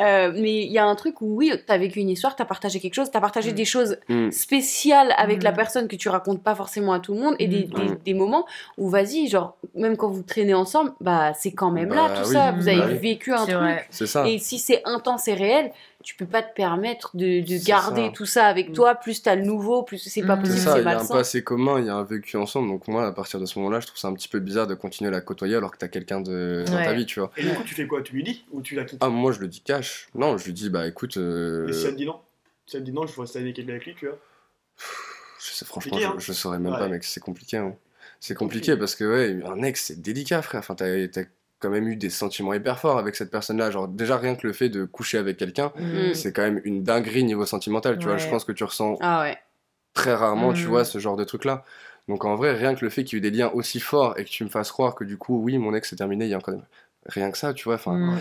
Euh, 0.00 0.32
mais 0.34 0.62
il 0.64 0.72
y 0.72 0.78
a 0.78 0.86
un 0.86 0.94
truc 0.94 1.20
où 1.20 1.36
oui, 1.36 1.52
t'as 1.66 1.76
vécu 1.76 2.00
une 2.00 2.08
histoire, 2.08 2.34
t'as 2.34 2.46
partagé 2.46 2.80
quelque 2.80 2.94
chose, 2.94 3.10
t'as 3.10 3.20
partagé 3.20 3.52
des 3.52 3.66
choses 3.66 3.98
Mm. 4.08 4.30
spéciales 4.30 5.14
avec 5.18 5.40
Mm. 5.40 5.44
la 5.44 5.52
personne 5.52 5.86
que 5.88 5.96
tu 5.96 6.08
racontes 6.08 6.42
pas 6.42 6.54
forcément 6.54 6.92
à 6.94 6.98
tout 6.98 7.12
le 7.14 7.20
monde 7.20 7.36
et 7.38 7.46
des, 7.46 7.64
Mm. 7.66 7.68
des, 7.74 7.82
Mm. 7.92 7.98
des 8.06 8.14
moments 8.14 8.46
où 8.78 8.88
vas-y, 8.88 9.28
genre 9.28 9.56
même 9.74 9.96
quand 9.98 10.08
vous 10.10 10.22
traînez 10.22 10.54
ensemble, 10.54 10.92
bah 11.00 11.32
c'est 11.34 11.52
quand 11.52 11.70
même 11.70 11.90
là 11.90 12.08
Bah 12.08 12.14
tout 12.22 12.28
oui. 12.28 12.32
ça. 12.34 12.52
Vous 12.52 12.68
avez 12.68 12.78
Bah 12.78 12.86
vécu 12.86 13.32
un 13.32 13.42
truc. 13.44 13.54
vrai. 13.54 13.86
Ça. 13.90 14.26
Et 14.26 14.38
si 14.38 14.58
c'est 14.58 14.80
intense 14.86 15.28
et 15.28 15.34
réel, 15.34 15.70
tu 16.02 16.14
peux 16.16 16.26
pas 16.26 16.42
te 16.42 16.52
permettre 16.54 17.16
de, 17.16 17.40
garder 17.64 18.06
ça. 18.06 18.12
tout 18.12 18.26
ça 18.26 18.46
avec 18.46 18.72
toi. 18.72 18.94
Plus 18.94 19.22
t'as 19.22 19.34
le 19.34 19.42
nouveau, 19.42 19.82
plus 19.82 19.98
c'est 19.98 20.22
pas 20.22 20.36
Mm. 20.36 20.44
C'est 20.44 20.50
possible, 20.52 20.70
c'est 20.72 20.80
il 20.80 20.84
y 20.84 20.88
a 20.88 21.00
un 21.00 21.06
passé 21.06 21.44
commun, 21.44 21.78
il 21.80 21.86
y 21.86 21.88
a 21.88 21.94
un 21.96 22.04
vécu 22.04 22.36
ensemble. 22.36 22.68
Donc 22.68 22.88
moi, 22.88 23.06
à 23.06 23.12
partir 23.12 23.38
de 23.40 23.46
ce 23.46 23.58
moment-là, 23.58 23.80
je 23.80 23.86
trouve 23.86 23.98
ça 23.98 24.08
un 24.08 24.14
petit 24.14 24.28
peu 24.28 24.38
bizarre 24.40 24.66
de 24.66 24.74
continuer 24.74 25.08
à 25.08 25.12
la 25.12 25.20
côtoyer 25.20 25.56
alors 25.56 25.70
que 25.70 25.78
t'as 25.78 25.88
quelqu'un 25.88 26.20
de... 26.20 26.64
dans 26.66 26.72
ta 26.82 26.92
vie, 26.92 27.06
tu 27.06 27.20
vois. 27.20 27.30
Et 27.36 27.42
du 27.42 27.54
coup, 27.54 27.62
tu 27.64 27.74
fais 27.74 27.86
quoi? 27.86 28.02
Tu 28.02 28.14
lui 28.14 28.22
dis 28.24 28.44
ou 28.50 28.62
tu 28.62 28.74
la 28.74 28.84
quittes? 28.84 28.98
Ah, 29.02 29.08
moi, 29.08 29.32
je 29.32 29.40
le 29.40 29.48
dis 29.48 29.60
cash. 29.60 30.08
Non, 30.14 30.36
je 30.38 30.44
lui 30.46 30.52
dis, 30.52 30.70
bah 30.70 30.86
écoute, 30.86 31.16
euh, 31.16 31.68
Et 31.68 31.72
si 31.72 31.86
elle 31.86 31.92
te 31.92 31.98
dit 31.98 32.06
non 32.06 32.20
Si 32.66 32.76
elle 32.76 32.82
te 32.82 32.86
dit 32.86 32.92
non, 32.92 33.06
je 33.06 33.14
veux 33.14 33.20
rester 33.22 33.38
avec 33.38 33.58
avec 33.58 33.84
lui, 33.86 33.94
tu 33.94 34.06
vois. 34.06 34.18
je 35.38 35.52
sais, 35.54 35.64
franchement, 35.64 35.98
hein. 36.02 36.14
je, 36.18 36.24
je 36.24 36.32
saurais 36.32 36.58
même 36.58 36.72
Ouais. 36.72 36.78
pas, 36.78 36.88
mec, 36.88 37.04
c'est 37.04 37.20
compliqué. 37.20 37.56
hein. 37.58 37.74
C'est 38.20 38.34
compliqué 38.34 38.76
parce 38.76 38.94
que, 38.94 39.04
ouais, 39.04 39.44
un 39.44 39.62
ex, 39.62 39.86
c'est 39.86 40.00
délicat, 40.00 40.42
frère. 40.42 40.60
Enfin, 40.60 40.74
t'as 40.76 40.86
quand 41.62 41.70
même 41.70 41.88
eu 41.88 41.96
des 41.96 42.10
sentiments 42.10 42.52
hyper 42.52 42.78
forts 42.78 42.98
avec 42.98 43.14
cette 43.16 43.30
personne-là. 43.30 43.70
Genre, 43.70 43.88
déjà, 43.88 44.18
rien 44.18 44.34
que 44.34 44.46
le 44.46 44.52
fait 44.52 44.68
de 44.68 44.84
coucher 44.84 45.16
avec 45.18 45.36
quelqu'un, 45.38 45.72
Mm. 45.76 46.12
c'est 46.14 46.32
quand 46.32 46.42
même 46.42 46.60
une 46.64 46.82
dinguerie 46.82 47.24
niveau 47.24 47.46
sentimental, 47.46 47.96
tu 47.98 48.06
vois. 48.08 48.18
Je 48.18 48.28
pense 48.28 48.44
que 48.44 48.52
tu 48.52 48.64
ressens 48.64 48.98
Ah 49.00 49.22
ouais. 49.22 49.38
très 49.94 50.14
rarement, 50.14 50.52
tu 50.52 50.66
Mm. 50.66 50.68
vois, 50.70 50.84
ce 50.84 50.98
genre 50.98 51.16
de 51.16 51.24
truc-là. 51.24 51.64
Donc 52.08 52.24
en 52.24 52.34
vrai, 52.34 52.52
rien 52.52 52.74
que 52.74 52.84
le 52.84 52.90
fait 52.90 53.04
qu'il 53.04 53.16
y 53.18 53.22
ait 53.22 53.26
eu 53.26 53.30
des 53.30 53.36
liens 53.36 53.50
aussi 53.54 53.78
forts 53.78 54.18
et 54.18 54.24
que 54.24 54.28
tu 54.30 54.42
me 54.44 54.48
fasses 54.48 54.72
croire 54.72 54.94
que 54.96 55.04
du 55.04 55.16
coup, 55.16 55.40
oui, 55.42 55.56
mon 55.58 55.72
ex 55.74 55.92
est 55.92 55.96
terminé, 55.96 56.24
il 56.24 56.30
y 56.30 56.34
a 56.34 56.40
même 56.48 56.62
rien 57.06 57.30
que 57.30 57.38
ça, 57.38 57.54
tu 57.54 57.64
vois. 57.64 57.76
Enfin, 57.76 57.96
Mm. 57.96 58.18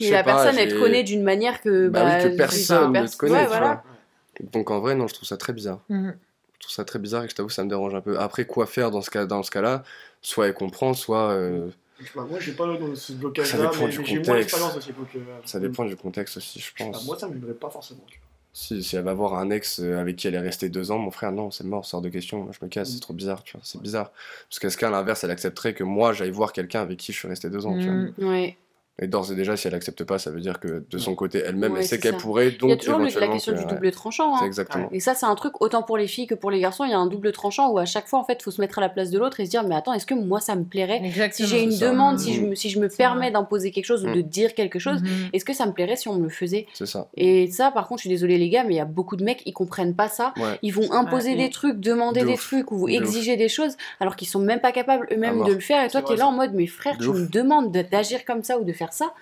Et 0.00 0.10
la 0.10 0.22
pas, 0.22 0.34
personne, 0.44 0.58
elle 0.58 0.68
te 0.74 0.78
connaît 0.78 1.02
d'une 1.04 1.22
manière 1.22 1.62
que. 1.62 1.88
Bah 1.88 2.02
oui, 2.04 2.22
que 2.22 2.30
j'ai- 2.30 2.36
personne 2.36 2.92
ne 2.92 3.06
te 3.06 3.16
connaît, 3.16 3.32
Ouais, 3.32 3.42
tu 3.44 3.48
voilà. 3.48 3.66
vois. 3.66 4.48
Donc 4.52 4.70
en 4.70 4.80
vrai, 4.80 4.94
non, 4.94 5.08
je 5.08 5.14
trouve 5.14 5.26
ça 5.28 5.38
très 5.38 5.54
bizarre. 5.54 5.80
Je 5.88 6.60
trouve 6.60 6.72
ça 6.74 6.84
très 6.84 6.98
bizarre 6.98 7.24
et 7.24 7.28
je 7.28 7.34
t'avoue, 7.34 7.48
ça 7.48 7.64
me 7.64 7.68
dérange 7.70 7.94
un 7.94 8.00
peu. 8.02 8.18
Après, 8.18 8.44
quoi 8.44 8.66
faire 8.66 8.90
dans 8.90 9.00
ce 9.02 9.10
cas, 9.10 9.24
dans 9.26 9.42
ce 9.42 9.50
cas-là? 9.50 9.82
Soit 10.20 10.48
elle 10.48 10.54
comprend, 10.54 10.92
soit 10.94 11.30
euh, 11.30 11.68
Pas, 12.14 12.24
moi, 12.24 12.38
j'ai 12.40 12.52
pas 12.52 12.66
dans 12.66 12.94
ce 12.94 13.12
Ça 13.12 13.18
blocage-là, 13.18 13.70
dépend 13.70 13.84
mais 13.86 13.88
du 13.88 14.04
j'ai 14.04 14.18
moins 14.20 14.36
d'expérience 14.36 14.76
aussi. 14.76 14.92
Donc, 14.92 15.08
euh, 15.16 15.20
ça 15.44 15.60
dépend 15.60 15.84
du 15.84 15.96
contexte 15.96 16.36
aussi, 16.36 16.60
je 16.60 16.72
pas, 16.76 16.90
pense. 16.90 17.06
moi, 17.06 17.18
ça 17.18 17.28
me 17.28 17.34
vibrait 17.34 17.54
pas 17.54 17.70
forcément. 17.70 18.02
tu 18.06 18.18
vois. 18.18 18.26
Si, 18.52 18.82
si 18.82 18.96
elle 18.96 19.04
va 19.04 19.12
voir 19.14 19.34
un 19.34 19.50
ex 19.50 19.80
euh, 19.80 19.98
avec 19.98 20.16
qui 20.16 20.28
elle 20.28 20.34
est 20.34 20.38
restée 20.40 20.68
deux 20.68 20.90
ans, 20.90 20.98
mon 20.98 21.10
frère, 21.10 21.32
non, 21.32 21.50
c'est 21.50 21.64
mort, 21.64 21.84
sort 21.84 22.00
de 22.02 22.08
question. 22.08 22.38
Moi, 22.42 22.52
je 22.58 22.64
me 22.64 22.70
casse, 22.70 22.88
Mm. 22.90 22.92
c'est 22.94 23.00
trop 23.00 23.12
bizarre, 23.14 23.42
tu 23.42 23.52
vois. 23.56 23.60
C'est 23.64 23.80
bizarre. 23.80 24.12
Parce 24.48 24.58
qu'est-ce 24.58 24.76
qu'à 24.78 24.88
l'inverse, 24.90 25.24
elle 25.24 25.30
accepterait 25.30 25.74
que 25.74 25.84
moi, 25.84 26.12
j'aille 26.12 26.30
voir 26.30 26.52
quelqu'un 26.52 26.80
avec 26.82 26.98
qui 26.98 27.12
je 27.12 27.18
suis 27.18 27.28
resté 27.28 27.50
deux 27.50 27.66
ans, 27.66 27.76
tu 27.78 27.84
vois. 27.84 27.92
Mm. 27.94 28.12
Ouais. 28.18 28.56
Et 28.98 29.08
d'ores 29.08 29.30
et 29.30 29.34
déjà, 29.34 29.58
si 29.58 29.68
elle 29.68 29.74
accepte 29.74 30.04
pas, 30.04 30.18
ça 30.18 30.30
veut 30.30 30.40
dire 30.40 30.58
que 30.58 30.82
de 30.90 30.96
son 30.98 31.14
côté, 31.14 31.42
elle-même, 31.44 31.72
Ouais, 31.74 31.80
elle 31.80 31.86
sait 31.86 31.98
qu'elle 31.98 32.16
pourrait, 32.16 32.52
donc 32.52 32.62
Il 32.62 32.68
y 32.70 32.72
a 32.72 32.76
toujours 32.78 32.98
la 32.98 33.28
question 33.28 33.52
que- 33.52 33.58
du 33.58 33.64
ouais, 33.64 33.70
double 33.70 33.90
tranchant. 33.90 34.36
Hein. 34.36 34.46
exactement. 34.46 34.88
Et 34.90 35.00
ça, 35.00 35.14
c'est 35.14 35.26
un 35.26 35.34
truc 35.34 35.60
autant 35.60 35.82
pour 35.82 35.98
les 35.98 36.06
filles 36.06 36.26
que 36.26 36.34
pour 36.34 36.50
les 36.50 36.60
garçons. 36.60 36.84
Il 36.84 36.90
y 36.90 36.94
a 36.94 36.98
un 36.98 37.06
double 37.06 37.30
tranchant 37.32 37.70
où 37.70 37.76
à 37.78 37.84
chaque 37.84 38.06
fois, 38.08 38.18
en 38.18 38.24
fait, 38.24 38.42
faut 38.42 38.50
se 38.50 38.58
mettre 38.58 38.78
à 38.78 38.80
la 38.80 38.88
place 38.88 39.10
de 39.10 39.18
l'autre 39.18 39.38
et 39.40 39.44
se 39.44 39.50
dire, 39.50 39.64
mais 39.64 39.74
attends, 39.74 39.92
est-ce 39.92 40.06
que 40.06 40.14
moi, 40.14 40.40
ça 40.40 40.54
me 40.56 40.64
plairait 40.64 41.02
Si 41.30 41.46
j'ai 41.46 41.62
une 41.62 41.72
ça. 41.72 41.90
demande, 41.90 42.18
si 42.18 42.30
Mm. 42.30 42.34
je 42.34 42.40
me, 42.46 42.54
si 42.54 42.70
je 42.70 42.80
me 42.80 42.88
permets 42.88 43.30
d'imposer 43.30 43.70
quelque 43.70 43.84
chose 43.84 44.02
ou 44.06 44.10
de 44.14 44.22
dire 44.22 44.54
quelque 44.54 44.78
chose, 44.78 45.02
Mhm. 45.02 45.08
est-ce 45.34 45.44
que 45.44 45.52
ça 45.52 45.66
me 45.66 45.72
plairait 45.72 45.96
si 45.96 46.08
on 46.08 46.14
me 46.14 46.22
le 46.22 46.30
faisait? 46.30 46.66
C'est 46.72 46.86
ça. 46.86 47.08
Et 47.18 47.48
ça, 47.50 47.70
par 47.70 47.88
contre, 47.88 47.98
je 47.98 48.02
suis 48.08 48.10
désolée 48.10 48.38
les 48.38 48.48
gars, 48.48 48.64
mais 48.64 48.72
il 48.72 48.78
y 48.78 48.80
a 48.80 48.86
beaucoup 48.86 49.16
de 49.16 49.24
mecs, 49.24 49.42
ils 49.44 49.52
comprennent 49.52 49.94
pas 49.94 50.08
ça. 50.08 50.32
Ouais. 50.38 50.58
Ils 50.62 50.72
vont 50.72 50.90
imposer 50.92 51.32
Ouais. 51.32 51.36
des 51.36 51.50
trucs, 51.50 51.80
demander 51.80 52.20
De 52.22 52.28
des 52.28 52.32
ouf. 52.32 52.40
trucs 52.46 52.72
ou 52.72 52.86
De 52.86 52.92
exiger 52.94 53.36
des 53.36 53.50
choses 53.50 53.76
alors 54.00 54.16
qu'ils 54.16 54.28
sont 54.28 54.40
même 54.40 54.60
pas 54.60 54.72
capables 54.72 55.06
eux-mêmes 55.12 55.44
de 55.44 55.52
le 55.52 55.60
faire. 55.60 55.84
Et 55.84 55.88
toi, 55.90 56.00
tu 56.00 56.14
es 56.14 56.16
là 56.16 56.26
en 56.28 56.32
mode, 56.32 56.52
mais 56.54 56.66
frère, 56.66 56.96
tu 56.98 57.08
me 57.10 57.26
demandes 57.28 57.72
de- 57.72 57.82
d'agir 57.82 58.24
comme 58.24 58.42
ça 58.42 58.58
ou 58.58 58.64
de 58.64 58.72
faire 58.72 58.85
ça, 58.92 59.12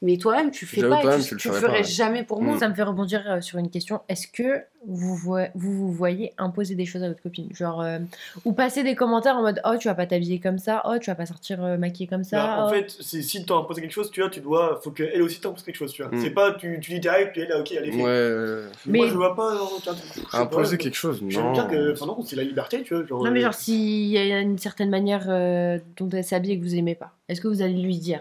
mais 0.00 0.16
toi-même, 0.16 0.52
tu 0.52 0.64
fais 0.64 0.88
pas 0.88 1.00
et 1.16 1.20
tu, 1.20 1.26
tu 1.26 1.34
le 1.34 1.40
tu 1.40 1.48
ferais 1.48 1.60
ferais 1.60 1.72
pas, 1.72 1.78
ouais. 1.78 1.84
jamais 1.84 2.22
pour 2.22 2.40
moi. 2.40 2.54
Mm. 2.54 2.58
Ça 2.60 2.68
me 2.68 2.74
fait 2.74 2.84
rebondir 2.84 3.24
euh, 3.26 3.40
sur 3.40 3.58
une 3.58 3.68
question. 3.68 4.00
Est-ce 4.08 4.28
que 4.28 4.62
vous, 4.86 5.16
vous 5.16 5.48
vous 5.56 5.90
voyez 5.90 6.34
imposer 6.38 6.76
des 6.76 6.86
choses 6.86 7.02
à 7.02 7.08
votre 7.08 7.20
copine? 7.20 7.48
Genre, 7.52 7.80
euh, 7.80 7.98
ou 8.44 8.52
passer 8.52 8.84
des 8.84 8.94
commentaires 8.94 9.36
en 9.36 9.42
mode 9.42 9.60
Oh, 9.64 9.74
tu 9.76 9.88
vas 9.88 9.96
pas 9.96 10.06
t'habiller 10.06 10.38
comme 10.38 10.58
ça, 10.58 10.82
oh, 10.84 10.98
tu 11.00 11.10
vas 11.10 11.16
pas 11.16 11.26
sortir 11.26 11.64
euh, 11.64 11.76
maquillée 11.78 12.06
comme 12.06 12.22
ça. 12.22 12.36
Bah, 12.36 12.64
en 12.64 12.68
oh. 12.68 12.72
fait, 12.72 12.88
si 12.90 13.44
t'as 13.44 13.56
imposé 13.56 13.80
quelque 13.80 13.90
chose, 13.90 14.12
tu 14.12 14.20
vois, 14.20 14.30
tu 14.30 14.40
dois, 14.40 14.78
faut 14.84 14.92
qu'elle 14.92 15.20
aussi 15.20 15.40
t'impose 15.40 15.64
quelque 15.64 15.74
chose, 15.74 15.92
tu 15.92 16.04
vois. 16.04 16.12
Mm. 16.14 16.20
C'est 16.22 16.30
pas, 16.30 16.52
tu, 16.52 16.78
tu 16.80 16.96
dis 16.96 17.08
règles, 17.08 17.32
puis 17.32 17.40
elle, 17.40 17.60
ok, 17.60 17.72
allez, 17.72 17.90
Ouais, 17.90 17.96
fais. 17.96 18.02
ouais. 18.04 18.70
Mais- 18.86 18.98
Moi, 18.98 19.08
je 19.08 19.14
vois 19.14 19.34
pas. 19.34 19.56
genre, 19.56 19.82
pas, 19.84 20.38
Imposer 20.38 20.78
quelque 20.78 20.94
chose, 20.94 21.20
J'aime 21.26 21.42
non. 21.42 21.52
bien 21.52 21.66
que, 21.66 21.92
enfin 21.92 22.06
non, 22.06 22.22
c'est 22.22 22.36
la 22.36 22.44
liberté, 22.44 22.84
tu 22.84 22.94
vois. 22.94 23.04
Genre, 23.04 23.24
Non, 23.24 23.32
mais 23.32 23.40
euh, 23.40 23.46
genre, 23.46 23.54
s'il 23.54 24.06
y 24.06 24.16
a 24.16 24.38
une 24.38 24.58
certaine 24.58 24.90
manière 24.90 25.26
euh, 25.28 25.80
dont 25.96 26.08
elle 26.10 26.22
s'habille 26.22 26.52
et 26.52 26.58
que 26.60 26.62
vous 26.62 26.76
aimez 26.76 26.94
pas, 26.94 27.16
est-ce 27.28 27.40
que 27.40 27.48
vous 27.48 27.62
allez 27.62 27.82
lui 27.82 27.98
dire? 27.98 28.20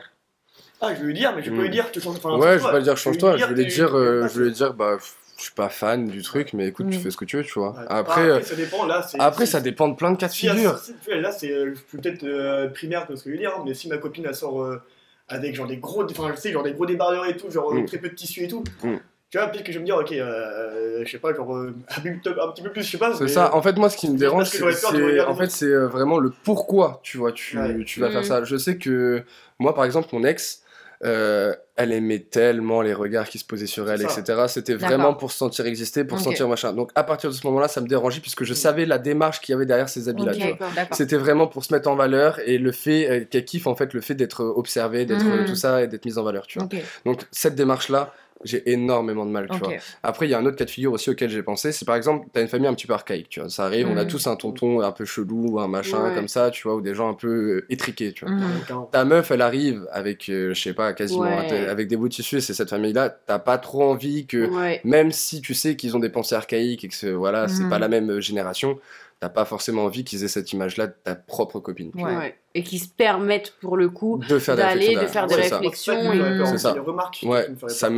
Ah, 0.81 0.93
je 0.93 0.99
vais 1.01 1.05
lui 1.07 1.13
dire, 1.13 1.33
mais 1.35 1.41
je 1.43 1.49
peux 1.49 1.57
Mm. 1.57 1.61
lui 1.61 1.69
dire, 1.69 1.91
tu 1.91 1.99
changes. 2.01 2.17
Enfin, 2.17 2.37
Ouais, 2.37 2.59
je 2.59 2.63
vais 2.63 2.69
pas 2.71 2.77
lui 2.77 2.83
dire 2.83 2.97
change-toi, 2.97 3.37
je 3.37 3.45
vais 3.45 3.53
lui 3.55 3.65
que- 3.67 3.73
dire, 3.73 3.95
euh, 3.97 4.27
je 4.27 4.39
vais 4.39 4.45
lui 4.45 4.51
dire, 4.53 4.73
bah, 4.73 4.97
je 5.37 5.43
suis 5.43 5.53
pas 5.53 5.69
fan 5.69 6.07
du 6.07 6.21
truc, 6.21 6.53
mais 6.53 6.67
écoute, 6.67 6.87
tu 6.91 6.97
Mm. 6.97 7.01
fais 7.01 7.11
ce 7.11 7.17
que 7.17 7.25
tu 7.25 7.37
veux, 7.37 7.43
tu 7.43 7.57
vois. 7.59 7.71
Ouais. 7.71 7.85
Après, 7.89 8.21
Ah, 8.29 8.35
euh, 8.35 8.41
ça 8.41 8.55
dépend, 8.55 8.85
là, 8.85 9.01
c'est. 9.01 9.19
après, 9.19 9.45
ça 9.47 9.59
dépend 9.59 9.87
de 9.87 9.95
plein 9.95 10.11
de 10.11 10.17
cas 10.17 10.27
de 10.27 10.31
si 10.33 10.47
figure. 10.49 10.77
si- 10.77 10.93
là, 11.19 11.31
c'est 11.31 11.51
euh, 11.51 11.73
peut-être 11.91 12.23
euh, 12.23 12.67
primaire 12.69 13.07
de 13.09 13.15
ce 13.15 13.23
que 13.23 13.29
je 13.31 13.35
veux 13.35 13.39
dire, 13.41 13.53
hein, 13.57 13.63
mais 13.65 13.73
si 13.73 13.87
ma 13.89 13.97
copine 13.97 14.25
elle 14.27 14.35
sort 14.35 14.61
euh, 14.61 14.81
avec 15.29 15.55
genre 15.55 15.67
des 15.67 15.77
gros, 15.77 16.03
enfin, 16.03 16.31
je 16.35 16.39
sais, 16.39 16.51
genre 16.51 16.63
des 16.63 16.73
gros 16.73 16.85
débardeurs 16.85 17.25
et 17.25 17.35
tout, 17.35 17.49
genre 17.49 17.71
euh, 17.73 17.79
Mm. 17.81 17.85
très 17.85 17.97
peu 17.97 18.09
de 18.09 18.15
tissu 18.15 18.43
et 18.43 18.47
tout. 18.47 18.63
Mm. 18.83 18.95
Tu 19.29 19.37
vois, 19.37 19.47
peut-être 19.47 19.65
que 19.65 19.71
je 19.73 19.77
vais 19.77 19.81
me 19.81 19.85
dire, 19.85 19.97
ok, 19.97 20.11
euh, 20.13 21.03
je 21.03 21.11
sais 21.11 21.17
pas, 21.19 21.33
genre 21.33 21.53
euh, 21.55 21.75
un, 21.89 21.99
petit 22.01 22.17
peu- 22.23 22.41
un 22.41 22.47
petit 22.51 22.61
peu 22.61 22.69
plus, 22.71 22.83
je 22.83 22.91
sais 22.91 22.97
pas. 22.97 23.13
C'est 23.15 23.27
ça. 23.27 23.53
En 23.53 23.61
fait, 23.61 23.75
moi, 23.75 23.89
ce 23.89 23.97
qui 23.97 24.09
me 24.09 24.17
dérange, 24.17 24.47
c'est, 24.47 24.61
en 24.63 25.35
fait, 25.35 25.51
c'est 25.51 25.65
euh, 25.65 25.87
vraiment 25.87 26.17
le 26.19 26.31
pourquoi, 26.43 26.99
tu 27.03 27.17
vois, 27.17 27.31
tu, 27.33 27.57
Ouais. 27.59 27.83
tu 27.83 27.99
vas 27.99 28.09
faire 28.09 28.23
ça. 28.23 28.43
Je 28.45 28.55
sais 28.57 28.77
que 28.77 29.23
moi, 29.59 29.75
par 29.75 29.83
exemple, 29.83 30.07
mon 30.13 30.23
ex, 30.23 30.63
euh, 31.05 31.53
elle 31.75 31.91
aimait 31.91 32.19
tellement 32.19 32.81
les 32.81 32.93
regards 32.93 33.29
qui 33.29 33.37
se 33.37 33.45
posaient 33.45 33.67
sur 33.67 33.89
elle, 33.91 34.01
etc. 34.19 34.45
C'était 34.47 34.73
vraiment 34.87 35.13
pour 35.13 35.31
se 35.31 35.37
sentir 35.37 35.65
exister, 35.67 36.03
pour 36.03 36.17
sentir 36.23 36.47
machin. 36.49 36.73
Donc, 36.73 36.89
à 36.95 37.03
partir 37.03 37.29
de 37.29 37.35
ce 37.35 37.45
moment-là, 37.47 37.67
ça 37.67 37.81
me 37.81 37.87
dérangeait 37.87 38.19
puisque 38.19 38.43
je 38.43 38.53
savais 38.55 38.85
la 38.85 38.97
démarche 38.97 39.39
qu'il 39.41 39.53
y 39.53 39.55
avait 39.55 39.65
derrière 39.67 39.89
ces 39.89 40.09
habits-là. 40.09 40.31
C'était 40.95 41.17
vraiment 41.17 41.45
pour 41.47 41.63
se 41.65 41.73
mettre 41.73 41.87
en 41.89 41.95
valeur 41.95 42.39
et 42.45 42.57
le 42.57 42.71
fait 42.71 43.09
euh, 43.09 43.25
qu'elle 43.25 43.45
kiffe 43.45 43.67
en 43.67 43.75
fait 43.75 43.93
le 43.93 44.01
fait 44.01 44.15
d'être 44.15 44.43
observée, 44.43 45.05
d'être 45.05 45.23
Mhm. 45.25 45.31
euh, 45.43 45.45
tout 45.47 45.55
ça 45.55 45.83
et 45.83 45.87
d'être 45.87 46.05
mise 46.05 46.17
en 46.17 46.23
valeur, 46.23 46.47
tu 46.47 46.57
vois. 46.59 46.67
Donc 47.05 47.21
cette 47.31 47.53
démarche 47.55 47.89
là, 47.89 48.13
j'ai 48.43 48.69
énormément 48.71 49.25
de 49.25 49.31
mal, 49.31 49.47
tu 49.51 49.57
vois. 49.59 49.69
Après, 50.03 50.27
il 50.27 50.31
y 50.31 50.33
a 50.33 50.39
un 50.39 50.45
autre 50.45 50.55
cas 50.57 50.65
de 50.65 50.69
figure 50.69 50.93
aussi 50.93 51.09
auquel 51.09 51.29
j'ai 51.29 51.43
pensé, 51.43 51.71
c'est 51.71 51.85
par 51.85 51.95
exemple, 51.95 52.27
t'as 52.33 52.41
une 52.41 52.47
famille 52.47 52.67
un 52.67 52.73
petit 52.73 52.87
peu 52.87 52.93
archaïque, 52.93 53.29
tu 53.29 53.39
vois. 53.39 53.49
Ça 53.49 53.65
arrive, 53.65 53.87
on 53.87 53.97
a 53.97 54.03
Mhm. 54.03 54.07
tous 54.09 54.27
un 54.27 54.35
tonton 54.35 54.81
un 54.81 54.91
peu 54.91 55.05
chelou, 55.05 55.59
un 55.59 55.67
machin 55.67 56.03
Ouais. 56.05 56.13
comme 56.13 56.27
ça, 56.27 56.49
tu 56.51 56.63
vois, 56.67 56.75
ou 56.75 56.81
des 56.81 56.93
gens 56.95 57.09
un 57.09 57.13
peu 57.13 57.27
euh, 57.27 57.65
étriqués, 57.69 58.13
tu 58.13 58.25
vois. 58.25 58.33
Hein, 58.69 58.87
Ta 58.91 59.05
meuf, 59.05 59.31
elle 59.31 59.41
arrive 59.41 59.87
avec, 59.91 60.29
euh, 60.29 60.53
je 60.53 60.61
sais 60.61 60.73
pas, 60.73 60.93
quasiment 60.93 61.37
Ouais. 61.37 61.67
avec 61.67 61.87
des 61.87 61.97
bouts 61.97 62.07
de 62.09 62.13
tissu, 62.13 62.37
et 62.37 62.41
c'est 62.41 62.53
cette 62.53 62.69
famille-là, 62.69 63.09
t'as 63.09 63.39
pas 63.39 63.57
trop 63.57 63.83
envie 63.83 64.27
que, 64.27 64.47
Ouais. 64.49 64.81
même 64.83 65.11
si 65.11 65.41
tu 65.41 65.53
sais 65.53 65.75
qu'ils 65.75 65.95
ont 65.95 65.99
des 65.99 66.09
pensées 66.09 66.35
archaïques 66.35 66.83
et 66.83 66.87
que 66.89 67.07
voilà, 67.11 67.47
c'est 67.47 67.67
pas 67.67 67.79
la 67.79 67.87
même 67.87 68.09
euh, 68.11 68.21
génération, 68.21 68.79
t'as 69.19 69.29
pas 69.29 69.45
forcément 69.45 69.85
envie 69.85 70.03
qu'ils 70.03 70.23
aient 70.23 70.27
cette 70.27 70.53
image-là 70.53 70.87
de 70.87 70.93
ta 71.03 71.15
propre 71.15 71.59
copine. 71.59 71.91
tu 71.97 72.03
Ouais. 72.03 72.15
Ouais. 72.15 72.35
Et 72.53 72.63
qui 72.63 72.79
se 72.79 72.87
permettent 72.89 73.51
pour 73.61 73.77
le 73.77 73.89
coup 73.89 74.17
vois. 74.17 74.27
De 74.27 74.39
faire 74.39 74.55
des 74.55 74.61
d'aller, 74.63 74.95
réflexions 74.95 75.01
de 75.03 75.07
faire 75.07 75.27
des 75.27 75.33
C'est 75.35 75.49
ça. 75.49 75.57
réflexions. 75.57 76.13
et- 76.13 76.45
C'est 76.45 76.57
ça. 76.57 76.73
remarques 76.73 77.19
Ouais, 77.23 77.47
ça 77.67 77.89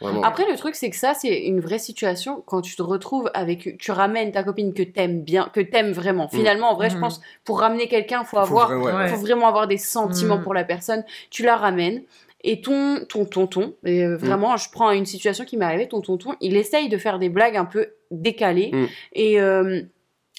vraiment. 0.00 0.22
Après, 0.22 0.44
le 0.50 0.56
truc, 0.56 0.74
c'est 0.74 0.90
que 0.90 0.96
ça, 0.96 1.14
c'est 1.14 1.36
une 1.46 1.60
vraie 1.60 1.78
situation 1.78 2.42
quand 2.46 2.60
tu 2.62 2.74
te 2.76 2.82
retrouves 2.82 3.30
avec. 3.34 3.78
Tu 3.78 3.90
ramènes 3.92 4.32
ta 4.32 4.42
copine 4.42 4.72
que 4.74 4.82
t'aimes 4.82 5.22
bien, 5.22 5.48
que 5.52 5.60
t'aimes 5.60 5.92
vraiment. 5.92 6.28
Finalement, 6.28 6.70
en 6.70 6.74
vrai, 6.74 6.90
je 6.90 6.94
Mhm. 6.96 7.00
pense, 7.02 7.20
pour 7.44 7.60
ramener 7.60 7.86
quelqu'un, 7.88 8.24
faut 8.24 8.36
Faut 8.36 8.42
avoir. 8.42 8.70
Ouais. 8.80 9.08
faut 9.08 9.16
vraiment 9.20 9.46
avoir 9.48 9.66
des 9.68 9.78
sentiments 9.78 10.38
Mhm. 10.38 10.42
pour 10.44 10.54
la 10.54 10.64
personne. 10.64 11.04
Tu 11.30 11.42
la 11.44 11.56
ramènes. 11.56 12.02
Et 12.48 12.60
ton 12.60 13.00
ton 13.08 13.24
tonton, 13.24 13.74
et 13.84 14.04
euh, 14.04 14.16
vraiment, 14.16 14.56
je 14.56 14.70
prends 14.70 14.90
une 14.92 15.06
situation 15.06 15.44
qui 15.44 15.56
m'est 15.56 15.64
arrivée, 15.64 15.88
ton 15.88 16.00
tonton, 16.00 16.34
il 16.40 16.56
essaye 16.56 16.88
de 16.88 16.96
faire 16.96 17.18
des 17.18 17.28
blagues 17.28 17.56
un 17.56 17.64
peu 17.64 17.88
décalées. 18.12 18.70
Mm. 18.72 18.86
Et, 19.14 19.40
euh, 19.40 19.80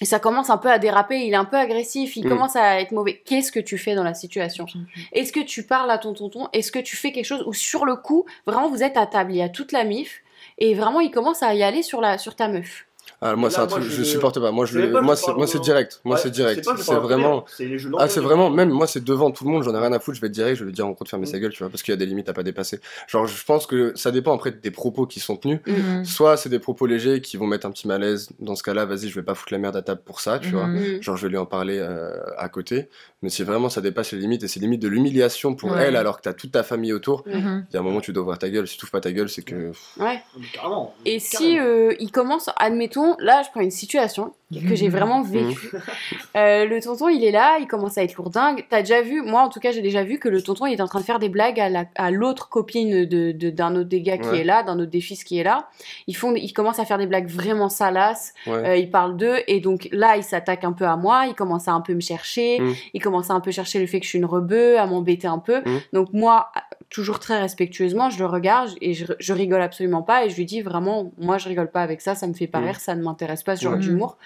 et 0.02 0.06
ça 0.06 0.20
commence 0.20 0.50
un 0.50 0.58
peu 0.58 0.70
à 0.72 0.78
déraper, 0.80 1.26
il 1.26 1.34
est 1.34 1.38
un 1.38 1.46
peu 1.46 1.58
agressif, 1.58 2.16
il 2.18 2.26
Mm. 2.26 2.30
commence 2.30 2.56
à 2.56 2.80
être 2.82 2.92
mauvais. 2.92 3.22
Qu'est-ce 3.26 3.52
que 3.52 3.60
tu 3.60 3.78
fais 3.78 3.96
dans 3.96 4.04
la 4.04 4.14
situation? 4.14 4.66
Est-ce 5.12 5.34
que 5.34 5.40
tu 5.40 5.64
parles 5.64 5.90
à 5.90 5.98
ton 5.98 6.14
tonton? 6.14 6.48
Est-ce 6.54 6.72
que 6.72 6.80
tu 6.80 6.96
fais 6.96 7.12
quelque 7.12 7.26
chose? 7.26 7.44
Ou 7.48 7.54
sur 7.54 7.86
le 7.86 7.96
coup, 7.96 8.26
vraiment, 8.46 8.70
vous 8.70 8.84
êtes 8.84 8.98
à 8.98 9.08
table, 9.08 9.32
il 9.34 9.38
y 9.38 9.42
a 9.42 9.50
toute 9.50 9.72
la 9.72 9.84
mif, 9.84 10.22
et 10.60 10.74
vraiment, 10.76 11.00
il 11.00 11.12
commence 11.12 11.42
à 11.44 11.54
y 11.56 11.64
aller 11.64 11.82
sur, 11.84 12.00
la, 12.02 12.18
sur 12.18 12.36
ta 12.36 12.48
meuf? 12.48 12.86
Ah, 13.20 13.36
moi, 13.36 13.50
c'est 13.50 13.60
un 13.62 13.66
truc, 13.68 13.84
je- 13.84 13.90
je 13.90 14.04
supporte 14.04 14.40
pas. 14.40 14.52
Moi, 14.52 14.66
je, 14.68 14.78
moi, 15.02 15.16
c'est, 15.16 15.34
moi, 15.34 15.48
c'est 15.48 15.60
direct. 15.60 16.02
Moi, 16.06 16.16
Ouais, 16.18 16.22
c'est 16.22 16.30
direct. 16.30 16.64
C'est 16.78 16.94
vraiment. 16.94 17.42
père, 17.42 17.54
c'est 17.58 17.66
les 17.66 17.80
jeux 17.80 17.90
Ah, 17.98 18.08
c'est 18.08 18.20
vraiment, 18.20 18.52
même 18.52 18.70
moi, 18.70 18.86
c'est 18.86 19.04
devant 19.04 19.32
tout 19.32 19.44
le 19.44 19.50
monde, 19.50 19.64
j'en 19.64 19.74
ai 19.74 19.80
rien 19.80 19.92
à 19.92 20.00
foutre, 20.00 20.16
je 20.18 20.22
vais 20.22 20.28
être 20.28 20.34
direct, 20.34 20.56
je 20.58 20.64
vais 20.64 20.68
lui 20.68 20.74
dire 20.74 20.86
en 20.86 20.92
gros 20.92 21.04
de 21.04 21.10
fermer 21.10 21.26
Mm. 21.26 21.32
sa 21.32 21.40
gueule, 21.40 21.52
tu 21.52 21.64
vois, 21.64 21.70
parce 21.72 21.82
qu'il 21.82 21.92
y 21.92 21.96
a 21.96 21.98
des 21.98 22.06
limites 22.06 22.30
à 22.30 22.34
pas 22.34 22.44
dépasser. 22.44 22.80
Genre, 23.08 23.26
je 23.26 23.44
pense 23.44 23.66
que 23.66 23.92
ça 23.96 24.12
dépend 24.12 24.36
après 24.36 24.52
des 24.52 24.70
propos 24.70 25.08
qui 25.08 25.20
sont 25.20 25.36
tenus. 25.36 25.60
Mhm. 25.66 26.06
Soit 26.06 26.38
c'est 26.38 26.50
des 26.50 26.60
propos 26.60 26.86
légers 26.86 27.20
qui 27.22 27.38
vont 27.38 27.48
mettre 27.48 27.66
un 27.66 27.72
petit 27.72 27.88
malaise. 27.88 28.30
Dans 28.40 28.56
ce 28.56 28.62
cas-là, 28.62 28.86
vas-y, 28.86 29.10
je 29.10 29.16
vais 29.16 29.24
pas 29.26 29.34
foutre 29.34 29.52
la 29.52 29.60
merde 29.60 29.76
à 29.76 29.82
table 29.82 30.02
pour 30.06 30.22
ça, 30.22 30.38
tu 30.38 30.50
vois. 30.52 30.68
Mm. 30.68 31.02
Genre, 31.02 31.18
je 31.18 31.24
vais 31.26 31.30
lui 31.32 31.38
en 31.38 31.48
parler 31.48 31.80
euh, 31.80 32.12
à 32.38 32.50
côté. 32.50 32.88
Mais 33.24 33.30
si 33.30 33.42
vraiment 33.44 33.68
ça 33.70 33.82
dépasse 33.82 34.12
les 34.12 34.20
limites 34.20 34.44
et 34.44 34.48
c'est 34.48 34.60
limite 34.60 34.80
de 34.82 34.88
l'humiliation 34.88 35.56
pour 35.56 35.72
Ouais. 35.72 35.86
elle 35.88 35.96
alors 35.96 36.18
que 36.18 36.22
t'as 36.22 36.34
toute 36.34 36.52
ta 36.52 36.62
famille 36.62 36.94
autour, 36.94 37.24
Mhm. 37.26 37.66
il 37.70 37.74
y 37.74 37.78
a 37.78 37.80
un 37.80 37.84
moment 37.84 38.00
tu 38.00 38.14
dois 38.14 38.22
ouvrir 38.24 38.38
ta 38.38 38.50
gueule. 38.50 38.68
Si 38.68 38.78
tu 38.78 38.84
ouvres 38.86 38.92
pas 38.92 39.02
ta 39.02 39.12
gueule, 39.12 39.28
c'est 39.28 39.42
que. 39.42 39.72
Ouais. 40.00 40.22
Carrément. 40.54 40.94
Et 41.06 41.18
si 41.20 41.58
euh, 41.60 41.94
il 42.00 42.12
commence, 42.12 42.50
admettons, 42.58 43.16
là 43.20 43.42
je 43.44 43.50
prends 43.50 43.62
une 43.62 43.72
situation 43.72 44.34
que 44.54 44.76
j'ai 44.76 44.88
vraiment 44.88 45.24
vécue. 45.24 45.72
Euh, 46.38 46.66
le 46.66 46.80
tonton 46.80 47.10
il 47.10 47.24
est 47.24 47.32
là, 47.32 47.58
il 47.60 47.68
commence 47.68 47.98
à 47.98 48.04
être 48.04 48.16
lourdingue. 48.16 48.66
T'as 48.70 48.82
déjà 48.82 49.02
vu, 49.02 49.22
moi 49.22 49.42
en 49.42 49.50
tout 49.50 49.60
cas 49.60 49.72
j'ai 49.72 49.82
déjà 49.82 50.04
vu 50.04 50.20
que 50.20 50.30
le 50.30 50.42
tonton 50.42 50.68
il 50.68 50.74
est 50.74 50.82
en 50.82 50.88
train 50.88 51.00
de 51.00 51.06
faire 51.06 51.20
des 51.20 51.28
blagues 51.30 51.60
à 51.60 51.70
la- 51.70 51.86
à 51.96 52.12
l'autre 52.12 52.50
copine 52.50 53.06
de 53.06 53.32
de- 53.32 53.50
d'un 53.50 53.76
autre 53.76 53.90
des 53.90 54.02
gars 54.02 54.18
qui 54.18 54.30
Ouais. 54.30 54.40
est 54.42 54.44
là, 54.44 54.62
d'un 54.64 54.80
autre 54.80 54.92
des 54.92 55.02
fils 55.02 55.24
qui 55.24 55.40
est 55.40 55.44
là. 55.44 55.70
Ils 56.08 56.16
font, 56.16 56.34
ils 56.36 56.54
commencent 56.54 56.80
à 56.80 56.86
faire 56.86 56.98
des 57.00 57.08
blagues 57.08 57.28
vraiment 57.28 57.68
salaces. 57.70 58.34
Ouais. 58.46 58.54
Euh, 58.54 58.76
ils 58.78 58.90
parlent 58.92 59.18
d'eux 59.18 59.38
et 59.48 59.60
donc 59.60 59.90
là 59.92 60.16
il 60.18 60.24
s'attaque 60.24 60.64
un 60.64 60.72
peu 60.74 60.86
à 60.86 60.96
moi, 60.96 61.26
il 61.28 61.34
commence 61.34 61.68
à 61.68 61.72
un 61.74 61.82
peu 61.82 61.94
me 61.96 62.00
chercher, 62.02 62.60
Mm. 62.60 62.74
il 62.94 63.02
commence 63.08 63.30
à 63.30 63.34
un 63.34 63.40
peu 63.40 63.52
chercher 63.52 63.80
le 63.80 63.88
fait 63.88 64.00
que 64.00 64.06
je 64.06 64.10
suis 64.10 64.20
une 64.20 64.26
rebeu, 64.26 64.78
à 64.78 64.86
m'embêter 64.86 65.28
un 65.28 65.40
peu. 65.40 65.60
Mm. 65.60 65.80
Donc 65.94 66.14
moi, 66.14 66.52
toujours 66.90 67.20
très 67.20 67.40
respectueusement, 67.40 68.10
je 68.10 68.20
le 68.20 68.26
regarde 68.26 68.70
et 68.82 68.94
je, 68.94 69.06
je 69.20 69.34
rigole 69.34 69.62
absolument 69.62 70.02
pas 70.04 70.26
et 70.26 70.30
je 70.30 70.36
lui 70.36 70.46
dis 70.46 70.62
vraiment, 70.62 71.12
moi 71.18 71.38
je 71.38 71.48
rigole 71.48 71.72
pas 71.72 71.82
avec 71.82 72.02
ça, 72.02 72.16
ça 72.16 72.28
me 72.28 72.34
fait 72.34 72.48
pas 72.48 72.60
Mm. 72.60 72.66
rire, 72.66 72.80
ça 72.80 72.96
ne 72.96 73.04
m'intéresse 73.04 73.44
pas 73.44 73.56
ce 73.56 73.64
genre 73.64 73.78
d'humour. 73.78 74.18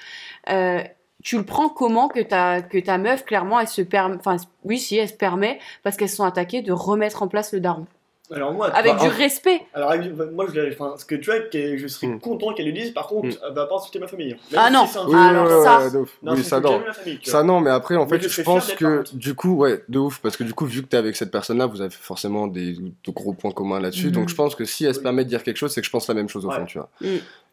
Euh, 0.49 0.81
tu 1.23 1.37
le 1.37 1.43
prends 1.43 1.69
comment 1.69 2.07
que 2.07 2.19
ta, 2.19 2.61
que 2.61 2.79
ta 2.79 2.97
meuf, 2.97 3.25
clairement, 3.25 3.59
elle 3.59 3.67
se 3.67 3.83
permet, 3.83 4.15
enfin 4.15 4.37
oui, 4.63 4.79
si, 4.79 4.97
elle 4.97 5.07
se 5.09 5.13
permet, 5.13 5.59
parce 5.83 5.95
qu'elles 5.97 6.09
se 6.09 6.15
sont 6.15 6.23
attaquées, 6.23 6.61
de 6.63 6.71
remettre 6.71 7.21
en 7.21 7.27
place 7.27 7.53
le 7.53 7.59
daron? 7.59 7.85
Alors 8.33 8.53
moi, 8.53 8.67
Avec 8.73 8.93
Bah, 8.95 9.01
du 9.03 9.07
respect. 9.09 9.61
alors 9.73 9.93
moi 10.33 10.45
je 10.53 10.59
l'ai- 10.59 10.73
enfin, 10.73 10.95
ce 10.97 11.05
que 11.05 11.15
tu 11.15 11.29
vois, 11.29 11.39
que 11.41 11.77
je 11.77 11.87
serais 11.87 12.07
Mm. 12.07 12.19
content 12.19 12.53
qu'elle 12.53 12.65
le 12.67 12.71
dise. 12.71 12.91
Par 12.91 13.07
contre, 13.07 13.27
Mm. 13.27 13.33
elle 13.47 13.53
va 13.53 13.65
pas 13.65 13.75
insulter 13.75 13.99
ma 13.99 14.07
famille. 14.07 14.29
Même 14.29 14.37
Ah 14.55 14.67
si 14.67 14.73
non. 14.73 15.03
un 15.03 15.07
Oui, 15.07 15.15
alors 15.15 15.45
ouais, 15.45 15.63
ça- 15.63 15.79
ouais. 15.99 16.05
Non, 16.23 16.33
oui, 16.33 16.43
ça 16.43 16.59
non. 16.59 16.81
famille, 16.93 17.19
Ça 17.23 17.43
non, 17.43 17.59
mais 17.59 17.69
après, 17.71 17.95
en 17.95 18.05
Mais 18.05 18.19
fait, 18.19 18.29
je 18.29 18.41
pense 18.41 18.71
que 18.73 19.03
du 19.13 19.35
coup, 19.35 19.55
ouais, 19.55 19.83
de 19.89 19.99
ouf, 19.99 20.19
parce 20.21 20.37
que 20.37 20.43
du 20.43 20.53
coup, 20.53 20.65
vu 20.65 20.81
que 20.81 20.87
t'es 20.87 20.97
avec 20.97 21.15
cette 21.15 21.31
personne-là, 21.31 21.65
vous 21.65 21.81
avez 21.81 21.89
forcément 21.91 22.47
des 22.47 22.73
de 22.73 23.11
gros 23.11 23.33
points 23.33 23.51
communs 23.51 23.79
là-dessus. 23.79 24.11
Donc, 24.11 24.29
je 24.29 24.35
pense 24.35 24.55
que 24.55 24.65
si 24.65 24.85
elle 24.85 24.93
se 24.93 24.99
Oui. 24.99 25.03
permet 25.03 25.23
de 25.25 25.29
dire 25.29 25.43
quelque 25.43 25.57
chose, 25.57 25.71
c'est 25.73 25.81
que 25.81 25.87
je 25.87 25.91
pense 25.91 26.07
la 26.07 26.13
même 26.13 26.29
chose 26.29 26.45
au 26.45 26.51
fond, 26.51 26.65
tu 26.65 26.77
vois. 26.77 26.89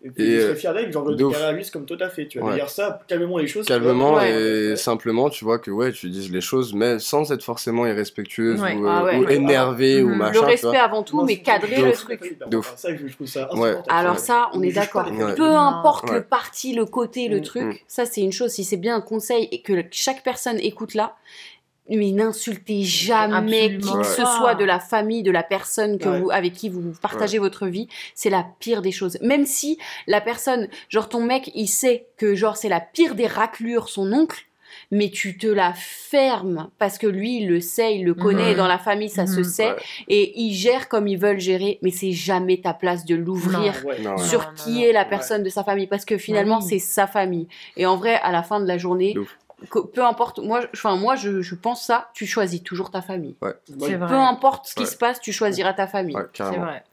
Et 0.00 0.10
puis 0.10 0.22
Et, 0.22 0.26
je 0.26 0.36
euh, 0.38 0.46
serais 0.50 0.54
fier 0.54 0.74
d'elle, 0.74 0.92
genre 0.92 1.04
de 1.06 1.14
de 1.16 1.24
qu'elle 1.28 1.36
réagisse 1.42 1.72
comme 1.72 1.84
toi 1.84 1.96
t'as 1.98 2.08
fait. 2.08 2.28
Tu 2.28 2.38
vas 2.38 2.46
Ouais. 2.46 2.54
dire 2.54 2.70
ça, 2.70 3.00
calmement 3.08 3.36
les 3.38 3.48
choses. 3.48 3.66
vois. 3.66 3.76
Calmement 3.76 4.20
et 4.20 4.70
Ouais. 4.70 4.76
simplement, 4.76 5.28
tu 5.28 5.44
vois 5.44 5.58
que 5.58 5.72
ouais, 5.72 5.90
tu 5.90 6.08
dises 6.08 6.30
les 6.30 6.40
choses, 6.40 6.72
mais 6.72 7.00
sans 7.00 7.32
être 7.32 7.42
forcément 7.42 7.84
irrespectueuse 7.84 8.60
Ouais. 8.62 8.74
ou, 8.76 8.86
euh, 8.86 8.88
Ah 8.88 9.04
ouais. 9.04 9.16
ou 9.18 9.28
énervée 9.28 10.00
ou 10.02 10.10
Mhm. 10.10 10.16
machin. 10.18 10.32
le 10.34 10.38
tu 10.40 10.44
respect 10.46 10.68
vois. 10.68 10.78
avant 10.82 11.02
tout, 11.02 11.16
Non, 11.16 11.24
mais 11.24 11.38
cadrer 11.38 11.82
le 11.82 11.92
truc. 11.92 12.20
Ça, 12.76 12.94
je 12.94 13.08
je 13.08 13.12
trouve 13.12 13.26
ça. 13.26 13.50
Alors 13.88 14.12
Ouais. 14.14 14.18
ça, 14.18 14.50
on 14.54 14.62
est 14.62 14.70
d'accord. 14.72 15.10
Peu 15.36 15.52
importe 15.56 16.08
Ouais. 16.10 16.16
le 16.18 16.22
parti, 16.22 16.74
le 16.74 16.84
côté, 16.84 17.26
le 17.26 17.38
Mm, 17.40 17.42
truc, 17.42 17.64
mm. 17.64 17.74
ça 17.88 18.06
c'est 18.06 18.20
une 18.20 18.32
chose. 18.32 18.52
Si 18.52 18.62
c'est 18.62 18.76
bien 18.76 18.94
un 18.94 19.00
conseil 19.00 19.48
et 19.50 19.62
que 19.62 19.82
chaque 19.90 20.22
personne 20.22 20.58
écoute 20.60 20.94
là, 20.94 21.16
mais 21.96 22.10
n'insultez 22.12 22.82
jamais 22.82 23.34
Absolument 23.36 23.80
qui 23.80 23.98
que 24.00 24.06
ce 24.06 24.24
soit 24.24 24.54
de 24.54 24.64
la 24.64 24.78
famille, 24.78 25.22
de 25.22 25.30
la 25.30 25.42
personne 25.42 25.98
que 25.98 26.08
Ouais. 26.08 26.20
vous, 26.20 26.30
avec 26.30 26.52
qui 26.52 26.68
vous 26.68 26.92
partagez 27.00 27.38
votre 27.38 27.66
vie. 27.66 27.88
C'est 28.14 28.30
la 28.30 28.46
pire 28.60 28.82
des 28.82 28.92
choses. 28.92 29.18
Même 29.22 29.46
si 29.46 29.78
la 30.06 30.20
personne, 30.20 30.68
genre 30.88 31.08
ton 31.08 31.22
mec, 31.22 31.50
il 31.54 31.66
sait 31.68 32.06
que 32.16 32.34
genre 32.34 32.56
c'est 32.56 32.68
la 32.68 32.80
pire 32.80 33.14
des 33.14 33.26
raclures, 33.26 33.88
son 33.88 34.12
oncle. 34.12 34.44
Mais 34.90 35.10
tu 35.10 35.36
te 35.38 35.46
la 35.46 35.72
fermes 35.74 36.68
parce 36.78 36.98
que 36.98 37.06
lui, 37.06 37.38
il 37.38 37.48
le 37.48 37.60
sait, 37.60 37.96
il 37.96 38.04
le 38.04 38.14
connaît, 38.14 38.42
Ouais. 38.44 38.52
et 38.52 38.54
dans 38.54 38.66
la 38.68 38.78
famille, 38.78 39.08
ça 39.08 39.26
se 39.26 39.38
Mhm. 39.38 39.44
sait, 39.44 39.70
Ouais. 39.70 39.76
et 40.08 40.40
ils 40.40 40.54
gèrent 40.54 40.88
comme 40.88 41.08
ils 41.08 41.18
veulent 41.18 41.40
gérer, 41.40 41.78
mais 41.82 41.90
c'est 41.90 42.12
jamais 42.12 42.58
ta 42.60 42.74
place 42.74 43.04
de 43.04 43.14
l'ouvrir 43.14 43.82
Ouais. 43.86 43.98
Non, 44.00 44.16
ouais. 44.16 44.18
sur 44.28 44.40
Non, 44.40 44.46
qui 44.56 44.74
non. 44.76 44.80
est 44.82 44.92
la 44.92 45.02
Ouais. 45.02 45.08
personne 45.08 45.42
de 45.42 45.48
sa 45.48 45.64
famille 45.64 45.86
parce 45.86 46.04
que 46.04 46.16
finalement 46.18 46.58
oui. 46.60 46.66
c'est 46.68 46.78
sa 46.78 47.06
famille 47.06 47.48
et 47.76 47.86
en 47.86 47.96
vrai 47.96 48.16
à 48.22 48.30
la 48.30 48.42
fin 48.42 48.60
de 48.60 48.66
la 48.66 48.78
journée 48.78 49.14
peu 49.92 50.04
importe 50.04 50.38
moi 50.38 50.60
je- 50.60 50.66
enfin 50.74 50.96
moi 50.96 51.16
je, 51.16 51.42
je 51.42 51.54
pense 51.54 51.84
ça 51.84 52.10
tu 52.14 52.26
choisis 52.26 52.62
toujours 52.62 52.90
ta 52.90 53.02
famille 53.02 53.34
vrai. 53.40 53.58
peu 53.98 54.14
importe 54.14 54.66
ce 54.68 54.74
qui 54.74 54.82
Ouais. 54.82 54.86
se 54.86 54.96
passe 54.96 55.20
tu 55.20 55.32
choisiras 55.32 55.72
ta 55.72 55.86
famille 55.86 56.14
Ouais, 56.16 56.22
C'est 56.26 56.32
carrément. 56.38 56.64
vrai. 56.66 56.84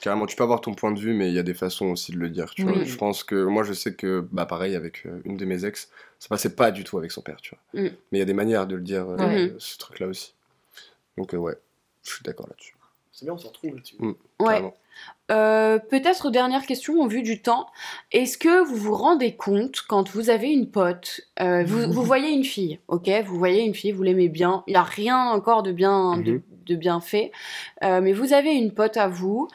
Carrément, 0.00 0.26
tu 0.26 0.34
peux 0.34 0.42
avoir 0.42 0.60
ton 0.60 0.74
point 0.74 0.90
de 0.90 0.98
vue, 0.98 1.14
mais 1.14 1.28
il 1.28 1.34
y 1.34 1.38
a 1.38 1.44
des 1.44 1.54
façons 1.54 1.86
aussi 1.86 2.10
de 2.10 2.16
le 2.18 2.28
dire. 2.28 2.50
Tu 2.56 2.64
vois. 2.64 2.72
Oui. 2.72 2.84
Je 2.86 2.96
pense 2.96 3.22
que 3.22 3.44
moi, 3.44 3.62
je 3.62 3.72
sais 3.72 3.94
que, 3.94 4.26
bah, 4.32 4.46
pareil, 4.46 4.74
avec 4.74 5.06
euh, 5.06 5.20
une 5.24 5.36
de 5.36 5.44
mes 5.44 5.64
ex, 5.64 5.90
ça 6.18 6.28
passait 6.28 6.56
pas 6.56 6.72
du 6.72 6.82
tout 6.82 6.98
avec 6.98 7.12
son 7.12 7.20
père, 7.22 7.36
tu 7.40 7.54
vois. 7.54 7.80
Mm. 7.82 7.86
Mais 7.86 7.94
il 8.10 8.18
y 8.18 8.22
a 8.22 8.24
des 8.24 8.34
manières 8.34 8.66
de 8.66 8.74
le 8.74 8.82
dire, 8.82 9.08
euh, 9.08 9.16
euh, 9.20 9.54
ce 9.60 9.78
truc-là 9.78 10.08
aussi. 10.08 10.34
Donc, 11.16 11.34
euh, 11.34 11.36
ouais, 11.36 11.56
je 12.02 12.10
suis 12.14 12.22
d'accord 12.24 12.48
là-dessus. 12.48 12.74
C'est 13.12 13.26
bien, 13.26 13.34
on 13.34 13.38
se 13.38 13.46
retrouve 13.46 13.76
là-dessus. 13.76 13.94
Mm. 14.00 14.08
ouais 14.08 14.14
Carrément. 14.48 14.76
Euh, 15.30 15.78
peut-être 15.78 16.30
dernière 16.30 16.66
question 16.66 17.00
en 17.00 17.06
vue 17.06 17.22
du 17.22 17.40
temps 17.40 17.66
est-ce 18.10 18.36
que 18.36 18.62
vous 18.64 18.74
vous 18.76 18.94
rendez 18.94 19.34
compte 19.36 19.80
quand 19.88 20.10
vous 20.10 20.28
avez 20.30 20.48
une 20.50 20.68
pote 20.70 21.20
euh, 21.40 21.62
vous, 21.64 21.90
vous 21.92 22.02
voyez 22.02 22.30
une 22.30 22.44
fille 22.44 22.80
ok? 22.88 23.08
Vous 23.24 23.38
voyez 23.38 23.62
une 23.62 23.72
fille 23.74 23.92
vous 23.92 24.02
l'aimez 24.02 24.28
bien 24.28 24.64
il 24.66 24.72
n'y 24.72 24.76
a 24.76 24.82
rien 24.82 25.30
encore 25.30 25.62
de 25.62 25.70
bien 25.72 26.18
de, 26.18 26.32
Mhm. 26.32 26.42
de 26.66 26.74
bien 26.76 27.00
fait 27.00 27.30
Euh, 27.84 28.00
mais 28.02 28.12
vous 28.12 28.32
avez 28.32 28.50
une 28.52 28.72
pote 28.74 28.96
à 28.96 29.06
vous 29.08 29.48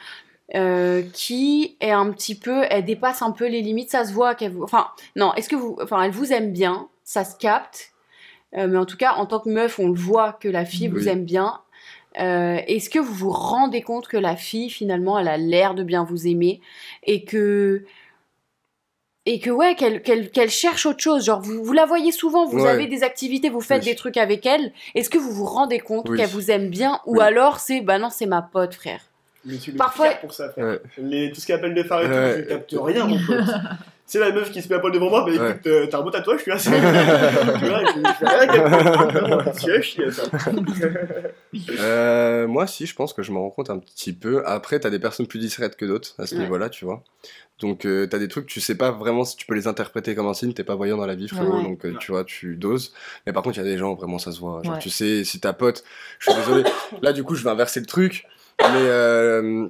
qui 1.12 1.76
est 1.80 1.90
un 1.90 2.10
petit 2.10 2.34
peu, 2.34 2.64
elle 2.70 2.86
dépasse 2.86 3.20
un 3.20 3.32
peu 3.32 3.46
les 3.46 3.60
limites, 3.60 3.90
ça 3.90 4.04
se 4.06 4.12
voit 4.14 4.34
qu'elle 4.34 4.52
vous, 4.52 4.62
enfin 4.64 4.88
non, 5.14 5.34
est-ce 5.34 5.48
que 5.50 5.56
vous, 5.56 5.76
enfin 5.82 6.02
elle 6.02 6.10
vous 6.10 6.32
aime 6.32 6.52
bien, 6.52 6.88
ça 7.04 7.22
se 7.24 7.36
capte, 7.36 7.92
mais 8.56 8.78
en 8.78 8.86
tout 8.86 8.96
cas 8.96 9.12
en 9.12 9.26
tant 9.26 9.40
que 9.40 9.50
meuf 9.50 9.78
on 9.78 9.88
le 9.88 9.98
voit 9.98 10.32
que 10.32 10.48
la 10.48 10.64
fille 10.64 10.88
vous 10.88 11.06
aime 11.08 11.24
bien. 11.24 11.60
Euh, 12.18 12.58
est-ce 12.66 12.88
que 12.90 12.98
vous 12.98 13.12
vous 13.12 13.30
rendez 13.30 13.82
compte 13.82 14.08
que 14.08 14.16
la 14.16 14.34
fille 14.34 14.70
finalement 14.70 15.18
elle 15.18 15.28
a 15.28 15.36
l'air 15.36 15.74
de 15.74 15.82
bien 15.82 16.04
vous 16.04 16.26
aimer 16.26 16.60
et 17.04 17.24
que 17.24 17.84
et 19.26 19.40
que 19.40 19.50
ouais 19.50 19.74
qu'elle 19.74 20.02
qu'elle 20.02 20.30
qu'elle 20.30 20.48
cherche 20.50 20.86
autre 20.86 21.00
chose? 21.00 21.26
Genre 21.26 21.40
vous, 21.40 21.62
vous 21.62 21.72
la 21.74 21.84
voyez 21.84 22.10
souvent 22.10 22.46
vous 22.46 22.60
Ouais. 22.64 22.70
avez 22.70 22.86
des 22.86 23.02
activités 23.02 23.50
vous 23.50 23.60
faites 23.60 23.82
Oui. 23.84 23.90
des 23.90 23.94
trucs 23.94 24.16
avec 24.16 24.46
elle 24.46 24.72
est-ce 24.94 25.10
que 25.10 25.18
vous 25.18 25.30
vous 25.32 25.44
rendez 25.44 25.80
compte 25.80 26.08
Oui. 26.08 26.16
qu'elle 26.16 26.28
vous 26.30 26.50
aime 26.50 26.70
bien 26.70 27.00
ou 27.06 27.20
alors 27.20 27.58
c'est 27.60 27.82
bah 27.82 27.98
non 27.98 28.08
c'est 28.10 28.26
ma 28.26 28.40
pote 28.42 28.74
frère? 28.74 29.02
Le 29.44 29.56
Parfois- 29.76 30.08
pire 30.08 30.20
pour 30.20 30.32
ça, 30.34 30.50
frère. 30.50 30.64
Ouais. 30.66 30.80
Les, 30.98 31.30
tout 31.30 31.40
ce 31.40 31.52
de 31.52 31.82
phare 31.84 32.02
et 32.02 32.08
Ouais. 32.08 32.34
tout, 32.34 32.42
je 32.42 32.48
capte 32.48 32.74
rien, 32.78 33.06
mon 33.06 33.18
pote. 33.24 33.38
C'est 34.10 34.18
la 34.20 34.32
meuf 34.32 34.50
qui 34.50 34.62
se 34.62 34.68
met 34.70 34.74
à 34.76 34.78
poil 34.78 34.90
devant 34.92 35.10
moi, 35.10 35.24
mais 35.28 35.38
Ouais. 35.38 35.50
écoute, 35.50 35.66
euh, 35.66 35.86
t'as 35.86 35.98
un 35.98 36.02
beau 36.02 36.10
tatouage, 36.10 36.38
je 36.38 36.42
suis 36.44 36.52
assez. 36.52 36.70
tu 36.70 37.66
vois, 37.66 37.80
je. 37.84 38.48
Euh, 41.80 42.46
moi, 42.46 42.66
si, 42.66 42.86
je 42.86 42.94
pense 42.94 43.12
que 43.12 43.22
je 43.22 43.32
me 43.32 43.38
rends 43.38 43.50
compte 43.50 43.70
un 43.70 43.78
petit 43.78 44.12
peu. 44.12 44.42
Après, 44.46 44.78
t'as 44.80 44.90
des 44.90 44.98
personnes 44.98 45.26
plus 45.26 45.38
discrètes 45.38 45.76
que 45.76 45.84
d'autres 45.84 46.14
à 46.18 46.26
ce 46.26 46.34
Ouais. 46.34 46.42
niveau-là, 46.42 46.68
tu 46.68 46.84
vois. 46.84 47.02
Donc, 47.60 47.84
euh, 47.84 48.06
t'as 48.06 48.18
des 48.18 48.28
trucs, 48.28 48.46
tu 48.46 48.60
sais 48.60 48.76
pas 48.76 48.92
vraiment 48.92 49.24
si 49.24 49.36
tu 49.36 49.44
peux 49.44 49.54
les 49.54 49.66
interpréter 49.66 50.14
comme 50.14 50.26
un 50.26 50.34
signe, 50.34 50.52
t'es 50.52 50.64
pas 50.64 50.76
voyant 50.76 50.96
dans 50.96 51.06
la 51.06 51.14
vie, 51.14 51.28
frérot, 51.28 51.56
Ouais. 51.58 51.62
donc 51.64 51.84
euh, 51.84 51.94
tu 51.98 52.12
vois, 52.12 52.24
tu 52.24 52.56
doses. 52.56 52.94
Mais 53.26 53.32
par 53.32 53.42
contre, 53.42 53.56
il 53.58 53.64
y 53.64 53.68
a 53.68 53.70
des 53.70 53.78
gens, 53.78 53.94
vraiment, 53.94 54.18
ça 54.18 54.30
se 54.32 54.40
voit. 54.40 54.62
Genre, 54.62 54.74
Ouais. 54.74 54.78
tu 54.80 54.90
sais, 54.90 55.24
si 55.24 55.40
ta 55.40 55.52
pote, 55.52 55.82
je 56.18 56.30
suis 56.30 56.40
désolé, 56.40 56.64
là, 57.02 57.12
du 57.12 57.24
coup, 57.24 57.34
je 57.34 57.44
vais 57.44 57.50
inverser 57.50 57.80
le 57.80 57.86
truc, 57.86 58.24
mais 58.60 58.66
euh, 58.74 59.68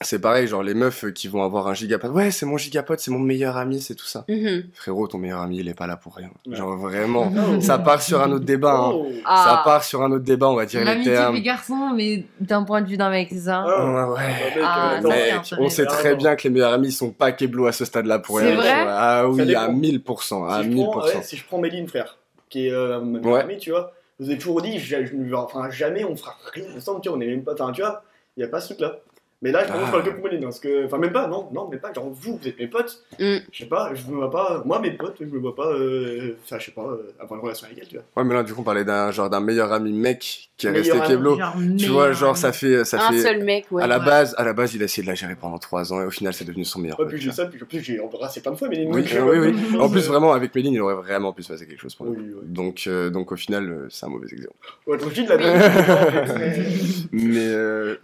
c'est 0.00 0.20
pareil, 0.20 0.46
genre, 0.46 0.62
les 0.62 0.74
meufs 0.74 1.12
qui 1.12 1.26
vont 1.26 1.42
avoir 1.42 1.66
un 1.66 1.74
gigapote, 1.74 2.12
ouais, 2.12 2.30
c'est 2.30 2.46
mon 2.46 2.56
gigapote, 2.56 3.00
c'est 3.00 3.10
mon 3.10 3.18
meilleur 3.18 3.56
ami, 3.56 3.80
c'est 3.80 3.96
tout 3.96 4.04
ça. 4.06 4.24
Mhm. 4.28 4.64
Frérot, 4.72 5.08
ton 5.08 5.18
meilleur 5.18 5.40
ami, 5.40 5.58
il 5.58 5.68
est 5.68 5.74
pas 5.74 5.86
là 5.88 5.96
pour 5.96 6.14
rien. 6.14 6.30
Ouais. 6.46 6.54
Genre, 6.56 6.76
vraiment. 6.76 7.32
Oh. 7.58 7.60
Ça 7.60 7.78
part 7.78 8.00
sur 8.00 8.22
un 8.22 8.30
autre 8.30 8.44
débat, 8.44 8.74
hein. 8.76 8.90
Oh. 8.94 9.08
Ça 9.12 9.20
Ah. 9.26 9.62
part 9.64 9.82
sur 9.82 10.02
un 10.02 10.12
autre 10.12 10.24
débat, 10.24 10.48
on 10.48 10.54
va 10.54 10.66
dire 10.66 10.80
les 10.80 10.86
L'amitié 10.86 11.12
termes. 11.14 11.34
des 11.34 11.42
garçons, 11.42 11.92
mais 11.96 12.24
d'un 12.40 12.62
point 12.62 12.80
de 12.82 12.86
vue 12.88 12.96
d'un 12.96 13.10
mec, 13.10 13.28
c'est 13.30 13.40
ça 13.40 13.64
Ah. 13.66 14.06
Ouais, 14.08 14.14
ouais. 14.14 14.26
Mec, 14.28 14.58
Ah, 14.62 15.00
euh, 15.02 15.08
Mec, 15.08 15.54
on 15.58 15.68
sait 15.68 15.86
très 15.86 16.14
bien 16.14 16.36
que 16.36 16.44
les 16.44 16.50
meilleurs 16.50 16.72
amis 16.74 16.92
sont 16.92 17.10
pas 17.10 17.32
Keblo 17.32 17.66
à 17.66 17.72
ce 17.72 17.84
stade-là 17.84 18.18
pour 18.20 18.38
C'est 18.38 18.46
rien. 18.50 18.56
vrai. 18.56 18.70
Ah 18.88 19.28
oui, 19.28 19.54
à 19.54 19.68
1000%, 19.68 20.46
à 20.48 20.62
si, 20.62 20.70
je 20.70 20.76
prends, 20.76 21.00
1000%. 21.00 21.04
ouais, 21.16 21.22
si 21.22 21.36
je 21.36 21.44
prends 21.44 21.58
Méline, 21.58 21.88
frère, 21.88 22.16
qui 22.48 22.68
est 22.68 22.72
euh, 22.72 23.00
ma 23.00 23.18
meilleure 23.18 23.32
Ouais. 23.34 23.40
amie, 23.40 23.58
tu 23.58 23.70
vois, 23.70 23.92
vous 24.20 24.28
avez 24.30 24.38
toujours 24.38 24.62
dit, 24.62 24.78
je- 24.78 25.04
je- 25.04 25.34
enfin, 25.34 25.70
jamais 25.70 26.04
on 26.04 26.14
fera 26.16 26.36
rien 26.52 26.64
ensemble, 26.76 27.00
tu 27.00 27.08
vois, 27.08 27.18
on 27.18 27.20
est 27.20 27.26
même 27.26 27.42
pas, 27.42 27.54
tu 27.72 27.80
vois, 27.82 28.02
il 28.36 28.40
y 28.40 28.44
a 28.44 28.48
pas 28.48 28.60
ce 28.60 28.68
truc-là. 28.68 28.98
Mais 29.40 29.52
là, 29.52 29.64
je 29.64 29.70
pense 29.72 29.82
Ah. 29.86 29.92
pas 29.92 30.02
que 30.02 30.10
pour 30.10 30.24
Méline, 30.24 30.42
parce 30.42 30.58
que, 30.58 30.86
enfin, 30.86 30.98
même 30.98 31.12
pas, 31.12 31.28
non, 31.28 31.48
non, 31.52 31.68
même 31.68 31.78
pas, 31.78 31.92
genre, 31.92 32.10
vous, 32.10 32.38
vous 32.42 32.48
êtes 32.48 32.58
mes 32.58 32.66
potes, 32.66 33.04
Mm. 33.20 33.36
je 33.52 33.58
sais 33.58 33.66
pas, 33.66 33.92
je 33.94 34.04
me 34.10 34.16
vois 34.16 34.30
pas, 34.30 34.62
moi, 34.64 34.80
mes 34.80 34.90
potes, 34.90 35.16
je 35.20 35.26
me 35.26 35.38
vois 35.38 35.54
pas, 35.54 35.68
euh, 35.68 36.36
enfin, 36.44 36.58
je 36.58 36.64
sais 36.66 36.72
pas, 36.72 36.82
euh, 36.82 37.12
avoir 37.20 37.38
une 37.38 37.44
relation 37.44 37.66
avec 37.66 37.78
elle, 37.80 37.86
tu 37.88 37.94
vois. 37.96 38.04
Ouais, 38.16 38.24
mais 38.28 38.34
là, 38.34 38.42
du 38.42 38.52
coup, 38.52 38.62
on 38.62 38.64
parlait 38.64 38.84
d'un 38.84 39.12
genre 39.12 39.30
d'un 39.30 39.38
meilleur 39.40 39.72
ami 39.72 39.92
mec 39.92 40.50
qui 40.56 40.66
est 40.66 40.72
Meilleur 40.72 40.96
resté 40.98 41.14
Keblo. 41.14 41.38
Tu 41.78 41.86
vois, 41.86 42.10
genre, 42.10 42.30
ami. 42.30 42.38
ça 42.38 42.52
fait. 42.52 42.84
Ça 42.84 43.00
un 43.06 43.12
fait... 43.12 43.20
seul 43.20 43.44
mec 43.44 43.66
ouais 43.70 43.80
à 43.82 43.86
la 43.86 44.00
ouais. 44.00 44.04
base, 44.04 44.34
à 44.38 44.44
la 44.44 44.52
base, 44.54 44.74
il 44.74 44.82
a 44.82 44.86
essayé 44.86 45.04
de 45.04 45.08
la 45.08 45.14
gérer 45.14 45.36
pendant 45.36 45.58
3 45.58 45.92
ans 45.92 46.00
et 46.02 46.06
au 46.06 46.10
final, 46.10 46.34
c'est 46.34 46.44
devenu 46.44 46.64
son 46.64 46.80
meilleur 46.80 46.98
Ouais, 46.98 47.04
pote. 47.04 47.14
puis 47.14 47.22
j'ai 47.22 47.30
ça, 47.30 47.46
puis 47.46 47.62
en 47.62 47.66
plus, 47.66 47.80
j'ai 47.80 48.00
embrassé 48.00 48.40
plein 48.40 48.50
de 48.50 48.56
fois 48.56 48.68
Méline. 48.68 48.92
Oui, 48.92 49.02
donc, 49.02 49.12
euh, 49.12 49.18
euh, 49.20 49.50
oui, 49.50 49.54
oui. 49.72 49.76
En 49.80 49.88
plus, 49.88 50.08
vraiment, 50.08 50.32
avec 50.32 50.52
Méline, 50.52 50.74
il 50.74 50.80
aurait 50.80 50.94
vraiment 50.96 51.32
pu 51.32 51.44
se 51.44 51.52
passer 51.52 51.64
quelque 51.66 51.80
chose 51.80 51.94
pour 51.94 52.08
Oui, 52.08 52.16
lui. 52.16 52.34
oui. 52.34 52.40
Donc, 52.44 52.84
euh, 52.88 53.08
donc, 53.08 53.30
au 53.30 53.36
final, 53.36 53.70
euh, 53.70 53.86
c'est 53.88 54.04
un 54.04 54.08
mauvais 54.08 54.26
exemple. 54.32 54.56
Ouais, 54.88 54.98
tranquille, 54.98 55.26
la. 55.28 55.36
Mais. 57.12 57.54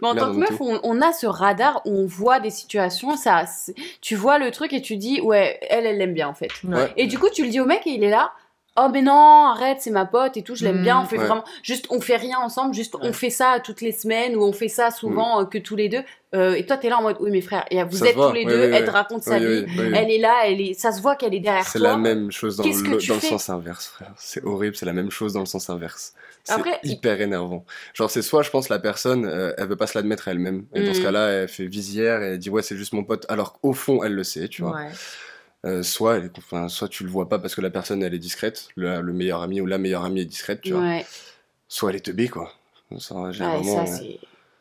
mais 0.01 0.07
en 0.07 0.15
tant 0.15 0.31
que 0.33 0.37
meuf 0.37 0.55
on 0.59 1.01
a 1.01 1.11
ce 1.11 1.24
ce 1.25 1.29
radar 1.29 1.81
où 1.85 1.97
on 1.97 2.05
voit 2.05 2.39
des 2.39 2.51
situations, 2.51 3.17
ça, 3.17 3.45
tu 4.01 4.15
vois 4.15 4.37
le 4.37 4.51
truc 4.51 4.73
et 4.73 4.81
tu 4.81 4.95
dis, 4.95 5.21
ouais, 5.21 5.59
elle, 5.69 5.87
elle 5.87 5.97
l'aime 5.97 6.13
bien 6.13 6.27
en 6.27 6.35
fait. 6.35 6.51
Ouais. 6.63 6.91
Et 6.97 7.07
du 7.07 7.17
coup, 7.17 7.29
tu 7.33 7.43
le 7.43 7.49
dis 7.49 7.59
au 7.59 7.65
mec 7.65 7.87
et 7.87 7.91
il 7.91 8.03
est 8.03 8.09
là. 8.09 8.31
Oh 8.77 8.89
mais 8.91 9.01
non, 9.01 9.45
arrête, 9.45 9.77
c'est 9.79 9.89
ma 9.91 10.05
pote 10.05 10.35
et 10.35 10.43
tout, 10.43 10.53
je 10.55 10.65
l'aime 10.65 10.81
bien, 10.81 10.99
on 10.99 11.05
fait 11.05 11.17
Ouais. 11.17 11.25
vraiment 11.25 11.45
juste 11.63 11.87
on 11.91 12.01
fait 12.01 12.17
rien 12.17 12.37
ensemble, 12.39 12.73
juste 12.73 12.95
on 12.99 13.13
fait 13.13 13.29
ça 13.29 13.61
toutes 13.63 13.79
les 13.79 13.93
semaines 13.93 14.35
ou 14.35 14.43
on 14.43 14.51
fait 14.51 14.67
ça 14.67 14.91
souvent 14.91 15.41
euh, 15.41 15.45
que 15.45 15.57
tous 15.57 15.77
les 15.77 15.87
deux. 15.87 16.03
Euh, 16.33 16.55
et 16.55 16.65
toi 16.65 16.75
t'es 16.75 16.89
là 16.89 16.97
en 16.97 17.01
mode 17.01 17.15
oui 17.21 17.31
mes 17.31 17.39
frères, 17.39 17.63
et 17.71 17.81
vous 17.83 17.95
Ça 17.95 18.07
êtes 18.07 18.15
tous 18.15 18.33
les 18.33 18.43
deux, 18.43 18.59
elle 18.73 18.83
te 18.85 18.91
raconte 18.91 19.23
sa 19.23 19.39
vie, 19.39 19.65
elle 19.77 20.11
est 20.11 20.17
là, 20.17 20.41
elle 20.45 20.59
est 20.59 20.73
ça 20.73 20.91
se 20.91 21.01
voit 21.01 21.15
qu'elle 21.15 21.33
est 21.33 21.39
derrière 21.39 21.65
C'est 21.65 21.79
toi. 21.79 21.89
la 21.91 21.97
même 21.97 22.31
chose 22.31 22.57
dans, 22.57 22.65
le, 22.65 23.07
dans 23.07 23.19
sens 23.21 23.49
inverse, 23.49 23.87
frère. 23.87 24.11
C'est 24.17 24.43
horrible, 24.43 24.75
c'est 24.75 24.85
la 24.85 24.91
même 24.93 25.09
chose 25.11 25.31
dans 25.31 25.39
le 25.39 25.45
sens 25.45 25.69
inverse. 25.69 26.13
C'est 26.43 26.53
Après, 26.53 26.77
il- 26.83 26.91
hyper 26.91 27.21
énervant. 27.21 27.63
Genre, 27.93 28.11
c'est 28.11 28.21
soit, 28.21 28.43
je 28.43 28.49
pense, 28.51 28.67
la 28.69 28.77
personne, 28.77 29.25
euh, 29.25 29.53
elle 29.57 29.67
veut 29.67 29.77
pas 29.77 29.87
se 29.87 29.97
l'admettre 29.97 30.27
à 30.27 30.31
elle-même. 30.31 30.65
Et 30.75 30.83
dans 30.83 30.93
ce 30.93 30.99
Mm. 30.99 31.03
cas-là, 31.03 31.27
elle 31.29 31.47
fait 31.47 31.65
visière 31.65 32.21
et 32.21 32.33
elle 32.33 32.37
dit, 32.39 32.49
ouais, 32.51 32.61
c'est 32.61 32.75
juste 32.77 32.93
mon 32.93 33.03
pote. 33.03 33.25
Alors 33.29 33.53
qu'au 33.59 33.73
fond, 33.73 34.03
elle 34.03 34.13
le 34.13 34.23
sait, 34.23 34.47
tu 34.47 34.61
vois. 34.61 34.75
Ouais. 34.75 34.89
Euh, 35.65 35.81
soit, 35.83 36.17
elle 36.17 36.25
est- 36.25 36.37
enfin, 36.37 36.67
soit 36.69 36.87
tu 36.87 37.03
le 37.03 37.09
vois 37.09 37.27
pas 37.27 37.39
parce 37.39 37.55
que 37.55 37.61
la 37.61 37.69
personne, 37.71 38.03
elle 38.03 38.13
est 38.13 38.19
discrète. 38.19 38.67
Le, 38.75 39.01
le 39.01 39.13
meilleur 39.13 39.41
ami 39.41 39.61
ou 39.61 39.65
la 39.65 39.77
meilleure 39.77 40.05
amie 40.05 40.21
est 40.21 40.25
discrète, 40.25 40.61
tu 40.61 40.73
vois. 40.73 40.81
Ouais, 40.81 41.05
Soit 41.67 41.89
elle 41.89 41.95
est 41.95 42.05
teubée, 42.05 42.27
quoi. 42.27 42.51
Ça, 42.99 43.15
j'ai 43.31 43.43
ouais, 43.43 43.49
vraiment- 43.49 43.85
ça 43.87 43.97
c'est. 43.97 44.19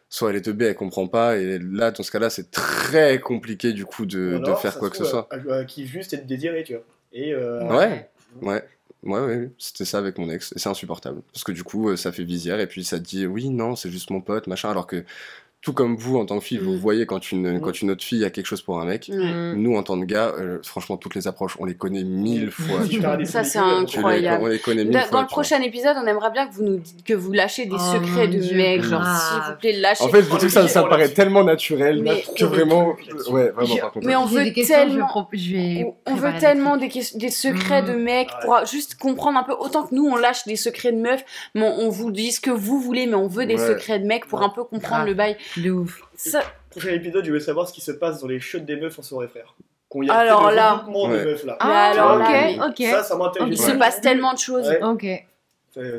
soit 0.09 0.31
elle 0.31 0.37
est 0.37 0.43
teubée, 0.43 0.67
elle 0.67 0.75
comprend 0.75 1.07
pas. 1.07 1.37
Et 1.37 1.59
là, 1.59 1.91
dans 1.91 2.03
ce 2.03 2.11
cas-là, 2.11 2.31
c'est 2.31 2.51
très 2.51 3.21
compliqué, 3.21 3.73
du 3.75 3.85
coup, 3.85 4.07
de, 4.07 4.41
faire 4.61 4.79
quoi 4.79 4.89
que 4.89 4.97
ce 4.97 5.05
soit. 5.05 5.29
elle- 5.31 5.45
elle 5.51 5.67
kiffe 5.67 5.91
juste 5.91 6.15
être 6.15 6.27
désirée, 6.27 6.65
tu 6.65 6.73
vois. 6.75 6.85
Et 7.13 7.33
euh, 7.35 7.69
Ouais. 7.69 8.09
Ouais. 8.41 8.65
Ouais, 9.03 9.21
ouais, 9.21 9.51
c'était 9.59 9.85
ça 9.85 9.99
avec 9.99 10.17
mon 10.17 10.31
ex, 10.31 10.53
et 10.57 10.59
c'est 10.59 10.71
insupportable. 10.71 11.21
Parce 11.31 11.45
que 11.45 11.53
du 11.53 11.63
coup, 11.63 11.91
euh, 11.91 11.97
ça 11.97 12.11
fait 12.11 12.25
visière, 12.25 12.59
et 12.59 12.67
puis 12.67 12.85
ça 12.85 12.99
te 12.99 13.05
dit, 13.05 13.27
oui, 13.27 13.51
non, 13.51 13.77
c'est 13.77 13.91
juste 13.91 14.09
mon 14.09 14.23
pote, 14.23 14.47
machin, 14.47 14.71
alors 14.71 14.87
que, 14.87 15.05
tout 15.65 15.73
comme 15.73 15.97
vous, 15.97 16.19
en 16.19 16.27
tant 16.27 16.39
que 16.39 16.45
fille, 16.45 16.59
vous 16.59 16.75
Mm. 16.75 16.79
voyez 16.79 17.07
quand 17.07 17.33
une, 17.33 17.55
Mm. 17.57 17.61
quand 17.61 17.81
une 17.81 17.91
autre 17.91 18.05
fille 18.05 18.25
a 18.25 18.31
quelque 18.31 18.47
chose 18.47 18.61
pour 18.63 18.81
un 18.81 18.85
mec. 18.85 19.09
Mm. 19.09 19.55
nous, 19.57 19.77
en 19.77 19.83
tant 19.83 19.99
que 19.99 20.05
gars, 20.05 20.33
euh, 20.39 20.59
franchement, 20.63 20.97
toutes 20.99 21.15
les 21.15 21.27
approches, 21.27 21.57
on 21.59 21.65
les 21.65 21.75
connaît 21.75 22.05
mille 22.05 22.51
fois. 22.51 22.81
Ça, 23.25 23.43
c'est 23.45 23.59
les- 23.59 23.65
incroyable. 23.65 24.45
on 24.45 24.47
les 24.49 24.59
connaît 24.59 24.85
mille 24.85 24.93
Dans, 24.93 25.01
fois. 25.01 25.11
dans 25.11 25.19
le 25.21 25.23
vois. 25.25 25.29
prochain 25.31 25.61
épisode, 25.63 25.97
on 26.03 26.07
aimerait 26.07 26.31
bien 26.31 26.47
que 26.47 26.53
vous 26.55 26.63
nous 26.65 26.77
dites- 26.79 27.03
que 27.05 27.15
vous 27.15 27.33
lâchez 27.33 27.65
des 27.67 27.77
Oh, 27.77 27.93
secrets 27.95 28.29
de 28.29 28.39
Dieu, 28.39 28.57
mecs, 28.57 28.83
genre 28.83 29.01
grave. 29.01 29.19
s'il 29.33 29.53
vous 29.53 29.59
plaît 29.59 29.73
lâchez. 29.81 30.05
En 30.05 30.09
fait, 30.09 30.23
je 30.23 30.27
trouve 30.29 30.41
que 30.41 30.49
ça, 30.49 30.69
ça 30.69 30.83
paraît 30.85 31.09
tellement 31.09 31.45
naturel 31.45 32.03
Mais- 32.03 32.23
que 32.37 32.45
vraiment. 32.45 32.95
Ouais, 33.31 33.49
vraiment, 33.51 33.75
Je- 33.75 33.81
par 33.81 33.93
contre. 33.93 34.07
mais 34.07 34.17
on 34.17 34.27
veut 34.27 34.53
tellement- 34.53 35.07
pro- 35.07 35.27
je 35.33 35.53
vais 35.53 35.87
On- 36.07 36.15
veut 36.15 36.33
tellement 36.39 36.77
des, 36.77 36.91
secrets 37.31 37.83
de 37.83 37.95
mecs 37.95 38.29
pour 38.43 38.57
juste 38.67 38.97
comprendre 38.97 39.39
un 39.39 39.43
peu. 39.43 39.53
Autant 39.59 39.85
que 39.87 39.95
nous, 39.95 40.05
on 40.07 40.17
lâche 40.17 40.45
des 40.45 40.57
secrets 40.57 40.93
de 40.93 40.99
meufs, 41.01 41.25
mais 41.55 41.63
on, 41.63 41.89
vous 41.89 42.11
dit 42.11 42.33
ce 42.33 42.41
que 42.41 42.51
vous 42.51 42.81
voulez, 42.81 43.07
mais 43.07 43.15
on 43.15 43.29
veut 43.29 43.47
des 43.47 43.57
secrets 43.59 43.99
de 43.99 44.07
mecs 44.07 44.27
pour 44.27 44.43
un 44.43 44.49
peu 44.51 44.65
comprendre 44.65 45.07
le 45.07 45.15
bail. 45.15 45.37
De 45.57 45.71
ouf. 45.71 46.03
Ça, 46.17 46.43
Prochain 46.71 46.91
épisode, 46.91 47.25
je 47.25 47.33
veux 47.33 47.41
savoir 47.41 47.69
ce 47.69 47.73
qui 47.73 47.81
se 47.81 47.93
passe 47.93 48.21
dans 48.21 48.27
les 48.27 48.41
shots 48.41 48.59
des 48.59 48.77
meufs 48.77 48.99
en 48.99 49.03
soirée, 49.03 49.29
frère. 49.29 49.55
Quand 49.89 50.03
il 50.03 50.09
y 50.09 50.11
a 50.11 50.15
Alors 50.15 50.51
là. 50.51 50.85
Ouais. 50.89 51.19
de 51.19 51.25
meufs 51.25 51.45
là. 51.45 51.57
Ah, 51.61 51.91
alors 51.91 52.17
ok, 52.21 52.71
ok. 52.71 52.87
Ça, 52.91 53.03
ça 53.05 53.17
m'intéresse. 53.17 53.49
il 53.53 53.59
se 53.59 53.73
passe 53.73 54.01
tellement 54.01 54.33
de 54.33 54.39
choses. 54.39 54.69
Ouais. 54.69 54.83
Ok. 54.83 55.07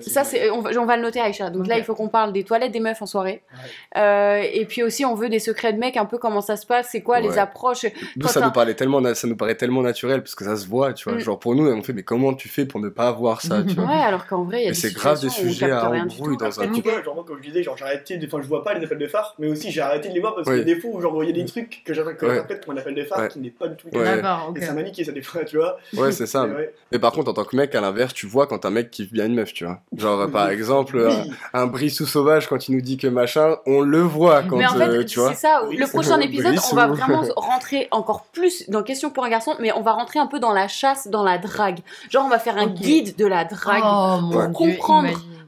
Ça, 0.02 0.24
c'est- 0.24 0.24
c'est, 0.38 0.50
on, 0.50 0.62
va, 0.62 0.72
on 0.80 0.86
va 0.86 0.96
le 0.98 1.04
noter, 1.04 1.20
Aïcha. 1.20 1.50
Donc 1.50 1.68
là, 1.68 1.78
il 1.78 1.84
faut 1.84 1.96
qu'on 1.96 2.08
parle 2.10 2.34
des 2.34 2.44
toilettes 2.44 2.72
des 2.72 2.80
meufs 2.80 3.02
en 3.02 3.06
soirée. 3.06 3.44
Ouais. 3.54 4.02
Euh, 4.02 4.42
et 4.54 4.66
puis 4.66 4.84
aussi, 4.84 5.06
on 5.06 5.16
veut 5.16 5.30
des 5.30 5.40
secrets 5.40 5.74
de 5.74 5.78
mecs, 5.80 5.98
un 5.98 6.06
peu 6.06 6.18
comment 6.18 6.42
ça 6.42 6.56
se 6.58 6.66
passe, 6.66 6.90
c'est 6.92 7.02
quoi 7.02 7.20
les 7.20 7.38
approches. 7.38 7.84
D'où 8.16 8.26
Quand 8.26 8.34
ça 8.34 8.42
nous, 8.42 8.52
parlait 8.52 8.74
tellement, 8.74 9.02
ça 9.14 9.28
nous 9.28 9.36
paraît 9.36 9.56
tellement 9.56 9.82
naturel, 9.82 10.22
parce 10.22 10.36
que 10.36 10.44
ça 10.46 10.56
se 10.56 10.68
voit, 10.68 10.94
tu 10.94 11.10
vois. 11.10 11.18
Mm. 11.18 11.22
Genre, 11.22 11.40
pour 11.40 11.56
nous, 11.56 11.68
on 11.68 11.82
fait, 11.84 11.94
mais 11.94 12.04
comment 12.04 12.34
tu 12.34 12.50
fais 12.50 12.66
pour 12.66 12.80
ne 12.80 12.90
pas 12.90 13.08
avoir 13.08 13.42
ça, 13.42 13.64
tu 13.64 13.76
vois? 13.76 13.86
Ouais, 13.86 14.02
alors 14.02 14.26
qu'en 14.28 14.44
vrai, 14.44 14.58
il 14.62 14.64
y 14.64 14.68
a 14.68 14.70
Mais 14.70 14.76
des 14.76 14.80
c'est 14.80 14.94
grave 14.94 15.20
des 15.22 15.30
sujets 15.30 15.72
à 15.72 15.90
rien 15.90 16.06
du 16.06 16.16
embrouille 16.16 16.38
tout. 16.38 16.44
dans 16.46 16.62
un 16.62 16.68
vois, 16.68 17.02
genre, 17.04 17.16
moi, 17.16 17.24
comme 17.28 17.38
je 17.42 17.48
disais, 17.48 17.64
genre, 17.64 17.78
j'ai 17.78 17.86
arrêté, 17.86 18.18
de... 18.18 18.26
enfin, 18.28 18.40
je 18.42 18.48
vois 18.48 18.64
pas 18.64 18.74
les 18.74 18.84
appels 18.86 18.98
de 18.98 19.08
phare, 19.08 19.36
mais 19.40 19.48
aussi 19.48 19.72
j'ai 19.72 19.82
arrêté 19.82 20.10
de 20.10 20.14
les 20.14 20.20
voir 20.20 20.36
parce 20.36 20.48
qu'il 20.48 20.58
y 20.58 20.62
a 20.62 20.64
des 20.64 20.80
fois 20.80 20.92
où, 20.94 21.02
genre, 21.02 21.24
il 21.24 21.28
y 21.28 21.30
a 21.30 21.34
des 21.34 21.46
trucs 21.46 21.84
que 21.84 21.94
j'interprète 21.94 22.18
que 22.20 22.26
Ouais. 22.26 22.36
j'interprète 22.36 22.66
comme 22.66 22.76
un 22.78 22.80
appel 22.82 22.96
de 22.96 23.04
phare 23.04 23.20
Ouais. 23.20 23.28
qui 23.30 23.40
n'est 23.40 23.50
pas 23.50 23.68
du 23.68 23.76
tout. 23.76 23.90
D'accord. 23.92 24.54
Et 24.56 24.62
ça 24.62 24.74
m'a 24.74 24.84
niqué, 24.84 25.04
ça, 25.04 25.12
des 25.12 25.22
fois, 25.22 25.44
tu 25.46 25.58
vois. 25.58 25.78
Ouais, 25.96 26.12
c'est 26.12 26.26
ça. 26.28 26.48
Mais 26.92 27.00
par 27.00 27.12
contre, 27.12 27.30
en 27.32 27.34
tant 27.34 27.44
que 27.46 27.56
mec, 27.56 27.74
à 27.76 27.82
l'inverse, 27.82 28.14
tu 28.14 28.26
vois 28.28 28.48
quand 28.48 28.66
un 28.66 28.70
mec 28.70 28.92
kiffe 28.92 29.12
bien 29.12 29.26
une 29.26 29.36
meuf, 29.36 29.54
tu 29.54 29.65
vois. 29.66 29.80
Genre, 29.98 30.30
par 30.32 30.50
exemple, 30.50 30.98
Oui. 31.08 31.32
un, 31.54 31.62
un 31.62 31.68
brissou 31.68 32.06
sauvage, 32.06 32.48
quand 32.48 32.68
il 32.68 32.76
nous 32.76 32.82
dit 32.82 32.98
que 32.98 33.08
machin, 33.08 33.56
on 33.66 33.82
le 33.82 34.02
voit 34.02 34.44
quand, 34.44 34.58
mais 34.58 34.66
en 34.66 34.74
fait, 34.74 34.88
euh, 34.88 35.04
tu 35.06 35.20
vois. 35.20 35.30
c'est 35.34 35.42
ça. 35.48 35.64
Oui, 35.68 35.78
le 35.78 35.88
prochain 35.88 36.20
épisode, 36.20 36.54
Brissou. 36.56 36.74
on 36.74 36.76
va 36.76 36.88
vraiment 36.96 37.24
rentrer 37.36 37.88
encore 37.92 38.26
plus 38.32 38.70
dans 38.70 38.84
Question 38.84 39.10
pour 39.10 39.26
un 39.26 39.30
garçon, 39.30 39.54
mais 39.60 39.72
on 39.74 39.82
va 39.82 39.94
rentrer 39.94 40.20
un 40.20 40.28
peu 40.28 40.40
dans 40.40 40.54
la 40.54 40.68
chasse, 40.68 41.08
dans 41.08 41.24
la 41.24 41.38
drague. 41.38 41.80
Genre, 42.10 42.24
on 42.26 42.30
va 42.30 42.40
faire 42.40 42.58
un 42.58 42.68
guide 42.68 43.16
de 43.18 43.26
la 43.26 43.46
drague. 43.46 43.84
Oh 43.86 44.20
mon 44.22 44.38
Ouais. 44.38 44.48
dieu, 44.74 44.78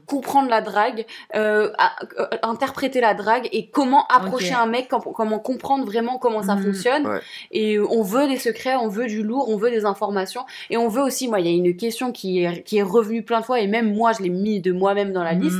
Comprendre. 0.08 0.48
la 0.48 0.60
drague, 0.62 1.04
euh, 1.36 1.70
à- 1.78 1.94
euh, 2.18 2.26
interpréter 2.42 3.00
la 3.00 3.14
drague 3.14 3.48
et 3.52 3.68
comment 3.68 4.06
approcher 4.08 4.54
un 4.54 4.66
mec, 4.66 4.88
com- 4.88 5.02
comment 5.14 5.38
comprendre 5.38 5.84
vraiment 5.84 6.18
comment 6.18 6.42
ça 6.42 6.54
Mhm. 6.54 6.62
fonctionne. 6.64 7.06
Ouais. 7.06 7.20
Et 7.50 7.76
euh, 7.76 7.86
on 7.90 8.02
veut 8.02 8.26
des 8.28 8.38
secrets, 8.38 8.74
on 8.76 8.88
veut 8.88 9.06
du 9.06 9.22
lourd, 9.22 9.48
on 9.50 9.56
veut 9.56 9.70
des 9.70 9.84
informations. 9.84 10.44
Et 10.70 10.76
on 10.76 10.88
veut 10.88 11.02
aussi, 11.02 11.28
moi, 11.28 11.40
il 11.40 11.46
y 11.46 11.50
a 11.50 11.52
une 11.52 11.76
question 11.76 12.12
qui 12.12 12.42
est, 12.42 12.62
qui 12.62 12.78
est 12.78 12.82
revenue 12.82 13.22
plein 13.22 13.40
de 13.40 13.44
fois 13.44 13.60
et 13.60 13.66
même 13.66 13.94
moi, 13.94 14.12
je 14.12 14.22
l'ai 14.22 14.30
mis 14.30 14.60
de 14.60 14.72
moi-même 14.72 15.12
dans 15.12 15.22
la 15.24 15.34
Mhm. 15.34 15.42
liste. 15.42 15.58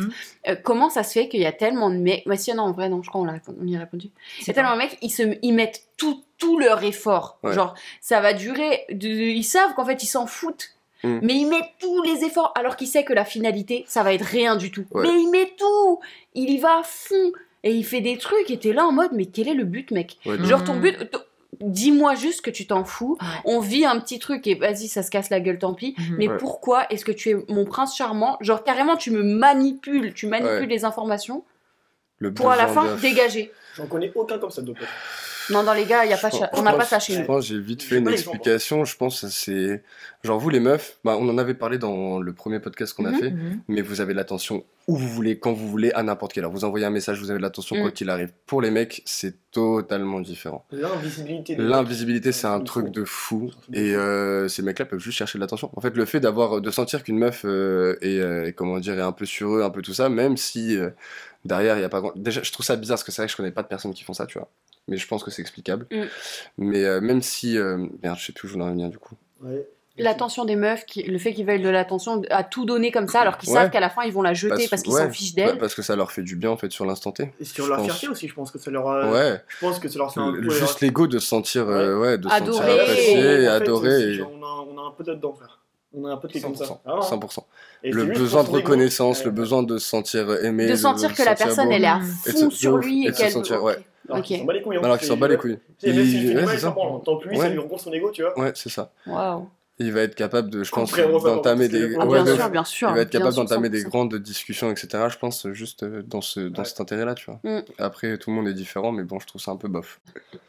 Euh, 0.49 0.55
comment 0.63 0.89
ça 0.89 1.03
se 1.03 1.13
fait 1.13 1.29
qu'il 1.29 1.41
y 1.41 1.47
a 1.47 1.53
tellement 1.53 1.91
de 1.91 1.97
mecs... 1.97 2.23
Bah 2.27 2.37
si, 2.37 2.53
non, 2.55 2.63
en 2.65 2.73
vrai, 2.73 2.89
non, 2.89 3.03
je 3.03 3.09
crois 3.11 3.21
qu'on 3.21 3.27
l'a- 3.27 3.39
on 3.63 3.67
y 3.67 3.77
a 3.77 3.81
répondu. 3.81 4.07
Il 4.07 4.11
y 4.11 4.43
a 4.43 4.45
C'est 4.47 4.53
tellement 4.55 4.73
de 4.73 4.79
mecs, 4.79 4.97
ils, 5.03 5.11
se, 5.11 5.23
ils 5.43 5.53
mettent 5.53 5.83
tout, 5.97 6.23
tout 6.39 6.59
leur 6.59 6.83
effort. 6.85 7.39
Ouais. 7.43 7.53
Genre, 7.53 7.75
ça 8.01 8.21
va 8.21 8.33
durer... 8.33 8.85
de- 8.91 9.09
ils 9.09 9.45
savent 9.45 9.75
qu'en 9.75 9.85
fait, 9.85 10.03
ils 10.03 10.07
s'en 10.07 10.27
foutent. 10.27 10.71
Mm. 11.05 11.19
Mais 11.23 11.35
il 11.35 11.47
met 11.47 11.63
tous 11.81 12.03
les 12.03 12.25
efforts, 12.25 12.53
alors 12.57 12.77
qu'il 12.77 12.89
sait 12.89 13.05
que 13.05 13.13
la 13.13 13.25
finalité, 13.25 13.85
ça 13.87 14.03
va 14.03 14.13
être 14.13 14.25
rien 14.25 14.57
du 14.57 14.71
tout. 14.71 14.85
Ouais. 14.93 15.03
Mais 15.03 15.21
il 15.23 15.31
met 15.31 15.53
tout 15.59 16.01
Il 16.35 16.51
y 16.51 16.59
va 16.59 16.79
à 16.79 16.83
fond 16.83 17.33
Et 17.65 17.73
il 17.73 17.85
fait 17.85 18.01
des 18.01 18.19
trucs, 18.19 18.51
et 18.51 18.59
t'es 18.59 18.73
là 18.73 18.85
en 18.87 18.93
mode, 18.93 19.11
mais 19.13 19.27
quel 19.27 19.49
est 19.49 19.55
le 19.55 19.65
but, 19.65 19.91
mec? 19.91 20.19
Ouais. 20.27 20.37
Genre, 20.45 20.63
ton 20.65 20.77
but... 20.77 20.99
t- 21.11 21.19
Dis-moi 21.61 22.15
juste 22.15 22.43
que 22.43 22.51
tu 22.51 22.67
t'en 22.69 22.85
fous. 22.85 23.17
Ouais. 23.21 23.27
On 23.45 23.59
vit 23.59 23.85
un 23.85 23.99
petit 23.99 24.21
truc 24.21 24.47
et 24.47 24.55
vas-y, 24.55 24.87
ça 24.87 25.03
se 25.03 25.11
casse 25.11 25.29
la 25.31 25.41
gueule, 25.41 25.59
tant 25.59 25.75
pis. 25.75 25.97
Mhm. 25.99 26.17
Mais 26.19 26.29
Ouais. 26.29 26.37
pourquoi 26.37 26.87
est-ce 26.93 27.05
que 27.05 27.11
tu 27.11 27.31
es 27.31 27.37
mon 27.49 27.65
prince 27.65 27.97
charmant? 27.97 28.37
Genre, 28.41 28.63
carrément, 28.63 28.97
tu 28.97 29.11
me 29.11 29.23
manipules, 29.25 30.15
tu 30.15 30.27
manipules 30.29 30.53
Ouais. 30.61 30.67
les 30.67 30.85
informations 30.85 31.43
le 32.19 32.33
pour 32.33 32.51
à 32.53 32.57
la 32.57 32.69
fin 32.69 32.95
de- 32.95 33.01
dégager. 33.01 33.51
J'en 33.75 33.87
connais 33.87 34.13
aucun 34.15 34.39
comme 34.39 34.51
ça, 34.51 34.63
donc. 34.63 34.77
Non, 35.51 35.63
dans 35.63 35.75
les 35.75 35.85
gars, 35.85 36.05
y 36.07 36.13
a 36.13 36.17
pas 36.17 36.31
pense- 36.31 36.43
on 36.55 36.63
n'a 36.63 36.73
pas 36.75 36.85
ça 36.85 36.99
chez 36.99 37.15
Je 37.15 37.23
pense 37.23 37.47
j'ai 37.47 37.59
vite 37.59 37.83
fait 37.83 37.99
une 37.99 38.09
explication. 38.09 38.85
Je 38.85 38.97
pense 38.97 39.21
que 39.23 39.29
c'est 39.29 39.83
genre 40.25 40.39
vous 40.39 40.51
les 40.51 40.61
meufs. 40.61 40.99
Bah, 41.05 41.17
on 41.19 41.29
en 41.29 41.39
avait 41.39 41.55
parlé 41.55 41.79
dans 41.79 42.19
le 42.21 42.33
premier 42.33 42.61
podcast 42.61 42.93
qu'on 42.95 43.05
a 43.07 43.11
Mhm. 43.11 43.19
fait. 43.19 43.31
Mhm. 43.31 43.61
Mais 43.69 43.81
vous 43.83 44.01
avez 44.01 44.15
l'attention 44.15 44.65
où 44.87 44.97
vous 44.97 45.09
voulez, 45.09 45.39
quand 45.39 45.53
vous 45.53 45.69
voulez, 45.69 45.93
à 45.93 46.03
n'importe 46.03 46.33
quelle 46.33 46.45
heure. 46.45 46.51
Vous 46.51 46.65
envoyez 46.65 46.87
un 46.87 46.91
message, 46.91 47.21
vous 47.21 47.31
avez 47.31 47.41
l'attention 47.41 47.77
Mm. 47.77 47.83
quoi 47.83 47.91
qu'il 47.91 48.09
arrive. 48.09 48.31
Pour 48.47 48.63
les 48.63 48.71
mecs, 48.71 49.03
c'est 49.05 49.35
totalement 49.53 50.21
différent. 50.21 50.65
L'invisibilité. 50.73 51.57
L'invisibilité, 51.57 52.33
c'est 52.33 52.47
un 52.47 52.61
truc 52.61 52.89
de 52.91 53.05
fou. 53.05 53.51
Et 53.75 53.95
euh, 53.95 54.49
ces 54.49 54.63
mecs-là 54.63 54.87
peuvent 54.87 54.99
juste 55.01 55.19
chercher 55.19 55.37
de 55.39 55.43
l'attention. 55.43 55.71
En 55.77 55.81
fait, 55.83 55.95
le 55.95 56.05
fait 56.07 56.21
d'avoir, 56.21 56.61
de 56.63 56.71
sentir 56.71 57.03
qu'une 57.05 57.19
meuf 57.19 57.43
euh, 57.45 57.97
est, 58.01 58.19
euh, 58.19 58.51
comment 58.57 58.79
dire, 58.81 58.99
est 58.99 59.03
un 59.03 59.13
peu 59.13 59.27
sur 59.27 59.57
eux, 59.57 59.63
un 59.63 59.71
peu 59.71 59.83
tout 59.83 59.93
ça, 59.95 60.09
même 60.09 60.37
si 60.39 60.77
euh, 60.77 60.89
derrière 61.45 61.77
il 61.79 61.83
y 61.83 61.85
a 61.85 61.89
pas 61.89 62.01
grand. 62.01 62.13
Déjà, 62.17 62.43
je 62.43 62.53
trouve 62.53 62.65
ça 62.67 62.77
bizarre 62.77 62.97
parce 62.97 63.05
que 63.05 63.13
c'est 63.13 63.23
vrai 63.23 63.27
que 63.27 63.33
je 63.33 63.37
connais 63.37 63.51
pas 63.53 63.63
de 63.63 63.69
personnes 63.69 63.95
qui 63.95 64.05
font 64.05 64.13
ça, 64.15 64.27
tu 64.27 64.39
vois. 64.39 64.49
Mais 64.89 64.97
je 64.97 65.07
pense 65.07 65.23
que 65.23 65.31
c'est 65.31 65.43
explicable. 65.43 65.87
Mm. 65.91 66.03
Mais 66.59 66.85
euh, 66.85 67.01
même 67.01 67.23
si, 67.23 67.59
euh, 67.59 67.87
merde, 68.03 68.19
je 68.19 68.27
sais 68.27 68.33
plus 68.33 68.47
où 68.47 68.49
je 68.49 68.53
voulais 68.55 68.65
en 68.65 68.71
venir 68.71 68.89
du 68.89 68.99
coup. 68.99 69.15
Ouais. 69.43 69.69
L'attention 70.01 70.45
des 70.45 70.55
meufs, 70.55 70.87
qui, 70.87 71.03
le 71.03 71.19
fait 71.19 71.35
qu'ils 71.35 71.45
veulent 71.45 71.61
de 71.61 71.69
l'attention 71.69 72.23
à 72.31 72.45
tout 72.45 72.65
donner 72.65 72.93
comme 72.93 73.09
ça, 73.09 73.21
alors 73.23 73.37
qu'ils 73.37 73.49
Ouais. 73.49 73.57
savent 73.57 73.71
qu'à 73.71 73.81
la 73.81 73.91
fin 73.91 74.05
ils 74.05 74.13
vont 74.13 74.23
la 74.23 74.33
jeter 74.33 74.51
parce, 74.55 74.69
Parce- 74.69 74.83
qu'ils 74.83 74.93
ouais. 74.93 75.03
s'en 75.03 75.11
fichent 75.11 75.35
Bah, 75.35 75.47
d'elle. 75.47 75.59
parce 75.59 75.75
que 75.75 75.83
ça 75.83 75.97
leur 75.97 76.13
fait 76.13 76.23
du 76.23 76.37
bien 76.37 76.51
en 76.51 76.57
fait 76.57 76.71
sur 76.71 76.87
l'instant 76.87 77.11
T. 77.11 77.33
Et 77.41 77.45
sur 77.45 77.67
leur 77.67 77.79
pense. 77.79 77.87
fierté 77.87 78.07
aussi, 78.09 78.29
je 78.29 78.35
pense 78.35 78.53
que 78.53 78.61
ça 78.61 78.71
leur. 78.71 78.89
a- 78.89 79.11
Ouais. 79.11 79.43
Je 79.49 79.59
pense 79.59 79.81
que 79.81 79.89
ça 79.89 79.99
leur 79.99 80.15
fait 80.15 80.21
un 80.21 80.31
Le- 80.31 80.49
coup. 80.49 80.55
juste 80.55 80.81
l'ego 80.83 81.09
de 81.09 81.19
se 81.19 81.27
sentir, 81.27 81.69
euh, 81.69 81.99
ouais. 81.99 82.17
de 82.17 82.29
se 82.29 82.29
sentir 82.37 82.45
Adoré. 82.63 82.81
apprécié, 82.81 83.17
En 83.19 83.21
fait, 83.21 83.47
adoré. 83.49 83.89
aussi, 83.97 84.05
et- 84.05 84.15
genre, 84.15 84.31
On 84.33 84.43
a, 84.45 84.67
on 84.73 84.79
a 84.79 84.87
un 84.89 84.91
peu 84.93 85.03
là-dedans, 85.05 85.33
frère. 85.35 85.59
On 85.93 86.05
a 86.05 86.13
un 86.13 86.17
peu 86.17 86.29
est 86.33 86.41
comme 86.43 86.55
ça. 86.55 86.65
100%. 86.67 86.81
Ah, 86.87 87.01
100%. 87.03 87.47
Et 87.85 87.93
Le 87.93 88.05
besoin 88.07 88.43
de 88.45 88.49
reconnaissance, 88.51 89.25
le 89.25 89.31
besoin 89.31 89.63
de 89.63 89.79
se 89.79 89.89
sentir 89.89 90.31
aimé. 90.45 90.67
De 90.67 90.75
sentir 90.75 91.15
que 91.15 91.23
la 91.23 91.35
personne 91.35 91.67
beau. 91.69 91.73
elle 91.75 91.85
est 91.85 91.87
à 91.87 92.01
fond 92.01 92.51
sur 92.51 92.77
lui 92.79 93.07
Et 93.07 93.13
qu'elle. 93.13 93.31
sentir, 93.31 93.63
ouais. 93.63 93.77
Alors 94.11 94.23
qu'il 94.23 94.37
Ok. 94.37 94.41
s'en 94.41 94.47
bat 94.47 94.53
les 94.55 94.63
couilles. 94.63 94.77
hein. 94.79 94.81
Alors 94.85 94.99
qu'il 94.99 95.07
s'en 95.07 95.17
bat 95.17 95.29
les 95.29 95.37
couilles. 95.37 95.59
Il- 95.83 95.93
du 95.93 95.99
ouais, 96.01 96.45
c'est 96.47 96.55
il 96.55 96.59
ça. 96.61 96.75
Tant 97.05 97.19
que 97.19 97.29
lui, 97.29 97.37
ça 97.37 97.43
Ouais. 97.45 97.51
lui 97.51 97.61
son 97.77 97.93
ego, 97.93 98.11
tu 98.11 98.23
vois. 98.23 98.39
Ouais, 98.39 98.53
c'est 98.55 98.71
ça. 98.71 98.91
Waouh. 99.07 99.49
Il 99.81 99.93
va 99.93 100.01
être 100.01 100.17
capable 100.17 100.51
de, 100.51 100.65
je 100.65 100.73
pense, 100.73 100.93
d'entamer 100.93 101.69
des, 101.69 101.79
que- 101.91 101.95
Ah, 102.01 102.07
ouais, 102.07 102.21
bien 102.21 102.33
de- 102.33 102.35
sûr, 102.37 102.51
bien 102.51 102.65
sûr. 102.65 102.89
il 102.89 102.95
va 102.97 103.01
être 103.03 103.11
bien 103.11 103.21
capable 103.21 103.35
sûr, 103.35 103.45
d'entamer 103.45 103.69
des 103.69 103.83
100%. 103.83 103.89
grandes 103.91 104.15
discussions, 104.17 104.71
etc. 104.73 105.05
Je 105.09 105.17
pense 105.19 105.47
juste 105.53 105.85
euh, 105.85 106.03
dans 106.05 106.21
ce, 106.21 106.41
dans 106.41 106.63
Ouais. 106.63 106.69
cet 106.69 106.81
intérêt-là, 106.81 107.15
tu 107.15 107.27
vois. 107.27 107.39
Mm. 107.45 107.61
Après, 107.79 108.19
tout 108.19 108.31
le 108.31 108.37
monde 108.37 108.49
est 108.49 108.55
différent, 108.55 108.91
mais 108.91 109.05
bon, 109.05 109.21
je 109.21 109.27
trouve 109.29 109.41
ça 109.41 109.53
un 109.53 109.57
peu 109.57 109.69
bof. 109.69 110.01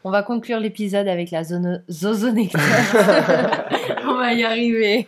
On 0.02 0.10
va 0.10 0.24
conclure 0.24 0.58
l'épisode 0.58 1.06
avec 1.06 1.30
la 1.30 1.44
zone 1.44 1.84
zozonecdote. 1.88 2.60
On 4.20 4.24
va 4.24 4.34
y 4.34 4.44
arriver. 4.44 5.06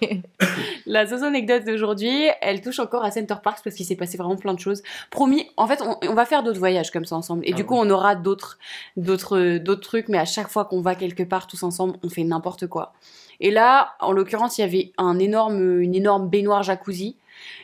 La 0.87 1.07
zozo 1.07 1.27
anecdote 1.27 1.65
d'aujourd'hui, 1.65 2.29
elle 2.41 2.61
touche 2.61 2.79
encore 2.79 3.05
à 3.05 3.11
Center 3.11 3.35
Parks 3.43 3.61
parce 3.63 3.77
qu'il 3.77 3.87
s'est 3.87 3.97
passé 3.97 4.17
vraiment 4.17 4.37
plein 4.37 4.55
de 4.55 4.59
choses. 4.59 4.83
Promis, 5.11 5.49
en 5.57 5.67
fait, 5.67 5.81
on, 5.83 5.97
on 6.09 6.15
va 6.15 6.25
faire 6.25 6.43
d'autres 6.43 6.59
voyages 6.59 6.91
comme 6.91 7.05
ça 7.05 7.17
ensemble. 7.17 7.45
Et 7.45 7.53
Ah 7.53 7.57
du 7.57 7.63
ouais. 7.63 7.69
coup, 7.69 7.75
on 7.77 7.89
aura 7.91 8.15
d'autres, 8.15 8.59
d'autres, 8.97 9.59
d'autres 9.59 9.83
trucs, 9.83 10.09
mais 10.09 10.19
à 10.19 10.25
chaque 10.25 10.49
fois 10.49 10.65
qu'on 10.65 10.81
va 10.81 10.95
quelque 10.95 11.23
part 11.23 11.47
tous 11.47 11.63
ensemble, 11.63 11.95
on 12.03 12.09
fait 12.09 12.25
n'importe 12.25 12.67
quoi. 12.67 12.95
Et 13.41 13.51
là, 13.51 13.95
en 14.01 14.13
l'occurrence, 14.13 14.59
il 14.59 14.63
y 14.63 14.65
avait 14.65 14.93
un 14.99 15.19
énorme, 15.19 15.81
une 15.81 15.95
énorme 15.95 16.29
baignoire 16.29 16.63
jacuzzi. 16.63 17.17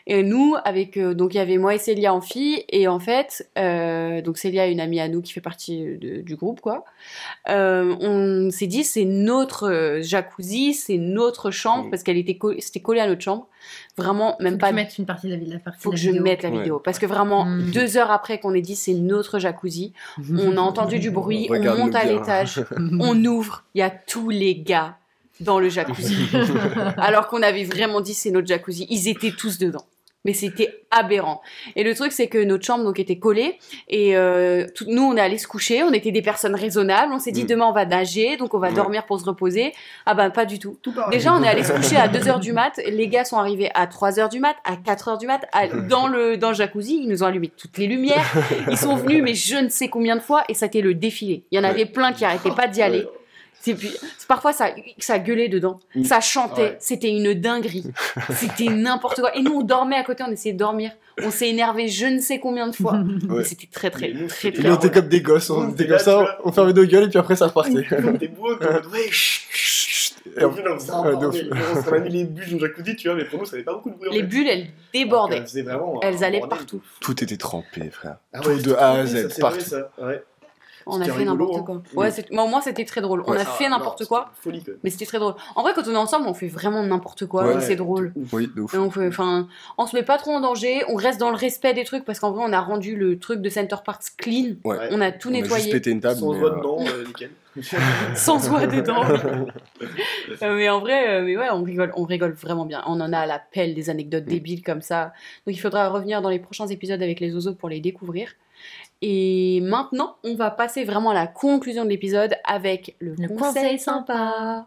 Et 0.07 0.23
nous, 0.23 0.55
avec 0.65 0.97
euh, 0.97 1.15
donc 1.15 1.35
il 1.35 1.37
y 1.37 1.41
avait 1.41 1.59
moi 1.59 1.75
et 1.75 1.79
Célia 1.79 2.15
en 2.15 2.21
fille, 2.21 2.65
et 2.71 2.89
en 2.89 2.99
fait, 2.99 3.49
euh, 3.59 4.23
donc 4.23 4.39
Célia 4.39 4.67
est 4.67 4.73
une 4.73 4.81
amie 4.81 5.01
à 5.01 5.09
nous 5.09 5.21
qui 5.23 5.33
fait 5.33 5.41
partie 5.41 5.97
de- 5.99 6.23
du 6.23 6.37
groupe, 6.37 6.61
quoi. 6.61 6.85
Euh, 7.51 7.95
on 8.01 8.51
s'est 8.51 8.67
dit 8.67 8.85
c'est 8.85 9.05
notre 9.05 9.99
jacuzzi, 10.03 10.75
c'est 10.75 10.97
notre 10.99 11.51
chambre 11.51 11.91
parce 11.91 12.03
qu'elle 12.03 12.17
était 12.19 12.37
co- 12.37 12.55
c'était 12.59 12.81
collé 12.81 13.01
à 13.01 13.07
notre 13.07 13.21
chambre. 13.23 13.49
Vraiment, 13.97 14.37
même 14.41 14.53
Faut 14.53 14.57
que 14.57 14.61
pas. 14.61 14.69
tu 14.69 14.75
mettes 14.75 14.99
une 14.99 15.07
partie 15.07 15.29
de 15.29 15.35
la, 15.35 15.55
la 15.55 15.59
partie 15.59 15.81
Faut 15.83 15.91
de 15.91 15.97
que 15.97 16.07
la 16.07 16.13
je 16.13 16.19
mette 16.23 16.43
la 16.43 16.51
Ouais. 16.51 16.59
vidéo 16.59 16.79
parce 16.79 16.99
que 16.99 17.07
vraiment 17.07 17.45
Mm. 17.45 17.71
deux 17.73 17.97
heures 17.97 18.11
après 18.11 18.39
qu'on 18.41 18.55
ait 18.55 18.61
dit 18.63 18.77
c'est 18.77 18.95
notre 18.95 19.39
jacuzzi, 19.39 19.93
on 20.39 20.57
a 20.57 20.61
entendu 20.61 20.99
du 20.99 21.11
bruit, 21.11 21.49
on 21.51 21.77
monte 21.77 21.95
à 21.95 22.05
l'étage, 22.05 22.61
on 23.01 23.25
ouvre, 23.25 23.65
il 23.75 23.79
y 23.81 23.83
a 23.83 23.91
tous 23.91 24.31
les 24.31 24.55
gars 24.57 24.97
dans 25.41 25.59
le 25.61 25.69
jacuzzi. 25.69 26.17
Alors 26.97 27.29
qu'on 27.29 27.43
avait 27.43 27.65
vraiment 27.65 28.01
dit 28.01 28.15
c'est 28.15 28.31
notre 28.31 28.47
jacuzzi, 28.47 28.87
ils 28.91 29.09
étaient 29.09 29.33
tous 29.33 29.59
dedans. 29.59 29.85
Mais 30.25 30.33
c'était 30.35 30.83
aberrant. 30.91 31.41
Et 31.77 31.85
le 31.85 31.95
truc, 31.95 32.11
c'est 32.11 32.27
que 32.27 32.43
notre 32.43 32.65
chambre 32.67 32.83
donc 32.85 32.99
était 32.99 33.19
collée 33.21 33.57
et 33.89 34.17
euh, 34.17 34.67
tout- 34.75 34.85
nous, 34.89 35.01
on 35.03 35.17
est 35.17 35.21
allés 35.21 35.39
se 35.39 35.47
coucher. 35.47 35.85
On 35.85 35.93
était 35.93 36.11
des 36.11 36.23
personnes 36.23 36.57
raisonnables. 36.57 37.13
On 37.15 37.21
s'est 37.21 37.31
dit 37.31 37.45
Mm. 37.45 37.47
demain 37.47 37.67
on 37.67 37.73
va 37.73 37.87
nager, 37.87 38.37
donc 38.37 38.53
on 38.53 38.59
va 38.59 38.69
Ouais. 38.69 38.75
dormir 38.75 39.07
pour 39.07 39.21
se 39.21 39.25
reposer. 39.25 39.73
Ah 40.07 40.15
ben 40.15 40.31
pas 40.31 40.45
du 40.45 40.59
tout. 40.59 40.77
Déjà, 41.13 41.33
on 41.33 41.43
est 41.43 41.49
allé 41.49 41.63
se 41.63 41.73
coucher 41.77 41.97
à 41.97 42.09
2h 42.09 42.41
du 42.41 42.53
mat. 42.53 42.79
Les 42.89 43.07
gars 43.07 43.25
sont 43.25 43.37
arrivés 43.39 43.71
à 43.75 43.87
3h 43.87 44.29
du 44.29 44.41
mat, 44.41 44.57
à 44.65 44.75
4h 44.75 45.19
du 45.19 45.27
mat, 45.29 45.47
à- 45.53 45.69
dans, 45.89 46.09
le, 46.09 46.37
dans 46.37 46.49
le 46.49 46.55
jacuzzi. 46.57 46.99
Ils 47.05 47.09
nous 47.09 47.23
ont 47.23 47.27
allumé 47.27 47.49
toutes 47.57 47.79
les 47.79 47.87
lumières. 47.87 48.27
Ils 48.69 48.77
sont 48.77 48.97
venus, 48.97 49.23
mais 49.23 49.35
je 49.35 49.57
ne 49.57 49.69
sais 49.69 49.89
combien 49.89 50.17
de 50.17 50.21
fois, 50.21 50.43
et 50.49 50.55
ça 50.55 50.65
a 50.65 50.69
été 50.69 50.83
le 50.83 50.95
défilé. 50.95 51.45
Il 51.53 51.57
y 51.57 51.61
en 51.61 51.65
avait 51.65 51.87
plein 51.87 52.13
qui 52.13 52.25
arrêtaient 52.25 52.51
pas 52.51 52.67
d'y 52.67 52.83
aller. 52.83 53.07
C'est 53.61 53.77
parfois, 54.29 54.53
ça, 54.53 54.71
ça 54.99 55.19
gueulait 55.19 55.49
dedans. 55.49 55.81
Mm. 55.95 56.05
Ça 56.05 56.21
chantait. 56.21 56.63
Ouais. 56.63 56.77
C'était 56.79 57.09
une 57.09 57.35
dinguerie. 57.35 57.85
C'était 58.31 58.67
n'importe 58.67 59.21
quoi. 59.21 59.37
Et 59.37 59.43
nous, 59.43 59.53
on 59.53 59.63
dormait 59.63 59.97
à 59.97 60.05
côté, 60.05 60.23
on 60.27 60.31
essayait 60.31 60.53
de 60.53 60.59
dormir. 60.59 60.93
On 61.23 61.31
s'est 61.31 61.49
énervé 61.49 61.89
je 61.89 62.07
ne 62.07 62.21
sais 62.21 62.39
combien 62.39 62.69
de 62.69 62.77
fois. 62.77 62.99
Ouais. 63.29 63.39
Mais 63.39 63.45
C'était 63.45 63.69
très, 63.71 63.91
très, 63.91 64.13
nous, 64.13 64.29
très, 64.29 64.53
très. 64.53 64.71
On 64.71 64.77
était 64.77 64.91
comme 64.91 65.09
des 65.09 65.21
gosses, 65.21 65.51
on 65.51 65.71
était 65.71 65.87
comme 65.87 65.99
ça, 65.99 66.39
on 66.45 66.53
fermait 66.53 66.73
nos 66.73 66.85
gueules 66.85 67.05
et 67.05 67.09
puis 67.09 67.19
après 67.19 67.37
ça 67.37 67.49
repartait. 67.49 67.73
Des 68.19 68.29
bouts, 68.29 68.49
ouais, 68.49 69.09
chut, 69.11 69.49
chut, 69.51 69.91
chut. 69.91 70.15
Et 70.37 70.45
au 70.45 70.53
final, 70.53 70.73
on 70.73 70.79
faisait 70.79 70.93
un 70.93 71.03
Ouais, 71.03 71.11
de 71.11 71.17
bordel. 71.17 71.51
On 71.53 71.93
a 71.93 71.99
mis 71.99 72.11
les 72.11 72.25
dans 72.25 72.53
le 72.53 72.59
jacuzzi, 72.59 72.97
tu 72.97 73.09
vois, 73.09 73.17
mais 73.17 73.25
pour 73.25 73.41
nous, 73.41 73.45
ça 73.45 73.57
avait 73.57 73.65
pas 73.65 73.75
beaucoup 73.75 73.91
de 73.91 73.97
bruit. 73.97 74.11
Les 74.13 74.23
bulles, 74.23 74.49
elles 74.49 74.69
débordaient. 74.93 75.45
Elles 76.03 76.25
allaient 76.25 76.41
partout. 76.49 76.81
Tout 77.01 77.23
était 77.23 77.37
trempé, 77.37 77.91
frère. 77.91 78.17
Ah 78.33 78.41
Tout 78.41 78.57
de 78.57 78.73
A 78.75 78.93
à 78.93 79.07
Z, 79.07 79.39
partout. 79.41 79.65
Ouais. 80.89 80.95
On 80.97 81.01
a 81.01 81.05
fait 81.05 81.25
n'importe 81.25 81.57
hein. 81.57 81.63
quoi. 81.65 81.83
Ouais, 81.95 82.09
Mm. 82.09 82.13
c'est- 82.13 82.31
mais 82.31 82.41
au 82.43 82.47
moins, 82.47 82.61
c'était 82.61 82.85
très 82.85 83.01
drôle. 83.01 83.23
On 83.27 83.33
Ouais. 83.33 83.39
a 83.41 83.45
fait 83.45 83.67
Ah, 83.67 83.71
n'importe 83.71 84.07
quoi, 84.07 84.31
Folie, 84.41 84.65
mais 84.83 84.91
c'était 84.91 85.05
très 85.07 85.19
drôle. 85.19 85.35
En 85.55 85.63
vrai, 85.63 85.73
quand 85.75 85.87
on 85.87 85.93
est 85.93 85.97
ensemble, 85.97 86.27
on 86.27 86.35
fait 86.35 86.49
vraiment 86.49 86.83
n'importe 86.83 87.27
quoi. 87.27 87.47
Ouais. 87.47 87.61
c'est 87.61 87.77
drôle. 87.77 88.13
Oui, 88.33 88.51
de 88.55 88.63
ouf. 88.63 88.73
Et 88.75 88.79
on, 88.79 88.91
fait, 88.91 89.07
enfin, 89.09 89.47
on 89.77 89.87
se 89.87 89.95
met 89.95 90.03
pas 90.03 90.17
trop 90.19 90.31
en 90.33 90.41
danger, 90.41 90.83
on 90.89 90.95
reste 90.97 91.21
dans 91.21 91.31
le 91.31 91.37
respect 91.37 91.75
des 91.75 91.85
trucs 91.85 92.05
parce 92.05 92.19
qu'en 92.21 92.31
vrai 92.33 92.43
on 92.47 92.53
a 92.53 92.61
rendu 92.61 92.97
le 92.97 93.19
truc 93.19 93.41
de 93.43 93.49
Center 93.51 93.77
Parks 93.85 94.05
clean, 94.17 94.55
Ouais. 94.65 94.89
on 94.93 95.01
a 95.01 95.13
tout 95.13 95.29
On 95.29 95.33
a 95.33 95.37
juste 95.39 95.51
nettoyé 95.51 95.73
pété 95.73 95.91
une 95.91 96.01
table, 96.01 96.19
Sans 96.21 96.33
voix 96.33 96.53
euh, 96.53 96.57
dedans, 96.59 96.79
euh, 96.87 97.05
nickel. 97.07 97.31
sans 98.15 98.49
oie 98.51 98.67
dedans. 98.67 99.03
Euh, 100.43 100.55
mais 100.57 100.69
en 100.69 100.81
vrai, 100.81 101.23
mais 101.23 101.37
ouais, 101.37 101.49
on 101.53 101.63
rigole, 101.63 101.93
on 101.97 102.05
rigole 102.05 102.33
vraiment 102.33 102.65
bien. 102.67 102.83
On 102.87 103.01
en 103.01 103.13
a 103.13 103.19
à 103.19 103.27
la 103.27 103.39
pelle 103.39 103.75
des 103.75 103.91
anecdotes 103.91 104.25
Mm. 104.27 104.31
débiles 104.31 104.63
comme 104.63 104.83
ça. 104.83 105.13
Donc 105.47 105.57
il 105.57 105.59
faudra 105.59 105.89
revenir 105.89 106.23
dans 106.23 106.29
les 106.31 106.39
prochains 106.39 106.67
épisodes 106.67 107.03
avec 107.03 107.19
les 107.21 107.35
oiseaux 107.35 107.55
pour 107.55 107.69
les 107.69 107.81
découvrir. 107.81 108.31
Et 109.01 109.61
maintenant, 109.63 110.17
on 110.25 110.35
va 110.35 110.51
passer 110.51 110.85
vraiment 110.85 111.11
à 111.11 111.15
la 111.15 111.27
conclusion 111.27 111.85
de 111.85 111.91
l'épisode 111.91 112.35
avec 112.45 112.97
le, 113.01 113.15
Le 113.19 113.29
conseil, 113.29 113.39
conseil 113.39 113.79
sympa. 113.79 114.67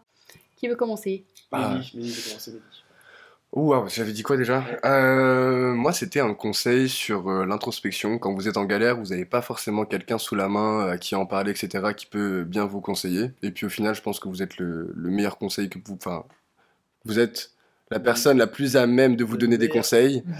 Qui 0.56 0.68
veut 0.68 0.76
commencer? 0.76 1.24
Ah. 1.50 1.78
Commencé, 1.92 2.50
Mehdi. 2.52 2.62
Ouh, 3.52 3.74
wow, 3.74 3.86
j'avais 3.86 4.12
dit 4.12 4.22
quoi 4.22 4.38
déjà? 4.38 4.64
Euh, 4.86 5.74
Moi, 5.74 5.92
c'était 5.92 6.20
un 6.20 6.32
conseil 6.32 6.88
sur 6.88 7.28
euh, 7.28 7.44
l'introspection. 7.44 8.18
Quand 8.18 8.32
vous 8.32 8.48
êtes 8.48 8.56
en 8.56 8.64
galère, 8.64 8.96
vous 8.96 9.08
n'avez 9.08 9.26
pas 9.26 9.42
forcément 9.42 9.84
quelqu'un 9.84 10.16
sous 10.16 10.34
la 10.34 10.48
main 10.48 10.88
à 10.88 10.96
qui 10.96 11.14
en 11.14 11.26
parler, 11.26 11.50
etc., 11.50 11.92
qui 11.94 12.06
peut 12.06 12.44
bien 12.44 12.64
vous 12.64 12.80
conseiller. 12.80 13.30
Et 13.42 13.50
puis 13.50 13.66
au 13.66 13.68
final, 13.68 13.94
je 13.94 14.00
pense 14.00 14.20
que 14.20 14.28
vous 14.28 14.42
êtes 14.42 14.56
le, 14.56 14.90
le 14.94 15.10
meilleur 15.10 15.36
conseil 15.36 15.68
que 15.68 15.78
vous. 15.84 15.96
Enfin, 15.96 16.24
vous 17.04 17.18
êtes 17.18 17.50
la 17.92 18.00
personne 18.00 18.38
la 18.38 18.46
plus 18.46 18.76
à 18.76 18.86
même 18.86 19.16
de 19.16 19.24
vous 19.24 19.36
donner 19.36 19.58
des 19.58 19.68
conseils. 19.68 20.22
Mhm. 20.26 20.34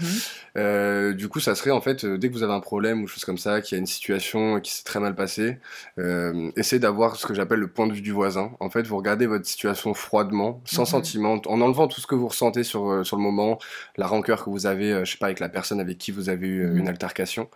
Euh, 0.55 1.13
du 1.13 1.29
coup, 1.29 1.39
ça 1.39 1.55
serait 1.55 1.71
en 1.71 1.81
fait, 1.81 2.03
euh, 2.05 2.17
dès 2.17 2.29
que 2.29 2.33
vous 2.33 2.43
avez 2.43 2.53
un 2.53 2.59
problème 2.59 3.01
ou 3.01 3.07
chose 3.07 3.25
comme 3.25 3.37
ça, 3.39 3.61
qu'il 3.61 3.75
y 3.75 3.77
a 3.77 3.79
une 3.79 3.87
situation 3.87 4.59
qui 4.59 4.71
s'est 4.71 4.83
très 4.83 4.99
mal 4.99 5.15
passée, 5.15 5.57
euh, 5.99 6.51
essayez 6.55 6.79
d'avoir 6.79 7.15
ce 7.15 7.25
que 7.25 7.33
j'appelle 7.33 7.59
le 7.59 7.67
point 7.67 7.87
de 7.87 7.93
vue 7.93 8.01
du 8.01 8.11
voisin. 8.11 8.51
En 8.59 8.69
fait, 8.69 8.85
vous 8.85 8.97
regardez 8.97 9.25
votre 9.25 9.45
situation 9.47 9.93
froidement, 9.93 10.61
sans 10.65 10.83
Mhm. 10.83 10.87
sentiment, 10.87 11.41
en 11.47 11.61
enlevant 11.61 11.87
tout 11.87 12.01
ce 12.01 12.07
que 12.07 12.13
vous 12.15 12.27
ressentez 12.27 12.63
sur, 12.63 13.03
sur 13.05 13.17
le 13.17 13.23
moment, 13.23 13.57
la 13.97 14.05
rancœur 14.05 14.43
que 14.43 14.49
vous 14.49 14.65
avez, 14.67 15.03
je 15.05 15.11
sais 15.11 15.17
pas, 15.17 15.27
avec 15.27 15.39
la 15.39 15.49
personne 15.49 15.79
avec 15.79 15.97
qui 15.97 16.11
vous 16.11 16.29
avez 16.29 16.47
eu 16.47 16.65
euh, 16.65 16.69
Mhm. 16.73 16.77
une 16.77 16.87
altercation. 16.87 17.49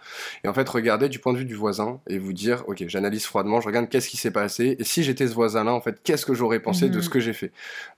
Et 0.44 0.48
en 0.48 0.54
fait, 0.54 0.68
regardez 0.68 1.08
du 1.10 1.20
point 1.20 1.34
de 1.34 1.38
vue 1.38 1.46
du 1.46 1.56
voisin 1.56 2.00
et 2.08 2.18
vous 2.18 2.34
dire, 2.34 2.64
ok, 2.68 2.84
j'analyse 2.88 3.26
froidement, 3.26 3.62
je 3.62 3.68
regarde 3.68 3.90
qu'est-ce 3.90 4.10
qui 4.10 4.18
s'est 4.18 4.32
passé, 4.32 4.76
et 4.80 4.84
si 4.84 5.04
j'étais 5.04 5.28
ce 5.28 5.34
voisin-là, 5.34 5.74
en 5.74 5.82
fait, 5.82 5.98
qu'est-ce 6.04 6.26
que 6.26 6.34
j'aurais 6.34 6.60
pensé 6.60 6.90
de 6.90 7.00
ce 7.02 7.10
que 7.10 7.20
j'ai 7.20 7.34
fait. 7.34 7.52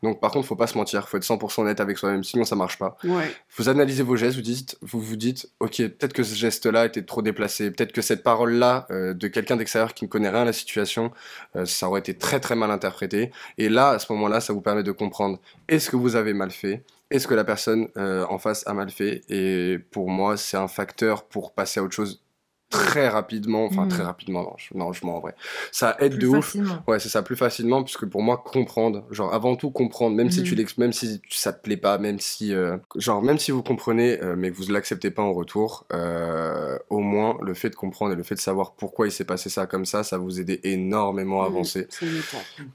Donc, 0.04 0.20
par 0.20 0.32
contre, 0.32 0.46
faut 0.48 0.56
pas 0.56 0.68
se 0.68 0.78
mentir, 0.78 1.08
faut 1.08 1.18
être 1.18 1.24
100% 1.24 1.62
honnête 1.64 1.80
avec 1.80 1.89
soi-même, 1.98 2.24
sinon 2.24 2.44
ça 2.44 2.56
marche 2.56 2.78
pas 2.78 2.98
Ouais. 3.04 3.32
vous 3.58 3.70
analysez 3.70 4.04
vos 4.04 4.16
gestes, 4.16 4.36
vous 4.36 4.42
dites, 4.42 4.78
vous 4.82 5.02
vous 5.02 5.16
dites, 5.16 5.50
ok, 5.60 5.78
peut-être 5.78 6.14
que 6.14 6.24
ce 6.24 6.36
geste-là 6.36 6.86
était 6.86 7.04
trop 7.04 7.22
déplacé, 7.22 7.72
peut-être 7.72 7.92
que 7.92 8.02
cette 8.02 8.24
parole-là 8.24 8.88
euh, 8.92 9.14
de 9.14 9.28
quelqu'un 9.28 9.56
d'extérieur 9.56 9.94
qui 9.94 10.06
ne 10.06 10.10
connaît 10.10 10.30
rien 10.30 10.42
à 10.42 10.46
la 10.46 10.54
situation, 10.54 11.12
euh, 11.56 11.66
ça 11.66 11.88
aurait 11.88 12.00
été 12.02 12.14
très 12.14 12.40
très 12.40 12.56
mal 12.56 12.72
interprété. 12.72 13.32
Et 13.58 13.70
là, 13.70 13.90
à 13.90 14.00
ce 14.00 14.12
moment-là, 14.14 14.42
ça 14.42 14.54
vous 14.54 14.62
permet 14.62 14.84
de 14.84 14.92
comprendre 14.92 15.40
est-ce 15.68 15.90
que 15.90 15.96
vous 15.96 16.16
avez 16.16 16.34
mal 16.34 16.52
fait, 16.52 16.84
est-ce 17.12 17.28
que 17.28 17.34
la 17.34 17.44
personne 17.44 17.88
euh, 17.98 18.26
en 18.30 18.38
face 18.38 18.66
a 18.68 18.74
mal 18.74 18.90
fait? 18.92 19.22
Et 19.30 19.80
pour 19.92 20.10
moi, 20.10 20.38
c'est 20.38 20.58
un 20.58 20.68
facteur 20.68 21.24
pour 21.24 21.54
passer 21.54 21.80
à 21.80 21.84
autre 21.84 21.96
chose 21.96 22.22
très 22.70 23.08
rapidement, 23.10 23.66
enfin 23.66 23.84
Mhm. 23.84 23.90
très 23.90 24.04
rapidement, 24.04 24.44
non, 24.44 24.54
je, 24.58 24.78
non, 24.78 24.94
je 24.94 25.06
mens 25.06 25.18
en 25.18 25.20
vrai. 25.20 25.36
Ça 25.72 25.96
aide 26.00 26.12
Plus 26.14 26.20
de 26.20 26.28
ouf. 26.28 26.46
facilement. 26.46 26.84
Ouais, 26.88 27.00
c'est 27.00 27.10
ça, 27.10 27.22
plus 27.24 27.36
facilement, 27.36 27.84
puisque 27.84 28.06
pour 28.06 28.22
moi, 28.22 28.38
comprendre, 28.46 29.06
genre 29.12 29.34
avant 29.34 29.56
tout 29.56 29.72
comprendre, 29.72 30.16
même 30.16 30.30
si 30.30 30.44
tu 30.44 30.56
l'ex- 30.56 30.78
même 30.78 30.94
si 30.94 31.22
ça 31.30 31.52
te 31.54 31.62
plaît 31.64 31.78
pas, 31.78 31.98
même 31.98 32.20
si, 32.20 32.54
euh, 32.54 32.78
genre 32.96 33.22
même 33.24 33.40
si 33.40 33.52
vous 33.52 33.64
comprenez, 33.64 34.22
euh, 34.22 34.36
mais 34.38 34.52
que 34.52 34.56
vous 34.58 34.72
l'acceptez 34.72 35.10
pas 35.12 35.24
en 35.24 35.34
retour, 35.34 35.86
euh, 35.94 36.78
au 36.90 37.00
moins 37.00 37.38
le 37.42 37.54
fait 37.56 37.70
de 37.72 37.76
comprendre 37.76 38.14
et 38.14 38.16
le 38.16 38.24
fait 38.24 38.36
de 38.36 38.40
savoir 38.40 38.74
pourquoi 38.74 39.08
il 39.08 39.12
s'est 39.12 39.26
passé 39.26 39.50
ça 39.50 39.66
comme 39.66 39.86
ça, 39.86 40.04
ça 40.04 40.18
vous 40.18 40.40
aider 40.40 40.60
énormément 40.64 41.42
à 41.44 41.50
Mhm. 41.50 41.54
avancer, 41.56 41.88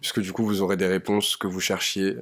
puisque 0.00 0.20
du 0.20 0.32
coup 0.32 0.44
vous 0.44 0.60
aurez 0.62 0.76
des 0.76 0.86
réponses 0.88 1.36
que 1.36 1.46
vous 1.46 1.60
cherchiez, 1.60 2.16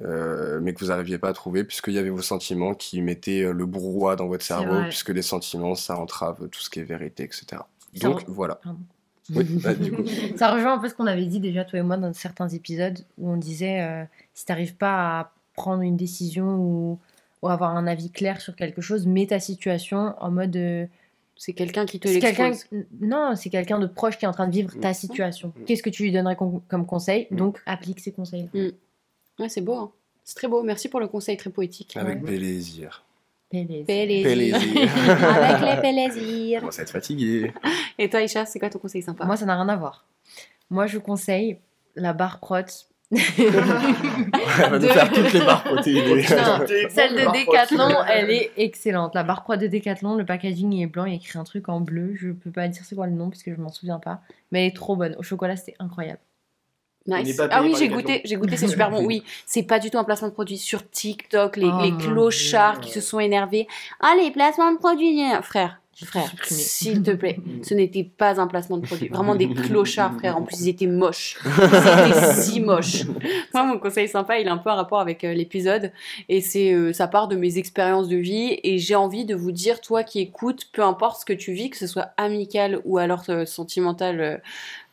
mais 0.61 0.73
que 0.73 0.79
vous 0.79 0.87
n'arriviez 0.87 1.17
pas 1.17 1.29
à 1.29 1.33
trouver, 1.33 1.63
puisqu'il 1.63 1.93
y 1.93 1.97
avait 1.99 2.09
vos 2.11 2.21
sentiments 2.21 2.73
qui 2.75 3.01
mettaient 3.01 3.51
le 3.51 3.65
brouhaha 3.65 4.15
dans 4.15 4.27
votre 4.27 4.45
cerveau, 4.45 4.83
puisque 4.89 5.09
les 5.09 5.21
sentiments, 5.23 5.75
ça 5.75 5.97
entrave 5.97 6.47
tout 6.49 6.59
ce 6.61 6.69
qui 6.69 6.79
est 6.79 6.83
vérité, 6.83 7.23
etc. 7.23 7.62
Donc 8.01 8.21
re- 8.21 8.25
voilà. 8.27 8.59
Oui, 9.33 9.43
bah, 9.63 9.73
du 9.73 9.91
coup. 9.91 10.03
Ça 10.35 10.51
rejoint 10.51 10.73
un 10.73 10.79
peu 10.79 10.89
ce 10.89 10.93
qu'on 10.95 11.07
avait 11.07 11.25
dit 11.25 11.39
déjà, 11.39 11.63
toi 11.65 11.79
et 11.79 11.83
moi, 11.83 11.97
dans 11.97 12.13
certains 12.13 12.49
épisodes 12.49 12.99
où 13.17 13.29
on 13.29 13.37
disait 13.37 13.81
euh, 13.81 14.03
si 14.33 14.45
t'arrives 14.45 14.75
pas 14.75 15.19
à 15.19 15.31
prendre 15.53 15.81
une 15.83 15.95
décision 15.97 16.55
ou, 16.57 16.99
ou 17.41 17.47
avoir 17.49 17.75
un 17.75 17.87
avis 17.87 18.09
clair 18.11 18.41
sur 18.41 18.55
quelque 18.55 18.81
chose, 18.81 19.05
mets 19.07 19.27
ta 19.27 19.39
situation 19.39 20.13
en 20.19 20.31
mode. 20.31 20.55
euh, 20.55 20.85
C'est 21.35 21.53
quelqu'un 21.53 21.85
qui 21.85 21.99
te 21.99 22.07
l'expose. 22.07 22.65
Non, 23.01 23.35
c'est 23.35 23.49
quelqu'un 23.49 23.79
de 23.79 23.87
proche 23.87 24.17
qui 24.17 24.25
est 24.25 24.27
en 24.27 24.33
train 24.33 24.47
de 24.47 24.53
vivre 24.53 24.77
ta 24.79 24.89
Mhm. 24.89 24.93
situation. 24.93 25.53
Mhm. 25.57 25.65
Qu'est-ce 25.65 25.83
que 25.83 25.89
tu 25.89 26.03
lui 26.03 26.11
donnerais 26.11 26.35
con- 26.35 26.61
comme 26.67 26.85
conseil 26.85 27.27
Mhm. 27.31 27.37
Donc, 27.37 27.61
applique 27.65 27.99
ces 28.01 28.11
conseils. 28.11 28.49
Ouais, 29.39 29.49
c'est 29.49 29.61
beau. 29.61 29.75
hein. 29.75 29.91
C'est 30.25 30.35
très 30.35 30.47
beau. 30.47 30.63
Merci 30.63 30.87
pour 30.89 30.99
le 30.99 31.07
conseil 31.07 31.35
très 31.37 31.49
poétique. 31.49 31.97
Avec 31.97 32.23
Ouais. 32.23 32.37
plaisir. 32.37 33.03
Plaisir. 33.53 33.85
Plaisir. 33.85 34.55
Avec 35.21 35.75
les 35.75 35.91
plaisirs. 35.91 36.59
Commence 36.61 36.79
à 36.79 36.81
être 36.81 36.89
fatigué. 36.89 37.53
Et 37.99 38.09
toi, 38.09 38.21
Isha, 38.21 38.45
c'est 38.45 38.57
quoi 38.57 38.69
ton 38.69 38.79
conseil 38.79 39.03
sympa? 39.03 39.25
Moi, 39.25 39.37
ça 39.37 39.45
n'a 39.45 39.55
rien 39.55 39.69
à 39.69 39.75
voir. 39.75 40.05
Moi, 40.71 40.87
je 40.87 40.97
conseille 40.97 41.57
la 41.95 42.13
barre 42.13 42.39
prot. 42.39 42.55
Elle 43.11 43.19
va 43.51 44.79
nous 44.79 44.87
faire 44.87 45.11
toutes 45.11 45.33
les 45.33 45.39
barres 45.41 45.63
protéinées. 45.63 46.23
Celle 46.89 47.13
de 47.13 47.45
Decathlon, 47.45 48.03
elle 48.09 48.31
est 48.31 48.51
excellente. 48.57 49.13
La 49.13 49.21
barre 49.21 49.43
prod 49.43 49.59
de 49.59 49.67
Decathlon, 49.67 50.15
le 50.15 50.25
packaging 50.25 50.73
il 50.73 50.81
est 50.81 50.87
blanc, 50.87 51.05
il 51.05 51.11
y 51.11 51.13
a 51.13 51.17
écrit 51.17 51.37
un 51.37 51.43
truc 51.43 51.69
en 51.69 51.79
bleu. 51.79 52.15
Je 52.15 52.29
peux 52.29 52.49
pas 52.49 52.67
dire 52.67 52.81
c'est 52.83 52.95
quoi 52.95 53.05
le 53.05 53.13
nom 53.13 53.29
parce 53.29 53.43
que 53.43 53.53
je 53.53 53.61
m'en 53.61 53.69
souviens 53.69 53.99
pas. 53.99 54.21
Mais 54.51 54.61
elle 54.61 54.71
est 54.71 54.75
trop 54.75 54.95
bonne. 54.95 55.15
Au 55.19 55.23
chocolat, 55.23 55.55
c'était 55.57 55.75
incroyable. 55.77 56.19
Nice. 57.05 57.41
Ah 57.51 57.61
oui, 57.61 57.75
j'ai 57.77 57.89
goûté, 57.89 58.21
j'ai 58.23 58.35
goûté, 58.35 58.55
c'est 58.55 58.67
super 58.67 58.89
bon. 58.91 59.05
Oui, 59.05 59.23
c'est 59.45 59.63
pas 59.63 59.79
du 59.79 59.91
tout 59.91 59.97
un 59.97 60.03
placement 60.05 60.29
de 60.29 60.33
produit 60.33 60.57
sur 60.57 60.89
TikTok, 60.89 61.57
les, 61.57 61.69
Oh 61.69 61.81
les 61.81 61.91
clochards 61.97 62.79
qui 62.79 62.91
se 62.91 63.01
sont 63.01 63.19
énervés. 63.19 63.67
Ah, 63.99 64.15
les 64.17 64.31
placements 64.31 64.71
de 64.71 64.77
produits, 64.77 65.21
frère. 65.41 65.79
Frère, 65.95 66.31
s'il 66.43 67.03
te 67.03 67.11
plaît, 67.11 67.39
ce 67.61 67.73
n'était 67.73 68.03
pas 68.03 68.41
un 68.41 68.47
placement 68.47 68.77
de 68.77 68.85
produit. 68.85 69.09
Vraiment 69.09 69.35
des 69.35 69.47
clochards, 69.47 70.15
frère. 70.15 70.37
En 70.37 70.41
plus, 70.41 70.61
ils 70.61 70.69
étaient 70.69 70.87
moches. 70.87 71.37
Ils 71.45 72.09
étaient 72.09 72.33
si 72.33 72.59
moches. 72.59 73.05
Moi, 73.53 73.63
mon 73.63 73.77
conseil 73.77 74.07
sympa, 74.07 74.39
il 74.39 74.47
a 74.47 74.53
un 74.53 74.57
peu 74.57 74.69
un 74.71 74.75
rapport 74.75 74.99
avec 74.99 75.23
euh, 75.23 75.33
l'épisode. 75.33 75.91
Et 76.29 76.41
c'est, 76.41 76.73
euh, 76.73 76.93
ça 76.93 77.07
part 77.07 77.27
de 77.27 77.35
mes 77.35 77.57
expériences 77.57 78.07
de 78.07 78.17
vie. 78.17 78.59
Et 78.63 78.79
j'ai 78.79 78.95
envie 78.95 79.25
de 79.25 79.35
vous 79.35 79.51
dire, 79.51 79.81
toi 79.81 80.03
qui 80.03 80.19
écoutes, 80.19 80.71
peu 80.71 80.83
importe 80.83 81.21
ce 81.21 81.25
que 81.25 81.33
tu 81.33 81.53
vis, 81.53 81.69
que 81.69 81.77
ce 81.77 81.87
soit 81.87 82.09
amical 82.17 82.81
ou 82.85 82.97
alors 82.97 83.23
euh, 83.29 83.45
sentimental 83.45 84.19
euh, 84.19 84.37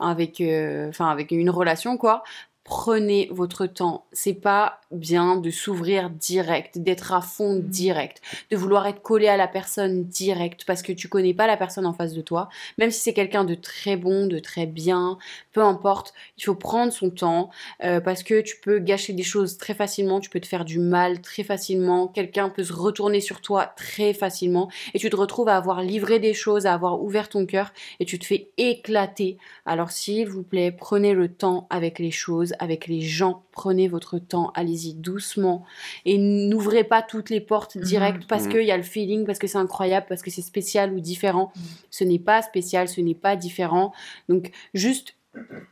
avec, 0.01 0.43
enfin, 0.89 1.09
avec 1.09 1.31
une 1.31 1.51
relation, 1.51 1.97
quoi. 1.97 2.23
Prenez 2.71 3.27
votre 3.33 3.67
temps. 3.67 4.05
C'est 4.13 4.33
pas 4.33 4.81
bien 4.93 5.37
de 5.37 5.51
s'ouvrir 5.51 6.09
direct, 6.09 6.79
d'être 6.79 7.13
à 7.13 7.21
fond 7.21 7.55
Mhm. 7.57 7.63
direct, 7.63 8.23
de 8.53 8.57
vouloir 8.57 8.87
être 8.87 9.03
collé 9.03 9.27
à 9.27 9.37
la 9.37 9.49
personne 9.49 10.05
direct 10.05 10.65
parce 10.65 10.83
que 10.83 10.93
tu 10.93 11.09
connais 11.09 11.35
pas 11.35 11.49
la 11.49 11.57
personne 11.57 11.85
en 11.85 11.93
face 11.93 12.13
de 12.13 12.21
toi. 12.21 12.49
Même 12.79 12.93
si 12.93 13.01
c'est 13.01 13.13
quelqu'un 13.13 13.43
de 13.43 13.57
très 13.57 13.97
bon, 13.97 14.27
de 14.29 14.39
très 14.39 14.67
bien, 14.67 15.19
peu 15.53 15.63
importe, 15.63 16.15
il 16.39 16.45
faut 16.45 16.55
prendre 16.55 16.93
son 16.93 17.11
temps 17.11 17.51
euh, 17.83 18.01
parce 18.01 18.23
que 18.23 18.41
tu 18.41 18.57
peux 18.61 18.79
gâcher 18.79 19.15
des 19.15 19.25
choses 19.25 19.59
très 19.59 19.75
facilement, 19.75 20.21
tu 20.21 20.31
peux 20.31 20.41
te 20.41 20.47
faire 20.47 20.65
du 20.65 20.79
mal 20.79 21.21
très 21.21 21.43
facilement, 21.43 22.07
quelqu'un 22.07 22.51
peut 22.51 22.63
se 22.63 22.73
retourner 22.73 23.21
sur 23.21 23.41
toi 23.41 23.67
très 23.77 24.15
facilement 24.15 24.71
et 24.95 25.01
tu 25.01 25.11
te 25.11 25.17
retrouves 25.17 25.49
à 25.49 25.57
avoir 25.57 25.83
livré 25.83 26.21
des 26.21 26.35
choses, 26.35 26.67
à 26.67 26.75
avoir 26.75 27.03
ouvert 27.03 27.29
ton 27.29 27.47
cœur 27.47 27.73
et 27.99 28.05
tu 28.05 28.21
te 28.21 28.27
fais 28.27 28.51
éclater. 28.59 29.39
Alors 29.67 29.91
s'il 29.91 30.29
vous 30.29 30.45
plaît, 30.45 30.71
prenez 30.71 31.15
le 31.15 31.29
temps 31.29 31.67
avec 31.69 31.99
les 31.99 32.13
choses, 32.13 32.55
avec 32.61 32.87
les 32.87 33.01
gens, 33.01 33.43
prenez 33.51 33.89
votre 33.89 34.19
temps, 34.19 34.53
allez-y 34.55 34.95
doucement 34.95 35.65
et 36.05 36.19
n'ouvrez 36.19 36.85
pas 36.85 37.03
toutes 37.03 37.31
les 37.31 37.41
portes 37.41 37.75
Mhm. 37.77 37.83
directes 37.83 38.27
parce 38.29 38.45
Mhm. 38.45 38.51
qu'il 38.53 38.63
y 38.65 38.71
a 38.71 38.77
le 38.77 38.83
feeling, 38.85 39.25
parce 39.27 39.39
que 39.41 39.47
c'est 39.49 39.59
incroyable, 39.59 40.07
parce 40.09 40.23
que 40.23 40.31
c'est 40.31 40.43
spécial 40.43 40.93
ou 40.93 41.01
différent. 41.01 41.53
Ce 41.91 42.05
n'est 42.05 42.19
pas 42.21 42.43
spécial, 42.43 42.89
ce 42.89 43.01
n'est 43.01 43.15
pas 43.17 43.35
différent. 43.35 43.93
Donc 44.29 44.53
juste 44.75 45.15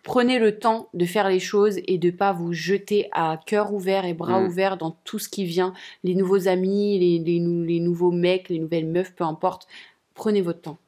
prenez 0.05 0.39
le 0.39 0.59
temps 0.59 0.89
de 0.95 1.05
faire 1.05 1.29
les 1.29 1.41
choses 1.41 1.79
et 1.89 1.99
de 1.99 2.11
pas 2.11 2.33
vous 2.33 2.53
jeter 2.53 3.09
à 3.13 3.41
cœur 3.45 3.73
ouvert 3.73 4.05
et 4.05 4.15
bras 4.15 4.41
ouverts 4.47 4.77
dans 4.77 4.93
tout 5.05 5.19
ce 5.19 5.29
qui 5.29 5.45
vient, 5.45 5.75
les 6.05 6.15
nouveaux 6.15 6.47
amis, 6.49 6.99
les, 6.99 7.19
les 7.19 7.41
nou- 7.41 7.65
les 7.65 7.81
nouveaux 7.81 8.13
mecs, 8.13 8.49
les 8.49 8.61
nouvelles 8.61 8.87
meufs, 8.87 9.13
peu 9.15 9.25
importe. 9.25 9.67
Prenez 10.15 10.43
votre 10.43 10.61
temps. 10.63 10.79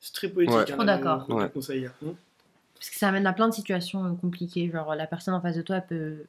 C'est 0.00 0.14
très 0.14 0.28
poétique. 0.28 0.54
Ouais. 0.56 0.62
hein, 0.62 0.74
Trop 0.74 0.84
d'accord. 0.84 1.26
Ouais. 1.28 1.50
Parce 2.78 2.90
que 2.90 2.96
ça 2.96 3.08
amène 3.08 3.26
à 3.26 3.32
plein 3.32 3.48
de 3.48 3.54
situations 3.54 4.04
euh, 4.04 4.10
compliquées. 4.20 4.70
Genre, 4.70 4.94
la 4.94 5.06
personne 5.06 5.34
en 5.34 5.40
face 5.40 5.56
de 5.56 5.62
toi 5.62 5.80
peut 5.80 6.24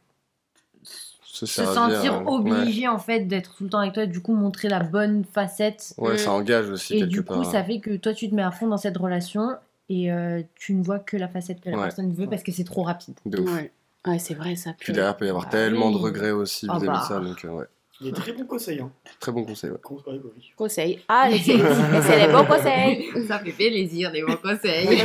Se, 0.84 1.46
sentir 1.46 2.14
euh, 2.14 2.20
ouais. 2.20 2.24
obligée 2.28 2.88
en 2.88 2.98
fait 3.00 3.22
d'être 3.22 3.56
tout 3.58 3.66
le 3.66 3.70
temps 3.70 3.80
avec 3.80 3.94
toi, 3.94 4.04
et 4.04 4.08
du 4.08 4.22
coup 4.22 4.34
montrer 4.34 4.70
la 4.70 4.80
bonne 4.82 5.24
facette. 5.26 5.94
Ouais, 5.98 6.18
ça 6.18 6.32
Mm. 6.32 6.34
engage 6.34 6.70
aussi 6.70 6.96
Et 6.98 7.06
du 7.06 7.22
part. 7.24 7.38
coup, 7.38 7.44
ça 7.44 7.64
fait 7.64 7.80
que 7.80 7.96
toi, 7.98 8.14
tu 8.14 8.30
te 8.30 8.36
mets 8.36 8.42
à 8.44 8.52
fond 8.52 8.68
dans 8.68 8.78
cette 8.78 8.98
relation 8.98 9.56
et 9.90 10.12
euh, 10.12 10.42
tu 10.56 10.74
ne 10.74 10.84
vois 10.84 11.00
que 11.00 11.16
la 11.18 11.28
facette 11.28 11.62
que 11.62 11.70
la 11.70 11.78
Ouais. 11.78 11.84
personne 11.84 12.14
veut 12.14 12.28
parce 12.28 12.44
que 12.44 12.52
c'est 12.52 12.64
trop 12.64 12.84
rapide. 12.84 13.16
De 13.26 13.40
ouf. 13.40 13.54
Ouais, 13.54 13.72
Ouais, 14.06 14.20
c'est 14.20 14.34
vrai 14.36 14.56
ça. 14.56 14.74
Puis 14.80 14.94
derrière, 14.94 15.14
il 15.14 15.18
peut 15.18 15.26
y 15.26 15.30
avoir 15.30 15.46
Bah 15.46 15.52
tellement 15.52 15.92
de 15.92 15.98
regrets 15.98 16.32
aussi 16.32 16.68
Ah 16.70 16.78
vis-à-vis 16.80 16.88
bah. 16.88 17.00
de 17.00 17.04
ça. 17.06 17.20
Donc, 17.20 17.44
euh, 17.46 17.66
ouais. 18.02 18.08
Des 18.08 18.12
très 18.12 18.34
bons 18.34 18.46
conseils. 18.46 18.80
Hein. 18.80 18.92
Très 19.20 19.32
bon 19.32 19.44
conseil. 19.46 19.72
Ouais. 19.72 19.78
Con- 19.82 19.96
ouais, 20.08 20.14
ouais, 20.14 20.20
oui. 20.38 20.52
Conseil. 20.56 21.00
Ah, 21.08 21.28
les 21.30 21.38
c'est 21.40 21.58
c'est 22.02 22.28
les 22.28 22.32
bons 22.34 22.46
conseils. 22.46 23.06
Ça 23.28 23.40
fait 23.40 23.52
plaisir, 23.52 24.12
des 24.12 24.22
bons 24.24 24.36
conseils. 24.38 24.88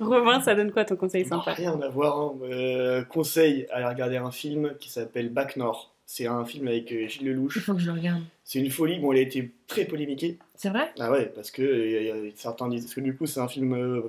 Romain, 0.00 0.40
ça 0.40 0.54
donne 0.54 0.72
quoi 0.72 0.84
ton 0.84 0.96
conseil 0.96 1.22
Non, 1.24 1.38
sympa? 1.42 1.52
rien 1.54 1.80
à 1.80 1.88
voir. 1.88 2.18
hein. 2.20 2.34
Euh, 2.44 3.02
conseil, 3.04 3.66
allez 3.72 3.86
regarder 3.86 4.16
un 4.16 4.30
film 4.30 4.74
qui 4.78 4.90
s'appelle 4.90 5.30
Back 5.30 5.56
North. 5.56 5.90
C'est 6.04 6.26
un 6.26 6.44
film 6.44 6.68
avec 6.68 6.92
euh, 6.92 7.08
Gilles 7.08 7.22
Il 7.22 7.28
Lelouch. 7.32 7.58
faut 7.58 7.74
que 7.74 7.80
je 7.80 7.86
le 7.86 7.92
regarde. 7.98 8.22
C'est 8.44 8.60
une 8.60 8.70
folie. 8.70 8.98
Bon, 9.00 9.12
elle 9.12 9.18
a 9.18 9.22
été 9.22 9.50
très 9.66 9.84
polémiquée. 9.86 10.38
C'est 10.54 10.68
vrai? 10.68 10.92
Ah 11.00 11.10
ouais, 11.10 11.32
parce 11.34 11.50
que 11.50 11.62
euh, 11.62 12.30
certains 12.36 12.68
disent. 12.68 12.84
Parce 12.84 12.94
que 12.94 13.00
du 13.00 13.16
coup, 13.16 13.26
c'est 13.26 13.40
un 13.40 13.48
film 13.48 13.72
euh, 13.74 14.02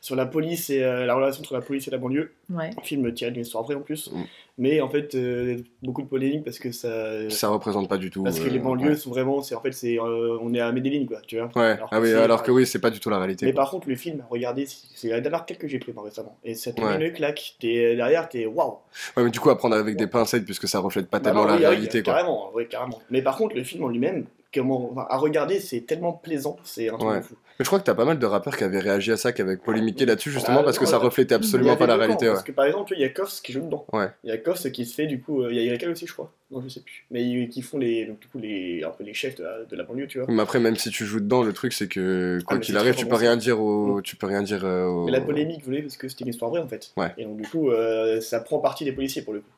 sur 0.00 0.16
la 0.16 0.26
police 0.26 0.70
et 0.70 0.82
euh, 0.82 1.06
la 1.06 1.14
relation 1.14 1.40
entre 1.42 1.54
la 1.54 1.60
police 1.60 1.88
et 1.88 1.90
la 1.90 1.98
banlieue. 1.98 2.32
Ouais. 2.50 2.70
Un 2.78 2.82
film 2.82 3.12
tiré 3.12 3.30
d'une 3.30 3.42
histoire 3.42 3.64
vraie 3.64 3.74
en 3.74 3.80
plus. 3.80 4.10
Mm. 4.12 4.22
Mais 4.58 4.80
en 4.82 4.88
fait, 4.90 5.14
euh, 5.14 5.56
beaucoup 5.82 6.02
de 6.02 6.06
polémiques 6.08 6.44
parce 6.44 6.58
que 6.58 6.70
ça. 6.70 7.30
Ça 7.30 7.48
représente 7.48 7.88
pas 7.88 7.96
du 7.96 8.10
tout. 8.10 8.22
Parce 8.24 8.38
que 8.38 8.46
euh, 8.46 8.50
les 8.50 8.58
banlieues 8.58 8.90
ouais. 8.90 8.96
sont 8.96 9.10
vraiment. 9.10 9.40
c'est 9.42 9.54
En 9.54 9.60
fait, 9.62 9.72
c'est 9.72 9.98
euh, 9.98 10.36
on 10.42 10.52
est 10.52 10.60
à 10.60 10.70
Medellin, 10.72 11.06
quoi, 11.06 11.20
tu 11.26 11.38
vois. 11.38 11.50
Ouais, 11.56 11.70
Alors 11.72 11.88
ah 11.90 11.96
que 11.96 12.02
oui, 12.02 12.08
c'est- 12.10 12.14
alors 12.16 12.42
que 12.42 12.50
oui, 12.50 12.66
c'est 12.66 12.78
pas 12.78 12.90
du 12.90 13.00
tout 13.00 13.08
la 13.08 13.18
réalité. 13.18 13.46
Mais 13.46 13.52
quoi. 13.52 13.62
par 13.62 13.70
contre, 13.70 13.88
le 13.88 13.96
film, 13.96 14.22
regardez, 14.28 14.66
c'est 14.66 14.86
c'est 14.94 15.08
la 15.08 15.20
dernière 15.22 15.46
claque 15.46 15.58
que 15.60 15.68
j'ai 15.68 15.78
pris 15.78 15.92
récemment. 15.96 16.36
Et 16.44 16.54
ça 16.54 16.72
te 16.72 16.80
Ouais. 16.82 16.98
met 16.98 17.06
une 17.08 17.12
claque. 17.14 17.54
T'es 17.58 17.96
derrière, 17.96 18.28
t'es 18.28 18.44
waouh. 18.44 18.74
Ouais, 19.16 19.24
mais 19.24 19.30
du 19.30 19.40
coup, 19.40 19.48
à 19.50 19.56
prendre 19.56 19.76
avec 19.76 19.96
des 19.96 20.06
pincettes, 20.06 20.44
puisque 20.44 20.68
ça 20.68 20.78
reflète 20.80 21.08
pas 21.08 21.18
Bah 21.20 21.24
tellement 21.24 21.42
non, 21.42 21.48
la 21.48 21.56
oui, 21.56 21.64
ah 21.64 21.68
oui, 21.70 21.76
réalité, 21.76 22.02
quoi. 22.02 22.12
Carrément, 22.14 22.50
oui, 22.54 22.68
carrément. 22.68 23.00
Mais 23.10 23.22
par 23.22 23.36
contre, 23.38 23.56
le 23.56 23.64
film 23.64 23.84
en 23.84 23.88
lui-même, 23.88 24.26
comment, 24.54 24.94
à 25.08 25.16
regarder, 25.16 25.60
c'est 25.60 25.82
tellement 25.82 26.12
plaisant, 26.12 26.56
c'est 26.64 26.88
un 26.88 26.96
truc 26.98 27.10
Ouais. 27.10 27.22
fou. 27.22 27.34
Mais 27.58 27.64
je 27.64 27.68
crois 27.68 27.78
que 27.78 27.84
t'as 27.84 27.94
pas 27.94 28.06
mal 28.06 28.18
de 28.18 28.24
rappeurs 28.26 28.56
qui 28.56 28.64
avaient 28.64 28.78
réagi 28.78 29.12
à 29.12 29.18
ça, 29.18 29.32
qui 29.32 29.42
avaient 29.42 29.58
polémiqué 29.58 30.06
là-dessus, 30.06 30.30
justement, 30.30 30.60
Ah, 30.60 30.64
parce 30.64 30.78
que 30.78 30.86
ça 30.86 30.96
reflétait 30.96 31.34
absolument 31.34 31.76
pas 31.76 31.86
la 31.86 31.92
camps, 31.94 31.98
réalité, 32.00 32.26
ouais. 32.26 32.32
Parce 32.32 32.42
que 32.44 32.52
par 32.52 32.64
exemple, 32.64 32.94
il 32.96 33.00
y 33.00 33.04
a 33.04 33.10
Koffs 33.10 33.42
qui 33.42 33.52
joue 33.52 33.60
dedans. 33.60 33.84
Ouais. 33.92 34.06
Il 34.24 34.30
y 34.30 34.32
a 34.32 34.38
Koffs 34.38 34.70
qui 34.72 34.86
se 34.86 34.94
fait 34.94 35.06
du 35.06 35.20
coup, 35.20 35.42
euh, 35.42 35.48
il 35.52 35.56
y 35.56 35.60
a 35.60 35.64
Erika 35.64 35.88
aussi, 35.90 36.06
je 36.06 36.12
crois. 36.14 36.32
Non, 36.50 36.62
je 36.62 36.68
sais 36.68 36.80
plus. 36.80 37.04
Mais 37.10 37.48
qui 37.48 37.60
font 37.60 37.76
les, 37.76 38.06
donc, 38.06 38.18
du 38.18 38.28
coup, 38.28 38.38
les, 38.38 38.82
un 38.82 38.88
peu 38.90 39.04
les 39.04 39.12
chefs 39.12 39.34
de 39.36 39.44
la, 39.44 39.64
de 39.64 39.76
la 39.76 39.84
banlieue, 39.84 40.06
tu 40.06 40.18
vois. 40.20 40.26
Mais 40.32 40.40
après, 40.42 40.58
même 40.58 40.76
si 40.76 40.88
tu 40.90 41.04
joues 41.04 41.20
dedans, 41.20 41.42
le 41.42 41.52
truc, 41.52 41.74
c'est 41.74 41.86
que 41.86 42.38
quoi 42.46 42.56
Ah, 42.56 42.60
qu'il 42.60 42.76
arrive, 42.78 42.94
tu 42.94 43.04
peux 43.04 43.10
bon, 43.10 43.16
rien 43.18 43.36
dire 43.36 43.60
au. 43.60 44.00
Tu 44.00 44.16
peux 44.16 44.26
rien 44.26 44.42
dire 44.42 44.64
euh, 44.64 44.86
au- 44.86 45.04
Mais 45.04 45.12
la 45.12 45.20
polémique 45.20 45.62
voulait 45.62 45.82
parce 45.82 45.98
que 45.98 46.08
c'était 46.08 46.24
une 46.24 46.30
histoire 46.30 46.50
vraie 46.50 46.60
en 46.60 46.66
fait. 46.68 46.92
Ouais. 46.96 47.12
Et 47.18 47.24
donc 47.24 47.36
du 47.36 47.46
coup, 47.48 47.70
euh, 47.70 48.20
ça 48.22 48.40
prend 48.40 48.58
parti 48.58 48.84
des 48.86 48.92
policiers 48.92 49.20
pour 49.22 49.34
le 49.34 49.40
coup. 49.40 49.50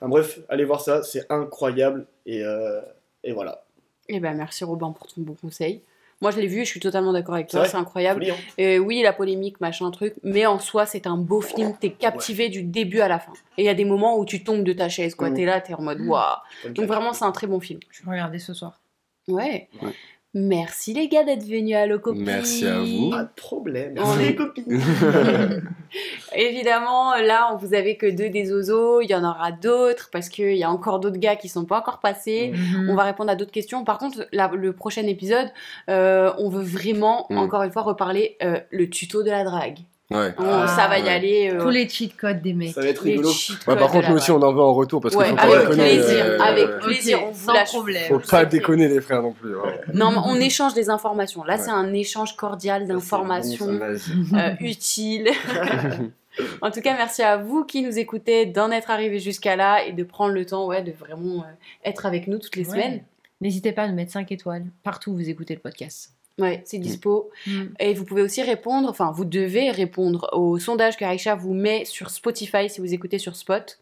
Enfin, 0.00 0.08
bref, 0.10 0.40
allez 0.48 0.64
voir 0.64 0.80
ça, 0.80 1.02
c'est 1.04 1.24
incroyable. 1.30 2.06
Et, 2.26 2.42
euh, 2.44 2.80
et 3.24 3.32
voilà. 3.32 3.62
Eh 4.08 4.20
ben 4.20 4.34
merci 4.34 4.64
Robin 4.64 4.92
pour 4.92 5.06
ton 5.06 5.20
bon 5.22 5.34
conseil. 5.34 5.82
Moi 6.22 6.30
je 6.30 6.40
l'ai 6.40 6.46
vu 6.46 6.60
je 6.60 6.70
suis 6.70 6.80
totalement 6.80 7.12
d'accord 7.12 7.34
avec 7.34 7.48
toi, 7.48 7.66
c'est 7.66 7.76
incroyable. 7.76 8.20
Folie, 8.20 8.30
hein. 8.30 8.36
Euh, 8.58 8.78
oui, 8.78 9.02
la 9.02 9.12
polémique, 9.12 9.60
machin 9.60 9.90
truc, 9.90 10.14
mais 10.22 10.46
en 10.46 10.58
soi, 10.58 10.86
c'est 10.86 11.06
un 11.06 11.16
beau 11.16 11.40
film, 11.42 11.76
t'es 11.78 11.90
captivé 11.90 12.48
du 12.48 12.62
début 12.62 13.00
à 13.00 13.08
la 13.08 13.18
fin. 13.18 13.32
Et 13.58 13.62
il 13.62 13.66
y 13.66 13.68
a 13.68 13.74
des 13.74 13.84
moments 13.84 14.16
où 14.18 14.24
tu 14.24 14.42
tombes 14.42 14.64
de 14.64 14.72
ta 14.72 14.88
chaise, 14.88 15.14
quoi. 15.14 15.28
Mhm. 15.28 15.36
T'es 15.36 15.44
là, 15.44 15.60
t'es 15.60 15.74
en 15.74 15.82
mode 15.82 16.00
waouh. 16.00 16.36
Bonne 16.62 16.72
Donc 16.72 16.86
vraiment, 16.86 17.12
c'est 17.12 17.24
un 17.24 17.32
très 17.32 17.46
bon 17.46 17.60
film. 17.60 17.80
Je 17.90 18.02
vais 18.02 18.10
regarder 18.10 18.38
ce 18.38 18.54
soir. 18.54 18.80
Ouais. 19.28 19.68
Ouais. 19.82 19.92
Merci 20.38 20.92
les 20.92 21.08
gars 21.08 21.24
d'être 21.24 21.44
venus 21.44 21.74
à 21.74 21.86
Loco. 21.86 22.12
Merci 22.14 22.66
à 22.66 22.80
vous. 22.80 23.08
Pas 23.08 23.22
de 23.24 23.30
problème. 23.34 23.94
On 23.96 24.02
Merci 24.06 24.20
est- 24.22 24.26
les 24.28 24.34
copines. 24.36 24.80
Évidemment, 26.34 27.14
là, 27.16 27.48
on 27.52 27.56
vous 27.56 27.72
avez 27.72 27.96
que 27.96 28.04
deux 28.06 28.28
des 28.28 28.52
ozos, 28.52 29.00
il 29.00 29.08
y 29.10 29.14
en 29.14 29.24
aura 29.24 29.50
d'autres 29.52 30.10
parce 30.12 30.28
qu'il 30.28 30.56
y 30.56 30.62
a 30.64 30.70
encore 30.70 31.00
d'autres 31.00 31.16
gars 31.18 31.36
qui 31.36 31.48
sont 31.48 31.64
pas 31.64 31.78
encore 31.78 32.00
passés. 32.00 32.52
Mhm. 32.54 32.90
On 32.90 32.94
va 32.94 33.04
répondre 33.04 33.30
à 33.30 33.34
d'autres 33.36 33.50
questions. 33.52 33.84
Par 33.84 33.98
contre, 33.98 34.26
la- 34.32 34.50
le 34.54 34.72
prochain 34.74 35.06
épisode, 35.06 35.48
euh, 35.88 36.32
on 36.38 36.50
veut 36.50 36.62
vraiment, 36.62 37.26
Mm. 37.30 37.38
encore 37.38 37.62
une 37.62 37.72
fois, 37.72 37.82
reparler 37.82 38.36
euh, 38.42 38.60
le 38.70 38.90
tuto 38.90 39.22
de 39.22 39.30
la 39.30 39.42
drague. 39.44 39.78
Ouais. 40.10 40.32
On- 40.38 40.44
Ah, 40.44 40.68
ça 40.68 40.86
va 40.86 40.98
y 41.00 41.02
ouais. 41.02 41.08
aller. 41.08 41.50
euh, 41.52 41.60
Tous 41.60 41.70
les 41.70 41.88
cheat 41.88 42.16
codes 42.16 42.40
des 42.40 42.52
mecs. 42.52 42.74
Ça 42.74 42.80
va 42.80 42.86
être 42.88 43.00
rigolo. 43.02 43.28
Ouais, 43.66 43.76
par 43.76 43.90
contre, 43.90 44.08
nous 44.08 44.16
aussi, 44.16 44.30
on 44.30 44.40
en 44.40 44.52
veut 44.52 44.60
en 44.60 44.72
retour 44.72 45.00
parce 45.00 45.14
Ouais, 45.16 45.24
qu'il 45.24 45.30
faut 45.32 45.36
pas 45.36 45.42
avec 45.56 45.60
déconner. 45.68 45.82
plaisir, 45.96 46.24
euh, 46.24 46.38
avec 46.38 46.78
plaisir, 46.78 47.20
on 47.26 47.30
vous 47.32 47.50
lâche. 47.52 47.68
problème. 47.72 48.02
Faut 48.08 48.18
pas 48.20 48.44
déconner, 48.44 48.86
les 48.88 49.00
frères, 49.00 49.22
non 49.22 49.32
plus. 49.32 49.56
ouais. 49.56 49.80
Non, 49.94 50.12
mais 50.12 50.18
on 50.24 50.36
échange 50.36 50.74
des 50.74 50.90
informations. 50.90 51.42
Là, 51.42 51.54
Ouais. 51.56 51.60
c'est 51.60 51.70
un 51.70 51.92
échange 51.92 52.36
cordial 52.36 52.86
d'informations 52.86 53.68
euh, 53.68 54.54
utiles. 54.60 55.28
en 56.62 56.70
tout 56.70 56.80
cas, 56.82 56.94
merci 56.94 57.22
à 57.22 57.36
vous 57.36 57.64
qui 57.64 57.82
nous 57.82 57.98
écoutez 57.98 58.46
d'en 58.46 58.70
être 58.70 58.90
arrivés 58.90 59.18
jusqu'à 59.18 59.56
là 59.56 59.84
et 59.84 59.92
de 59.92 60.04
prendre 60.04 60.34
le 60.34 60.46
temps 60.46 60.66
ouais, 60.66 60.82
de 60.82 60.92
vraiment 60.92 61.42
euh, 61.42 61.46
être 61.84 62.06
avec 62.06 62.28
nous 62.28 62.38
toutes 62.38 62.54
les 62.56 62.64
Ouais. 62.66 62.70
semaines. 62.70 63.02
N'hésitez 63.40 63.72
pas 63.72 63.82
à 63.82 63.88
nous 63.88 63.94
mettre 63.94 64.12
5 64.12 64.30
étoiles 64.32 64.64
partout 64.84 65.10
où 65.10 65.14
vous 65.16 65.28
écoutez 65.28 65.54
le 65.54 65.60
podcast. 65.60 66.10
Ouais, 66.38 66.62
c'est 66.66 66.78
dispo. 66.78 67.30
Mm. 67.46 67.62
Et 67.80 67.94
vous 67.94 68.04
pouvez 68.04 68.22
aussi 68.22 68.42
répondre, 68.42 68.88
enfin, 68.90 69.10
vous 69.10 69.24
devez 69.24 69.70
répondre 69.70 70.28
au 70.32 70.58
sondage 70.58 70.96
que 70.96 71.04
Aïcha 71.04 71.34
vous 71.34 71.54
met 71.54 71.84
sur 71.84 72.10
Spotify 72.10 72.68
si 72.68 72.80
vous 72.80 72.92
écoutez 72.92 73.18
sur 73.18 73.36
Spot. 73.36 73.78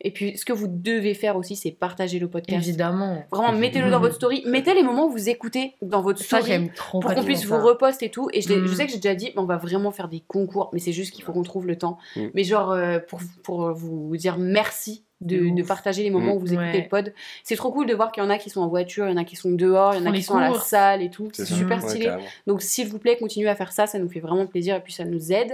Et 0.00 0.12
puis, 0.12 0.38
ce 0.38 0.44
que 0.44 0.52
vous 0.52 0.68
devez 0.68 1.12
faire 1.12 1.34
aussi, 1.36 1.56
c'est 1.56 1.72
partager 1.72 2.20
le 2.20 2.28
podcast. 2.28 2.64
Évidemment. 2.68 3.24
Vraiment, 3.32 3.50
mettez-le 3.58 3.90
dans 3.90 3.98
votre 3.98 4.14
story. 4.14 4.44
Mettez 4.46 4.72
les 4.74 4.84
moments 4.84 5.06
où 5.06 5.10
vous 5.10 5.28
écoutez 5.28 5.74
dans 5.82 6.00
votre 6.02 6.20
Ça, 6.20 6.36
story. 6.36 6.44
j'aime 6.46 6.70
trop. 6.72 7.00
pour 7.00 7.12
qu'on 7.12 7.24
puisse 7.24 7.44
vous 7.44 7.58
reposter 7.58 8.06
et 8.06 8.10
tout. 8.12 8.28
Et 8.32 8.40
je, 8.40 8.52
Mm. 8.52 8.66
je 8.68 8.74
sais 8.74 8.86
que 8.86 8.92
j'ai 8.92 8.98
déjà 8.98 9.16
dit, 9.16 9.32
on 9.34 9.42
va 9.44 9.56
vraiment 9.56 9.90
faire 9.90 10.06
des 10.06 10.20
concours, 10.20 10.70
mais 10.72 10.78
c'est 10.78 10.92
juste 10.92 11.12
qu'il 11.12 11.24
faut 11.24 11.32
qu'on 11.32 11.42
trouve 11.42 11.66
le 11.66 11.76
temps. 11.76 11.98
Mm. 12.14 12.26
Mais 12.32 12.44
genre, 12.44 12.70
euh, 12.70 13.00
pour, 13.00 13.18
pour 13.42 13.72
vous 13.72 14.16
dire 14.16 14.38
merci 14.38 15.02
de, 15.20 15.62
partager 15.62 16.02
les 16.02 16.10
moments 16.10 16.34
Mm. 16.34 16.36
où 16.36 16.40
vous 16.40 16.52
écoutez 16.54 16.68
Ouais. 16.68 16.82
le 16.82 16.88
pod. 16.88 17.12
C'est 17.42 17.56
trop 17.56 17.72
cool 17.72 17.86
de 17.86 17.94
voir 17.94 18.12
qu'il 18.12 18.22
y 18.22 18.26
en 18.26 18.30
a 18.30 18.38
qui 18.38 18.50
sont 18.50 18.60
en 18.60 18.68
voiture, 18.68 19.06
il 19.06 19.10
y 19.10 19.14
en 19.14 19.16
a 19.16 19.24
qui 19.24 19.36
sont 19.36 19.50
dehors, 19.50 19.94
il 19.94 20.02
y 20.02 20.06
en 20.06 20.10
a 20.10 20.14
qui 20.14 20.22
sont 20.22 20.36
à 20.36 20.48
la 20.50 20.58
salle 20.58 21.02
et 21.02 21.10
tout. 21.10 21.28
C'est 21.32 21.44
super 21.44 21.82
stylé. 21.82 22.10
Donc 22.46 22.62
s'il 22.62 22.88
vous 22.88 22.98
plaît, 22.98 23.16
continuez 23.18 23.48
à 23.48 23.54
faire 23.56 23.72
ça, 23.72 23.86
ça 23.86 23.98
nous 23.98 24.08
fait 24.08 24.20
vraiment 24.20 24.46
plaisir 24.46 24.76
et 24.76 24.80
puis 24.80 24.92
ça 24.92 25.04
nous 25.04 25.32
aide. 25.32 25.52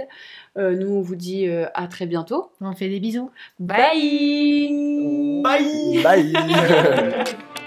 Euh, 0.57 0.75
nous, 0.75 0.87
on 0.89 1.01
vous 1.01 1.15
dit 1.15 1.47
euh, 1.47 1.65
à 1.73 1.87
très 1.87 2.05
bientôt. 2.05 2.49
On 2.61 2.73
fait 2.73 2.87
des 2.89 2.99
bisous. 2.99 3.29
Bye 3.59 5.41
Bye 5.43 6.01
Bye 6.03 6.33